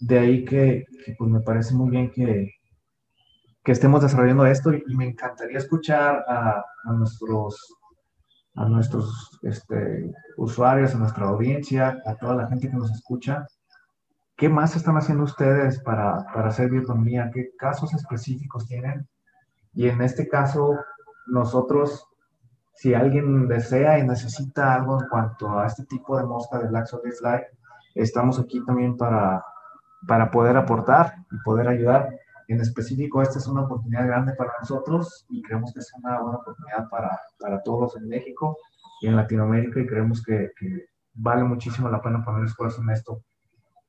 De 0.00 0.18
ahí 0.18 0.44
que, 0.44 0.84
que, 1.04 1.14
pues 1.18 1.30
me 1.30 1.40
parece 1.40 1.74
muy 1.74 1.90
bien 1.90 2.10
que, 2.10 2.50
que 3.64 3.72
estemos 3.72 4.02
desarrollando 4.02 4.46
esto 4.46 4.72
y, 4.72 4.82
me 4.96 5.06
encantaría 5.08 5.58
escuchar 5.58 6.24
a, 6.28 6.64
a 6.84 6.92
nuestros 6.92 7.58
a 8.56 8.64
nuestros 8.64 9.38
este, 9.42 10.10
usuarios, 10.38 10.94
a 10.94 10.98
nuestra 10.98 11.26
audiencia, 11.28 12.02
a 12.06 12.16
toda 12.16 12.34
la 12.34 12.48
gente 12.48 12.70
que 12.70 12.76
nos 12.76 12.90
escucha, 12.90 13.46
¿qué 14.36 14.48
más 14.48 14.74
están 14.76 14.96
haciendo 14.96 15.24
ustedes 15.24 15.80
para, 15.80 16.24
para 16.32 16.48
hacer 16.48 16.70
bioeconomía? 16.70 17.30
¿Qué 17.32 17.50
casos 17.58 17.92
específicos 17.94 18.66
tienen? 18.66 19.06
Y 19.74 19.88
en 19.88 20.00
este 20.00 20.26
caso, 20.26 20.74
nosotros, 21.26 22.06
si 22.74 22.94
alguien 22.94 23.46
desea 23.46 23.98
y 23.98 24.06
necesita 24.06 24.74
algo 24.74 25.02
en 25.02 25.08
cuanto 25.08 25.58
a 25.58 25.66
este 25.66 25.84
tipo 25.84 26.16
de 26.16 26.24
mosca 26.24 26.58
de 26.58 26.68
Black 26.68 26.88
Fly, 26.88 27.42
estamos 27.94 28.38
aquí 28.38 28.64
también 28.64 28.96
para, 28.96 29.44
para 30.06 30.30
poder 30.30 30.56
aportar 30.56 31.14
y 31.30 31.36
poder 31.44 31.68
ayudar. 31.68 32.10
En 32.48 32.60
específico, 32.60 33.22
esta 33.22 33.38
es 33.38 33.46
una 33.46 33.62
oportunidad 33.62 34.06
grande 34.06 34.34
para 34.34 34.52
nosotros 34.60 35.26
y 35.28 35.42
creemos 35.42 35.72
que 35.72 35.80
es 35.80 35.92
una 35.94 36.20
buena 36.20 36.38
oportunidad 36.38 36.88
para, 36.88 37.20
para 37.38 37.62
todos 37.62 37.96
en 37.96 38.08
México 38.08 38.56
y 39.00 39.08
en 39.08 39.16
Latinoamérica 39.16 39.80
y 39.80 39.86
creemos 39.86 40.22
que, 40.22 40.52
que 40.58 40.86
vale 41.14 41.42
muchísimo 41.42 41.88
la 41.88 42.00
pena 42.00 42.24
poner 42.24 42.44
esfuerzo 42.44 42.82
en 42.82 42.90
esto. 42.90 43.22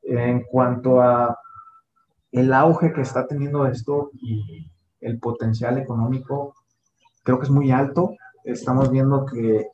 En 0.02 0.44
cuanto 0.44 1.02
a 1.02 1.38
el 2.32 2.52
auge 2.54 2.94
que 2.94 3.02
está 3.02 3.28
teniendo 3.28 3.68
esto 3.68 4.10
y 4.14 4.72
el 5.02 5.20
potencial 5.20 5.78
económico, 5.78 6.56
creo 7.24 7.38
que 7.38 7.46
es 7.46 7.52
muy 7.52 7.72
alto. 7.72 8.16
Estamos 8.44 8.90
viendo 8.90 9.26
que, 9.26 9.68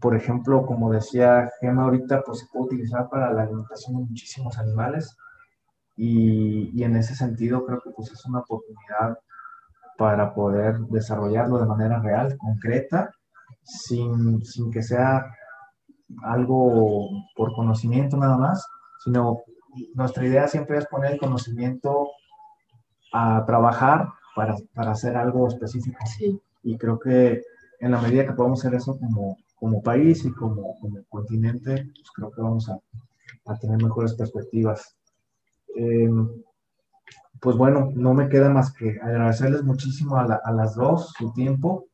por 0.00 0.16
ejemplo, 0.16 0.66
como 0.66 0.90
decía 0.90 1.50
Gemma 1.60 1.84
ahorita, 1.84 2.22
pues 2.22 2.40
se 2.40 2.46
puede 2.52 2.66
utilizar 2.66 3.08
para 3.08 3.32
la 3.32 3.42
alimentación 3.42 3.94
de 3.94 4.08
muchísimos 4.08 4.58
animales 4.58 5.16
y, 5.98 6.70
y, 6.72 6.84
en 6.84 6.96
ese 6.96 7.14
sentido 7.16 7.66
creo 7.66 7.80
que 7.80 7.90
pues 7.90 8.12
es 8.12 8.24
una 8.24 8.38
oportunidad 8.38 9.18
para 9.98 10.32
poder 10.32 10.78
desarrollarlo 10.90 11.58
de 11.58 11.66
manera 11.66 12.00
real, 12.00 12.38
concreta, 12.38 13.10
sin, 13.64 14.40
sin 14.44 14.70
que 14.70 14.82
sea 14.82 15.26
algo 16.22 17.08
por 17.34 17.52
conocimiento 17.52 18.16
nada 18.16 18.38
más, 18.38 18.64
sino 19.04 19.40
nuestra 19.94 20.24
idea 20.24 20.46
siempre 20.46 20.78
es 20.78 20.86
poner 20.86 21.12
el 21.12 21.18
conocimiento 21.18 22.08
a 23.12 23.44
trabajar 23.44 24.08
para, 24.36 24.54
para 24.74 24.92
hacer 24.92 25.16
algo 25.16 25.48
específico. 25.48 25.98
Sí. 26.16 26.40
Y 26.62 26.78
creo 26.78 27.00
que 27.00 27.42
en 27.80 27.90
la 27.90 28.00
medida 28.00 28.24
que 28.24 28.32
podamos 28.32 28.60
hacer 28.60 28.76
eso 28.76 28.98
como, 28.98 29.36
como 29.56 29.82
país 29.82 30.24
y 30.24 30.32
como, 30.32 30.78
como 30.80 31.02
continente, 31.08 31.74
pues 31.74 32.10
creo 32.14 32.30
que 32.30 32.40
vamos 32.40 32.68
a, 32.68 32.78
a 33.46 33.58
tener 33.58 33.82
mejores 33.82 34.14
perspectivas. 34.14 34.97
Eh, 35.78 36.10
pues 37.40 37.56
bueno, 37.56 37.92
no 37.94 38.14
me 38.14 38.28
queda 38.28 38.48
más 38.50 38.72
que 38.72 38.98
agradecerles 39.00 39.62
muchísimo 39.62 40.16
a, 40.16 40.52
las 40.52 40.74
dos 40.74 41.12
su 41.16 41.32
tiempo. 41.32 41.86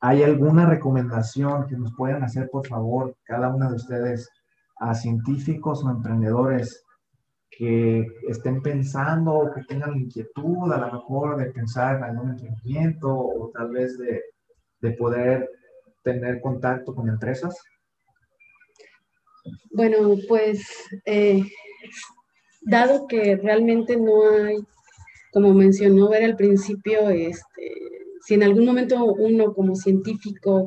¿Hay 0.00 0.22
alguna 0.22 0.64
recomendación 0.66 1.66
que 1.66 1.76
nos 1.76 1.94
puedan 1.94 2.22
hacer, 2.22 2.48
por 2.50 2.66
favor, 2.66 3.14
cada 3.24 3.54
una 3.54 3.68
de 3.68 3.76
ustedes, 3.76 4.30
a 4.78 4.94
científicos 4.94 5.84
o 5.84 5.90
emprendedores 5.90 6.82
que 7.50 8.06
estén 8.28 8.62
pensando 8.62 9.34
o 9.34 9.52
que 9.52 9.64
tengan 9.64 9.92
la 9.92 9.98
inquietud 9.98 10.72
a 10.72 10.78
lo 10.78 10.92
mejor 10.92 11.36
de 11.36 11.50
pensar 11.50 11.96
en 11.96 12.04
algún 12.04 12.30
emprendimiento 12.30 13.08
o 13.14 13.50
tal 13.54 13.70
vez 13.70 13.98
de, 13.98 14.22
de 14.80 14.90
poder 14.92 15.50
tener 16.02 16.40
contacto 16.40 16.94
con 16.94 17.08
empresas? 17.08 17.58
Bueno, 19.72 20.16
pues 20.28 20.66
eh, 21.04 21.42
dado 22.66 23.06
que 23.06 23.36
realmente 23.36 23.96
no 23.96 24.28
hay, 24.28 24.58
como 25.32 25.54
mencionó 25.54 26.10
ver 26.10 26.24
al 26.24 26.36
principio, 26.36 27.08
este, 27.10 27.72
si 28.26 28.34
en 28.34 28.42
algún 28.42 28.66
momento 28.66 29.04
uno 29.04 29.54
como 29.54 29.76
científico 29.76 30.66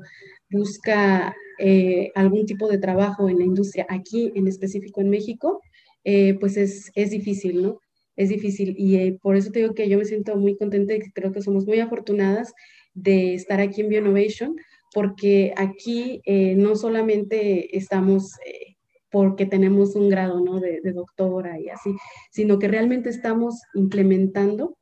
busca 0.50 1.36
eh, 1.60 2.12
algún 2.16 2.46
tipo 2.46 2.70
de 2.70 2.78
trabajo 2.78 3.30
en 3.30 3.40
la 3.40 3.44
industria 3.44 3.86
aquí, 3.90 4.32
en 4.34 4.48
específico 4.48 5.02
en 5.02 5.10
México, 5.10 5.62
eh, 6.06 6.36
pues 6.40 6.56
es, 6.56 6.90
es, 6.96 7.12
difícil, 7.12 7.62
¿no? 7.62 7.82
Es 8.16 8.30
difícil 8.30 8.76
y 8.78 8.96
eh, 8.96 9.20
por 9.22 9.36
eso 9.36 9.52
te 9.52 9.60
digo 9.60 9.74
que 9.74 9.90
yo 9.90 9.98
me 9.98 10.06
siento 10.06 10.38
muy 10.38 10.56
contenta 10.58 10.94
y 10.94 11.00
creo 11.12 11.34
que 11.34 11.42
somos 11.42 11.66
muy 11.68 11.80
afortunadas 11.80 12.54
de 12.94 13.34
estar 13.34 13.60
aquí 13.60 13.82
en 13.82 13.90
BioNovation, 13.90 14.56
porque 14.94 15.54
aquí 15.58 16.22
no 16.56 16.76
solamente 16.76 17.78
estamos 17.78 18.32
porque 19.12 19.46
tenemos 19.46 19.96
un 19.96 20.10
grado 20.10 20.40
¿no? 20.40 20.60
de, 20.60 20.82
doctora 20.94 21.60
y 21.60 21.70
así, 21.70 21.92
sino 22.32 22.60
que 22.60 22.68
realmente 22.68 23.10
estamos 23.10 23.62
implementando 23.74 24.78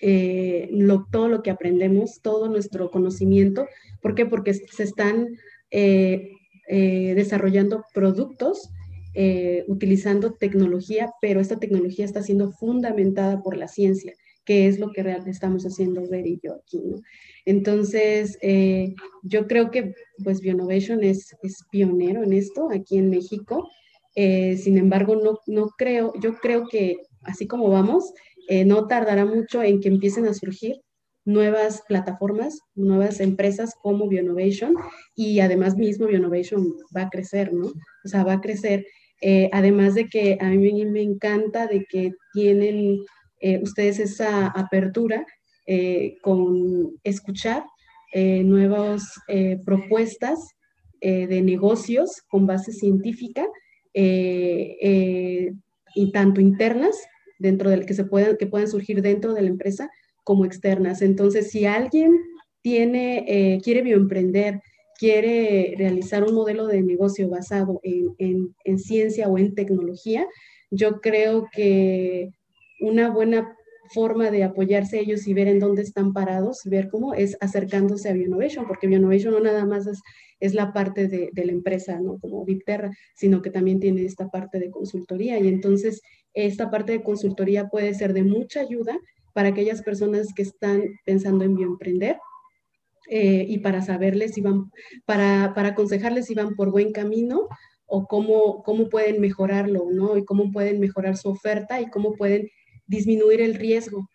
eh, 0.00 0.70
todo 1.10 1.28
lo 1.28 1.42
que 1.42 1.50
aprendemos, 1.50 2.20
todo 2.22 2.48
nuestro 2.48 2.90
conocimiento. 2.90 3.66
¿Por 4.00 4.14
qué? 4.14 4.26
Porque 4.26 4.54
se 4.54 4.82
están 4.82 5.28
eh, 5.70 6.30
eh, 6.68 7.14
desarrollando 7.14 7.84
productos 7.94 8.70
utilizando 9.66 10.34
tecnología, 10.34 11.10
pero 11.22 11.40
esta 11.40 11.58
tecnología 11.58 12.04
está 12.04 12.22
siendo 12.22 12.52
fundamentada 12.52 13.42
por 13.42 13.56
la 13.56 13.66
ciencia, 13.66 14.12
que 14.46 14.68
es 14.68 14.78
lo 14.78 14.92
que 14.92 15.02
realmente 15.02 15.32
estamos 15.32 15.64
haciendo 15.64 16.08
Ver 16.08 16.26
y 16.26 16.40
yo 16.42 16.54
aquí. 16.54 16.80
¿no? 16.82 17.02
Entonces, 17.44 18.38
eh, 18.40 18.94
yo 19.22 19.46
creo 19.46 19.70
que 19.70 19.92
pues 20.24 20.40
Bionovation 20.40 21.04
es, 21.04 21.36
es, 21.42 21.64
pionero 21.70 22.22
en 22.22 22.32
esto 22.32 22.70
aquí 22.70 22.96
en 22.96 23.10
México. 23.10 23.68
Eh, 24.14 24.56
sin 24.56 24.78
embargo, 24.78 25.16
no, 25.16 25.40
no 25.46 25.68
creo, 25.76 26.14
yo 26.22 26.36
creo 26.36 26.66
que 26.68 26.96
así 27.22 27.46
como 27.46 27.68
vamos, 27.68 28.14
eh, 28.48 28.64
no 28.64 28.86
tardará 28.86 29.26
mucho 29.26 29.62
en 29.62 29.80
que 29.80 29.88
empiecen 29.88 30.26
a 30.26 30.32
surgir 30.32 30.80
nuevas 31.24 31.82
plataformas, 31.88 32.60
nuevas 32.76 33.18
empresas 33.18 33.74
como 33.82 34.08
Bionovation 34.08 34.74
y 35.16 35.40
además 35.40 35.76
mismo 35.76 36.06
Bionovation 36.06 36.72
va 36.96 37.02
a 37.02 37.10
crecer, 37.10 37.52
¿no? 37.52 37.66
O 37.66 38.08
sea, 38.08 38.22
va 38.22 38.34
a 38.34 38.40
crecer. 38.40 38.86
Eh, 39.20 39.50
además 39.52 39.94
de 39.94 40.08
que 40.08 40.38
a 40.40 40.50
mí 40.50 40.84
me 40.86 41.02
encanta 41.02 41.66
de 41.66 41.84
que 41.88 42.12
tienen 42.32 43.00
eh, 43.46 43.60
ustedes 43.62 44.00
esa 44.00 44.48
apertura 44.48 45.24
eh, 45.66 46.16
con 46.20 46.98
escuchar 47.04 47.64
eh, 48.12 48.42
nuevas 48.42 49.04
propuestas 49.64 50.38
de 51.00 51.42
negocios 51.42 52.22
con 52.26 52.46
base 52.46 52.72
científica 52.72 53.46
y 53.94 55.52
tanto 56.12 56.40
internas 56.40 56.96
dentro 57.38 57.70
del 57.70 57.86
que 57.86 57.94
se 57.94 58.04
puedan 58.04 58.36
que 58.36 58.48
puedan 58.48 58.66
surgir 58.66 59.00
dentro 59.02 59.32
de 59.32 59.42
la 59.42 59.48
empresa 59.48 59.88
como 60.24 60.44
externas. 60.44 61.00
Entonces, 61.02 61.50
si 61.50 61.66
alguien 61.66 62.10
tiene 62.62 63.60
quiere 63.62 63.82
bioemprender, 63.82 64.62
quiere 64.98 65.74
realizar 65.78 66.24
un 66.24 66.34
modelo 66.34 66.66
de 66.66 66.82
negocio 66.82 67.28
basado 67.28 67.80
en, 67.84 68.56
en 68.64 68.78
ciencia 68.80 69.28
o 69.28 69.38
en 69.38 69.54
tecnología, 69.54 70.26
yo 70.70 71.00
creo 71.00 71.46
que 71.52 72.30
una 72.80 73.10
buena 73.10 73.56
forma 73.92 74.30
de 74.30 74.44
apoyarse 74.44 74.98
ellos 75.00 75.26
y 75.26 75.34
ver 75.34 75.48
en 75.48 75.60
dónde 75.60 75.82
están 75.82 76.12
parados, 76.12 76.62
ver 76.64 76.88
cómo 76.88 77.14
es 77.14 77.36
acercándose 77.40 78.08
a 78.08 78.12
Bionovation, 78.12 78.66
porque 78.66 78.86
Bionovation 78.86 79.32
no 79.32 79.40
nada 79.40 79.64
más 79.64 79.86
es, 79.86 80.00
es 80.40 80.54
la 80.54 80.72
parte 80.72 81.08
de, 81.08 81.30
de, 81.32 81.44
la 81.44 81.52
empresa, 81.52 82.00
¿no? 82.00 82.18
Como 82.18 82.44
Vipterra, 82.44 82.90
sino 83.14 83.42
que 83.42 83.50
también 83.50 83.80
tiene 83.80 84.04
esta 84.04 84.28
parte 84.28 84.58
de 84.58 84.70
consultoría. 84.70 85.38
Y 85.38 85.48
entonces 85.48 86.02
esta 86.34 86.70
parte 86.70 86.92
de 86.92 87.02
consultoría 87.02 87.68
puede 87.68 87.94
ser 87.94 88.12
de 88.12 88.22
mucha 88.22 88.60
ayuda 88.60 88.98
para 89.32 89.50
aquellas 89.50 89.82
personas 89.82 90.28
que 90.34 90.42
están 90.42 90.82
pensando 91.04 91.44
en 91.44 91.54
bioemprender 91.54 92.18
eh, 93.08 93.44
y 93.48 93.58
para 93.58 93.82
saberles 93.82 94.32
si 94.32 94.40
van, 94.40 94.70
para, 95.04 95.52
para 95.54 95.68
aconsejarles 95.68 96.26
si 96.26 96.34
van 96.34 96.56
por 96.56 96.70
buen 96.70 96.92
camino 96.92 97.48
o 97.86 98.06
cómo, 98.06 98.62
cómo 98.64 98.88
pueden 98.88 99.20
mejorarlo, 99.20 99.86
¿no? 99.92 100.16
Y 100.16 100.24
cómo 100.24 100.50
pueden 100.50 100.80
mejorar 100.80 101.16
su 101.16 101.28
oferta 101.28 101.80
y 101.80 101.88
cómo 101.88 102.14
pueden 102.14 102.48
disminuir 102.86 103.40
el 103.40 103.54
riesgo 103.54 104.08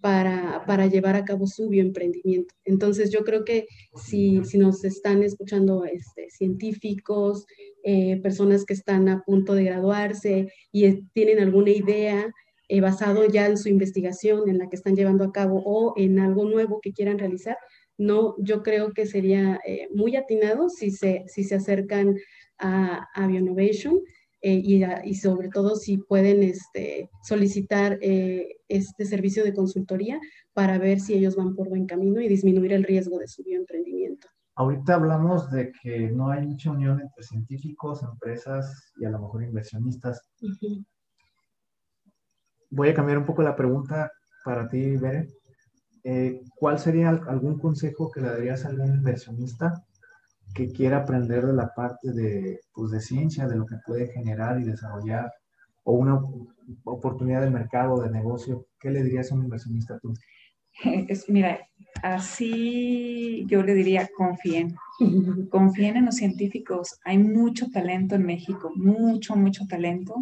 para, 0.00 0.64
para 0.66 0.86
llevar 0.86 1.16
a 1.16 1.24
cabo 1.24 1.46
su 1.46 1.68
bioemprendimiento. 1.68 2.54
Entonces, 2.64 3.10
yo 3.10 3.24
creo 3.24 3.44
que 3.44 3.66
si, 3.96 4.44
si 4.44 4.58
nos 4.58 4.84
están 4.84 5.22
escuchando 5.22 5.84
este, 5.84 6.28
científicos, 6.30 7.46
eh, 7.82 8.20
personas 8.22 8.64
que 8.64 8.74
están 8.74 9.08
a 9.08 9.22
punto 9.24 9.54
de 9.54 9.64
graduarse 9.64 10.52
y 10.72 11.02
tienen 11.12 11.40
alguna 11.40 11.70
idea 11.70 12.32
eh, 12.68 12.80
basado 12.80 13.26
ya 13.26 13.46
en 13.46 13.56
su 13.56 13.68
investigación, 13.68 14.48
en 14.48 14.58
la 14.58 14.68
que 14.68 14.76
están 14.76 14.94
llevando 14.94 15.24
a 15.24 15.32
cabo 15.32 15.62
o 15.64 15.94
en 15.96 16.18
algo 16.18 16.44
nuevo 16.44 16.80
que 16.80 16.92
quieran 16.92 17.18
realizar, 17.18 17.56
no, 17.96 18.36
yo 18.38 18.62
creo 18.62 18.92
que 18.92 19.06
sería 19.06 19.58
eh, 19.66 19.88
muy 19.92 20.14
atinado 20.14 20.68
si 20.68 20.90
se, 20.90 21.24
si 21.26 21.42
se 21.42 21.56
acercan 21.56 22.16
a, 22.58 23.08
a 23.14 23.26
Bionovation 23.26 24.00
eh, 24.40 24.60
y, 24.62 24.84
y, 25.04 25.14
sobre 25.14 25.48
todo 25.48 25.74
si 25.74 25.98
pueden 25.98 26.42
este, 26.44 27.10
solicitar 27.22 27.98
eh, 28.00 28.46
este 28.68 29.04
servicio 29.04 29.42
de 29.42 29.52
consultoría 29.52 30.20
para 30.52 30.78
ver 30.78 31.00
si 31.00 31.14
ellos 31.14 31.34
van 31.34 31.56
por 31.56 31.68
buen 31.68 31.86
camino 31.86 32.20
y 32.20 32.28
disminuir 32.28 32.72
el 32.72 32.84
riesgo 32.84 33.18
de 33.18 33.26
su 33.26 33.42
bioemprendimiento. 33.42 34.28
Ahorita 34.54 34.94
hablamos 34.94 35.50
de 35.50 35.72
que 35.82 36.10
no 36.10 36.30
hay 36.30 36.46
mucha 36.46 36.70
unión 36.70 37.00
entre 37.00 37.22
científicos, 37.22 38.02
empresas 38.02 38.92
y 38.96 39.04
a 39.04 39.10
lo 39.10 39.20
mejor 39.20 39.42
inversionistas. 39.42 40.20
Uh 40.40 40.46
-huh. 40.46 40.84
Voy 42.70 42.88
a 42.90 42.94
cambiar 42.94 43.18
un 43.18 43.26
poco 43.26 43.42
la 43.42 43.56
pregunta 43.56 44.10
para 44.44 44.68
ti, 44.68 44.96
Bere. 44.96 45.28
Eh, 46.04 46.42
¿Cuál 46.54 46.78
sería 46.78 47.08
algún 47.08 47.58
consejo 47.58 48.10
que 48.10 48.20
le 48.20 48.28
darías 48.28 48.64
a 48.64 48.68
algún 48.68 48.94
inversionista 48.94 49.84
que 50.54 50.72
quiera 50.72 50.98
aprender 50.98 51.46
de 51.46 51.52
la 51.52 51.72
parte 51.74 52.12
de, 52.12 52.60
pues, 52.72 52.90
de 52.90 53.00
ciencia, 53.00 53.46
de 53.46 53.56
lo 53.56 53.66
que 53.66 53.76
puede 53.86 54.08
generar 54.08 54.60
y 54.60 54.64
desarrollar, 54.64 55.32
o 55.84 55.92
una 55.92 56.20
oportunidad 56.84 57.42
de 57.42 57.50
mercado, 57.50 58.02
de 58.02 58.10
negocio, 58.10 58.66
¿qué 58.78 58.90
le 58.90 59.02
dirías 59.02 59.30
a 59.30 59.34
un 59.34 59.44
inversionista 59.44 59.98
tú? 59.98 60.12
Es, 61.08 61.28
mira, 61.28 61.58
así 62.02 63.44
yo 63.48 63.62
le 63.62 63.74
diría, 63.74 64.08
confíen, 64.16 64.76
confíen 65.50 65.96
en 65.96 66.06
los 66.06 66.16
científicos. 66.16 67.00
Hay 67.04 67.18
mucho 67.18 67.70
talento 67.70 68.14
en 68.14 68.24
México, 68.24 68.70
mucho, 68.76 69.34
mucho 69.34 69.66
talento. 69.66 70.14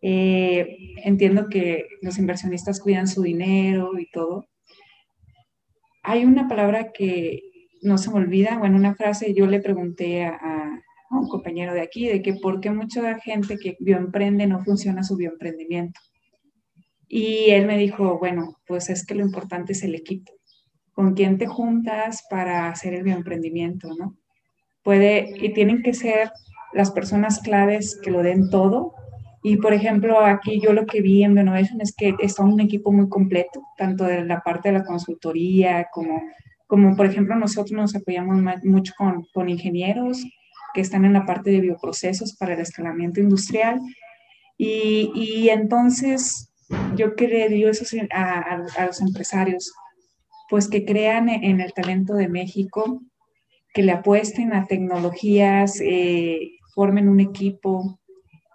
Eh, 0.00 0.94
entiendo 1.04 1.48
que 1.48 1.86
los 2.02 2.18
inversionistas 2.18 2.80
cuidan 2.80 3.06
su 3.06 3.22
dinero 3.22 3.98
y 3.98 4.10
todo. 4.10 4.46
Hay 6.02 6.24
una 6.24 6.48
palabra 6.48 6.92
que 6.92 7.47
no 7.82 7.98
se 7.98 8.10
me 8.10 8.16
olvida, 8.16 8.58
bueno, 8.58 8.76
una 8.76 8.94
frase, 8.94 9.34
yo 9.34 9.46
le 9.46 9.60
pregunté 9.60 10.24
a, 10.24 10.82
un 11.10 11.26
compañero 11.26 11.72
de 11.72 11.80
aquí 11.80 12.06
de 12.06 12.20
que 12.20 12.34
por 12.34 12.60
qué 12.60 12.70
mucha 12.70 13.18
gente 13.20 13.56
que 13.56 13.78
bioemprende 13.80 14.46
no 14.46 14.62
funciona 14.62 15.02
su 15.02 15.16
bioemprendimiento. 15.16 15.98
Y 17.08 17.48
él 17.50 17.66
me 17.66 17.78
dijo, 17.78 18.18
bueno, 18.18 18.58
pues 18.66 18.90
es 18.90 19.06
que 19.06 19.14
lo 19.14 19.24
importante 19.24 19.72
es 19.72 19.82
el 19.82 19.94
equipo, 19.94 20.32
con 20.92 21.14
quién 21.14 21.38
te 21.38 21.46
juntas 21.46 22.26
para 22.28 22.68
hacer 22.68 22.92
el 22.92 23.04
bioemprendimiento, 23.04 23.88
¿no? 23.98 24.18
Puede, 24.82 25.32
y 25.40 25.54
tienen 25.54 25.82
que 25.82 25.94
ser 25.94 26.30
las 26.72 26.90
personas 26.90 27.40
claves 27.40 27.98
que 28.02 28.10
lo 28.10 28.22
den 28.22 28.50
todo. 28.50 28.94
Y 29.42 29.56
por 29.56 29.72
ejemplo, 29.72 30.20
aquí 30.20 30.60
yo 30.60 30.72
lo 30.72 30.84
que 30.84 31.00
vi 31.00 31.22
en 31.22 31.34
Bionovation 31.34 31.80
es 31.80 31.94
que 31.94 32.14
está 32.20 32.42
un 32.42 32.60
equipo 32.60 32.92
muy 32.92 33.08
completo, 33.08 33.62
tanto 33.76 34.04
de 34.04 34.24
la 34.24 34.40
parte 34.40 34.68
de 34.70 34.78
la 34.78 34.84
consultoría 34.84 35.86
como 35.92 36.20
como 36.68 36.94
por 36.94 37.06
ejemplo 37.06 37.34
nosotros 37.34 37.72
nos 37.72 37.96
apoyamos 37.96 38.36
mucho 38.62 38.92
con, 38.96 39.26
con, 39.32 39.48
ingenieros 39.48 40.24
que 40.74 40.82
están 40.82 41.04
en 41.04 41.14
la 41.14 41.26
parte 41.26 41.50
de 41.50 41.60
bioprocesos 41.60 42.36
para 42.36 42.54
el 42.54 42.60
escalamiento 42.60 43.20
industrial. 43.20 43.80
Y, 44.58 45.10
y 45.14 45.48
entonces 45.48 46.52
yo 46.94 47.16
que 47.16 47.26
le 47.26 47.48
digo 47.48 47.70
eso 47.70 47.84
a, 48.12 48.22
a, 48.22 48.66
a, 48.76 48.86
los 48.86 49.00
empresarios, 49.00 49.72
pues 50.50 50.68
que 50.68 50.84
crean 50.84 51.30
en 51.30 51.60
el 51.60 51.72
talento 51.72 52.14
de 52.14 52.28
México, 52.28 53.02
que 53.72 53.82
le 53.82 53.92
apuesten 53.92 54.52
a 54.52 54.66
tecnologías, 54.66 55.80
eh, 55.80 56.52
formen 56.74 57.08
un 57.08 57.20
equipo. 57.20 57.98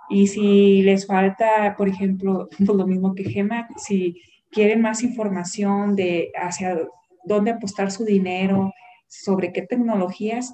Y 0.07 0.27
si 0.27 0.83
les 0.83 1.07
falta, 1.07 1.75
por 1.75 1.89
ejemplo, 1.89 2.47
pues 2.57 2.69
lo 2.69 2.85
mismo 2.85 3.15
que 3.15 3.23
Gema, 3.23 3.67
si 3.77 4.21
quieren 4.51 4.81
más 4.81 5.01
información 5.01 5.95
de 5.95 6.31
hacia 6.35 6.79
dónde 7.25 7.51
apostar 7.51 7.91
su 7.91 8.05
dinero, 8.05 8.73
sobre 9.07 9.51
qué 9.51 9.61
tecnologías, 9.61 10.53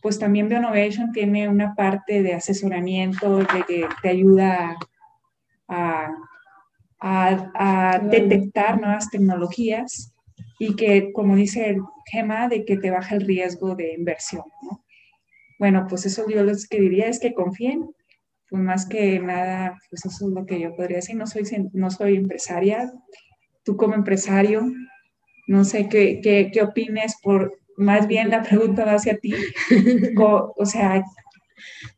pues 0.00 0.18
también 0.18 0.48
Bionovation 0.48 1.12
tiene 1.12 1.48
una 1.48 1.74
parte 1.74 2.22
de 2.22 2.34
asesoramiento, 2.34 3.38
de 3.38 3.64
que 3.66 3.86
te 4.00 4.08
ayuda 4.08 4.76
a, 5.66 6.14
a, 7.00 7.50
a 7.54 7.98
detectar 7.98 8.80
nuevas 8.80 9.10
tecnologías 9.10 10.14
y 10.58 10.76
que, 10.76 11.12
como 11.12 11.36
dice 11.36 11.70
el 11.70 11.82
Gema, 12.10 12.48
de 12.48 12.64
que 12.64 12.76
te 12.76 12.90
baja 12.90 13.16
el 13.16 13.26
riesgo 13.26 13.74
de 13.74 13.94
inversión. 13.94 14.44
¿no? 14.62 14.84
Bueno, 15.58 15.86
pues 15.88 16.06
eso 16.06 16.28
yo 16.28 16.42
lo 16.42 16.52
que 16.70 16.80
diría 16.80 17.08
es 17.08 17.18
que 17.18 17.34
confíen, 17.34 17.90
pues 18.48 18.62
más 18.62 18.86
que 18.86 19.18
nada, 19.18 19.78
pues 19.90 20.04
eso 20.06 20.26
es 20.26 20.32
lo 20.32 20.46
que 20.46 20.60
yo 20.60 20.74
podría 20.74 20.96
decir. 20.96 21.16
No 21.16 21.26
soy, 21.26 21.44
no 21.72 21.90
soy 21.90 22.16
empresaria, 22.16 22.92
tú 23.64 23.76
como 23.76 23.94
empresario, 23.94 24.62
no 25.48 25.64
sé 25.64 25.88
qué, 25.88 26.20
qué, 26.22 26.50
qué 26.52 26.62
opines 26.62 27.16
por, 27.22 27.58
más 27.76 28.06
bien 28.06 28.28
la 28.28 28.42
pregunta 28.42 28.84
va 28.84 28.92
hacia 28.92 29.18
ti. 29.18 29.34
o, 30.18 30.54
o 30.56 30.66
sea, 30.66 31.02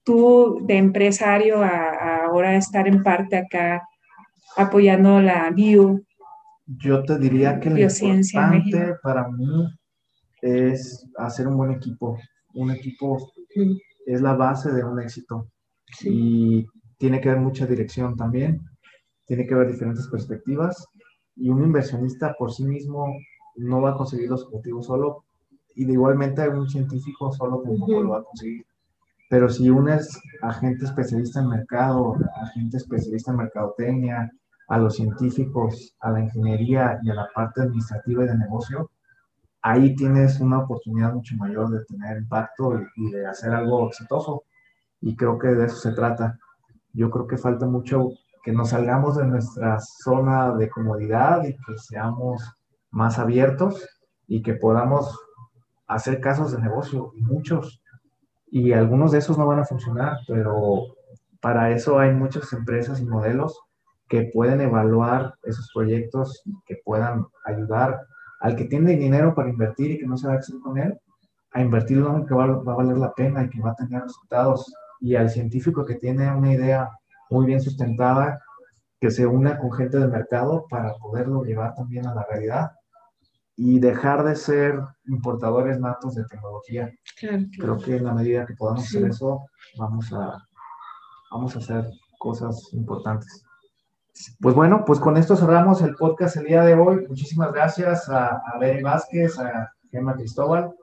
tú 0.05 0.61
de 0.66 0.78
empresario 0.78 1.62
a, 1.62 1.68
a, 1.68 2.24
ahora 2.26 2.57
estar 2.57 2.86
en 2.86 3.03
parte 3.03 3.36
acá 3.36 3.82
apoyando 4.57 5.20
la 5.20 5.51
bio. 5.51 6.01
Yo 6.66 7.03
te 7.03 7.18
diría 7.18 7.59
que 7.59 7.70
lo 7.70 7.78
importante 7.78 8.94
para 9.03 9.28
mí 9.28 9.66
es 10.40 11.05
hacer 11.18 11.48
un 11.48 11.57
buen 11.57 11.72
equipo. 11.72 12.16
Un 12.55 12.70
equipo 12.70 13.18
sí. 13.53 13.82
es 14.07 14.20
la 14.20 14.34
base 14.34 14.70
de 14.70 14.84
un 14.84 15.01
éxito. 15.01 15.48
Sí. 15.98 16.09
Y 16.12 16.66
tiene 16.98 17.20
que 17.20 17.30
haber 17.30 17.40
mucha 17.40 17.66
dirección 17.66 18.16
también. 18.16 18.61
Tiene 19.26 19.44
que 19.44 19.55
haber 19.55 19.72
diferentes 19.72 20.07
perspectivas. 20.07 20.86
Y 21.34 21.48
un 21.48 21.64
inversionista 21.64 22.34
por 22.38 22.53
sí 22.53 22.64
mismo 22.64 23.07
no 23.57 23.82
va 23.82 23.90
a 23.90 23.96
conseguir 23.96 24.30
los 24.30 24.44
objetivos 24.44 24.86
solo 24.86 25.24
y 25.74 25.84
de 25.84 25.92
igualmente 25.92 26.48
un 26.48 26.68
científico 26.68 27.32
solo 27.32 27.62
tampoco 27.62 27.92
uh 27.92 27.98
-huh. 27.98 28.03
lo 28.05 28.11
va 28.11 28.18
a 28.18 28.24
conseguir. 28.24 28.64
Pero 29.28 29.48
si 29.48 29.70
unes 29.70 30.20
a 30.42 30.53
gente 30.53 30.84
especialista 30.84 31.40
en 31.40 31.48
mercado, 31.48 32.16
a 32.42 32.46
gente 32.48 32.76
especialista 32.78 33.30
en 33.30 33.36
mercadotecnia, 33.38 34.30
a 34.68 34.78
los 34.78 34.96
científicos, 34.96 35.94
a 36.01 36.11
la 36.11 36.20
ingeniería 36.20 36.98
y 37.03 37.11
a 37.11 37.14
la 37.14 37.28
parte 37.34 37.62
administrativa 37.62 38.24
y 38.24 38.28
de 38.28 38.38
negocio, 38.38 38.90
ahí 39.62 39.94
tienes 39.94 40.40
una 40.40 40.61
oportunidad 40.61 41.12
mucho 41.12 41.36
mayor 41.36 41.70
de 41.70 41.84
tener 41.84 42.18
impacto 42.18 42.78
y, 42.78 42.86
y 42.96 43.11
de 43.12 43.26
hacer 43.26 43.53
algo 43.53 43.88
exitoso. 43.88 44.44
Y 45.01 45.16
creo 45.16 45.38
que 45.38 45.48
de 45.48 45.66
eso 45.66 45.76
se 45.76 45.92
trata. 45.92 46.38
Yo 46.92 47.11
creo 47.11 47.26
que 47.26 47.36
falta 47.36 47.66
mucho 47.66 48.11
que 48.42 48.53
nos 48.53 48.70
salgamos 48.70 49.16
de 49.16 49.26
nuestra 49.26 49.78
zona 49.80 50.55
de 50.57 50.68
comodidad 50.68 51.44
y 51.44 51.53
que 51.55 51.76
seamos 51.76 52.42
más 52.91 53.18
abiertos 53.18 53.86
y 54.26 54.43
que 54.43 54.55
podamos 54.55 55.18
hacer 55.86 56.20
casos 56.20 56.53
de 56.53 56.61
negocio, 56.61 57.12
muchos, 57.16 57.82
y 58.47 58.72
algunos 58.72 59.12
de 59.12 59.18
esos 59.18 59.38
no 59.38 59.47
van 59.47 59.61
a 59.61 59.64
funcionar, 59.64 60.18
pero 60.26 60.84
para 61.41 61.70
eso 61.70 61.99
hay 61.99 62.12
muchas 62.12 62.53
empresas 62.53 63.01
y 63.01 63.07
modelos 63.07 63.59
que 64.09 64.30
pueden 64.32 64.61
evaluar 64.61 65.34
esos 65.43 65.70
proyectos, 65.72 66.43
que 66.66 66.76
puedan 66.84 67.26
ayudar 67.45 68.01
al 68.41 68.57
que 68.57 68.64
tiene 68.64 68.97
dinero 68.97 69.34
para 69.34 69.51
invertir 69.51 69.93
y 69.93 69.99
que 69.99 70.07
no 70.07 70.16
se 70.16 70.26
va 70.26 70.34
a 70.34 70.38
hacer 70.38 70.59
con 70.61 70.78
él, 70.78 70.99
a 71.53 71.61
invertir 71.61 71.99
lo 71.99 72.24
que 72.26 72.34
va, 72.34 72.47
va, 72.47 72.72
a 72.72 72.76
valer 72.76 72.99
la 72.99 73.12
pena 73.12 73.45
y 73.45 73.51
que 73.51 73.61
va 73.61 73.70
a 73.70 73.76
tener 73.76 74.03
resultados, 74.03 74.72
y 75.01 75.14
al 75.14 75.30
científico 75.30 75.84
que 75.84 75.97
tiene 75.97 76.30
una 76.32 76.53
idea 76.53 76.88
muy 77.30 77.47
bien 77.47 77.61
sustentada, 77.61 78.41
que 79.01 79.11
se 79.11 79.26
una 79.26 79.59
con 79.59 79.72
gente 79.72 79.99
del 79.99 80.11
mercado 80.11 80.66
para 80.68 80.93
poderlo 80.95 81.43
llevar 81.43 81.74
también 81.74 82.07
a 82.07 82.14
la 82.14 82.24
realidad 82.30 82.70
y 83.57 83.78
dejar 83.78 84.24
de 84.24 84.36
ser 84.36 84.80
importadores 85.07 85.78
natos 85.78 86.14
de 86.14 86.24
tecnología. 86.24 86.90
Claro, 87.18 87.44
claro. 87.53 87.76
Creo 87.76 87.78
que 87.78 87.96
en 87.96 88.05
la 88.05 88.14
medida 88.14 88.46
que 88.46 88.55
podamos 88.55 88.86
sí. 88.86 88.96
hacer 88.96 89.11
eso, 89.11 89.46
vamos 89.78 90.12
a, 90.12 90.36
vamos 91.30 91.55
a 91.57 91.59
hacer 91.59 91.84
cosas 92.18 92.72
importantes. 92.72 93.44
Pues 94.40 94.55
bueno, 94.55 94.84
pues 94.86 94.98
con 94.98 95.16
esto 95.16 95.36
cerramos 95.36 95.82
el 95.82 95.94
podcast 95.94 96.36
el 96.36 96.44
día 96.44 96.62
de 96.62 96.74
hoy. 96.74 97.07
Muchísimas 97.09 97.53
gracias 97.53 98.09
a, 98.09 98.26
a 98.28 98.59
Vázquez, 98.82 99.38
a 99.38 99.72
Gemma 99.90 100.14
Cristóbal 100.14 100.74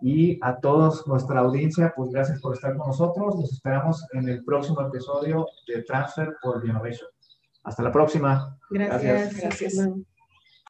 y 0.00 0.38
a 0.42 0.60
todos 0.60 1.06
nuestra 1.06 1.40
audiencia, 1.40 1.92
pues 1.96 2.10
gracias 2.10 2.40
por 2.40 2.54
estar 2.54 2.76
con 2.76 2.88
nosotros. 2.88 3.36
Nos 3.36 3.52
esperamos 3.52 4.06
en 4.12 4.28
el 4.28 4.44
próximo 4.44 4.80
episodio 4.82 5.46
de 5.66 5.82
Transfer 5.82 6.36
por 6.42 6.64
Innovation. 6.64 7.08
Hasta 7.62 7.82
la 7.82 7.90
próxima. 7.90 8.58
Gracias. 8.70 9.36
gracias. 9.36 10.13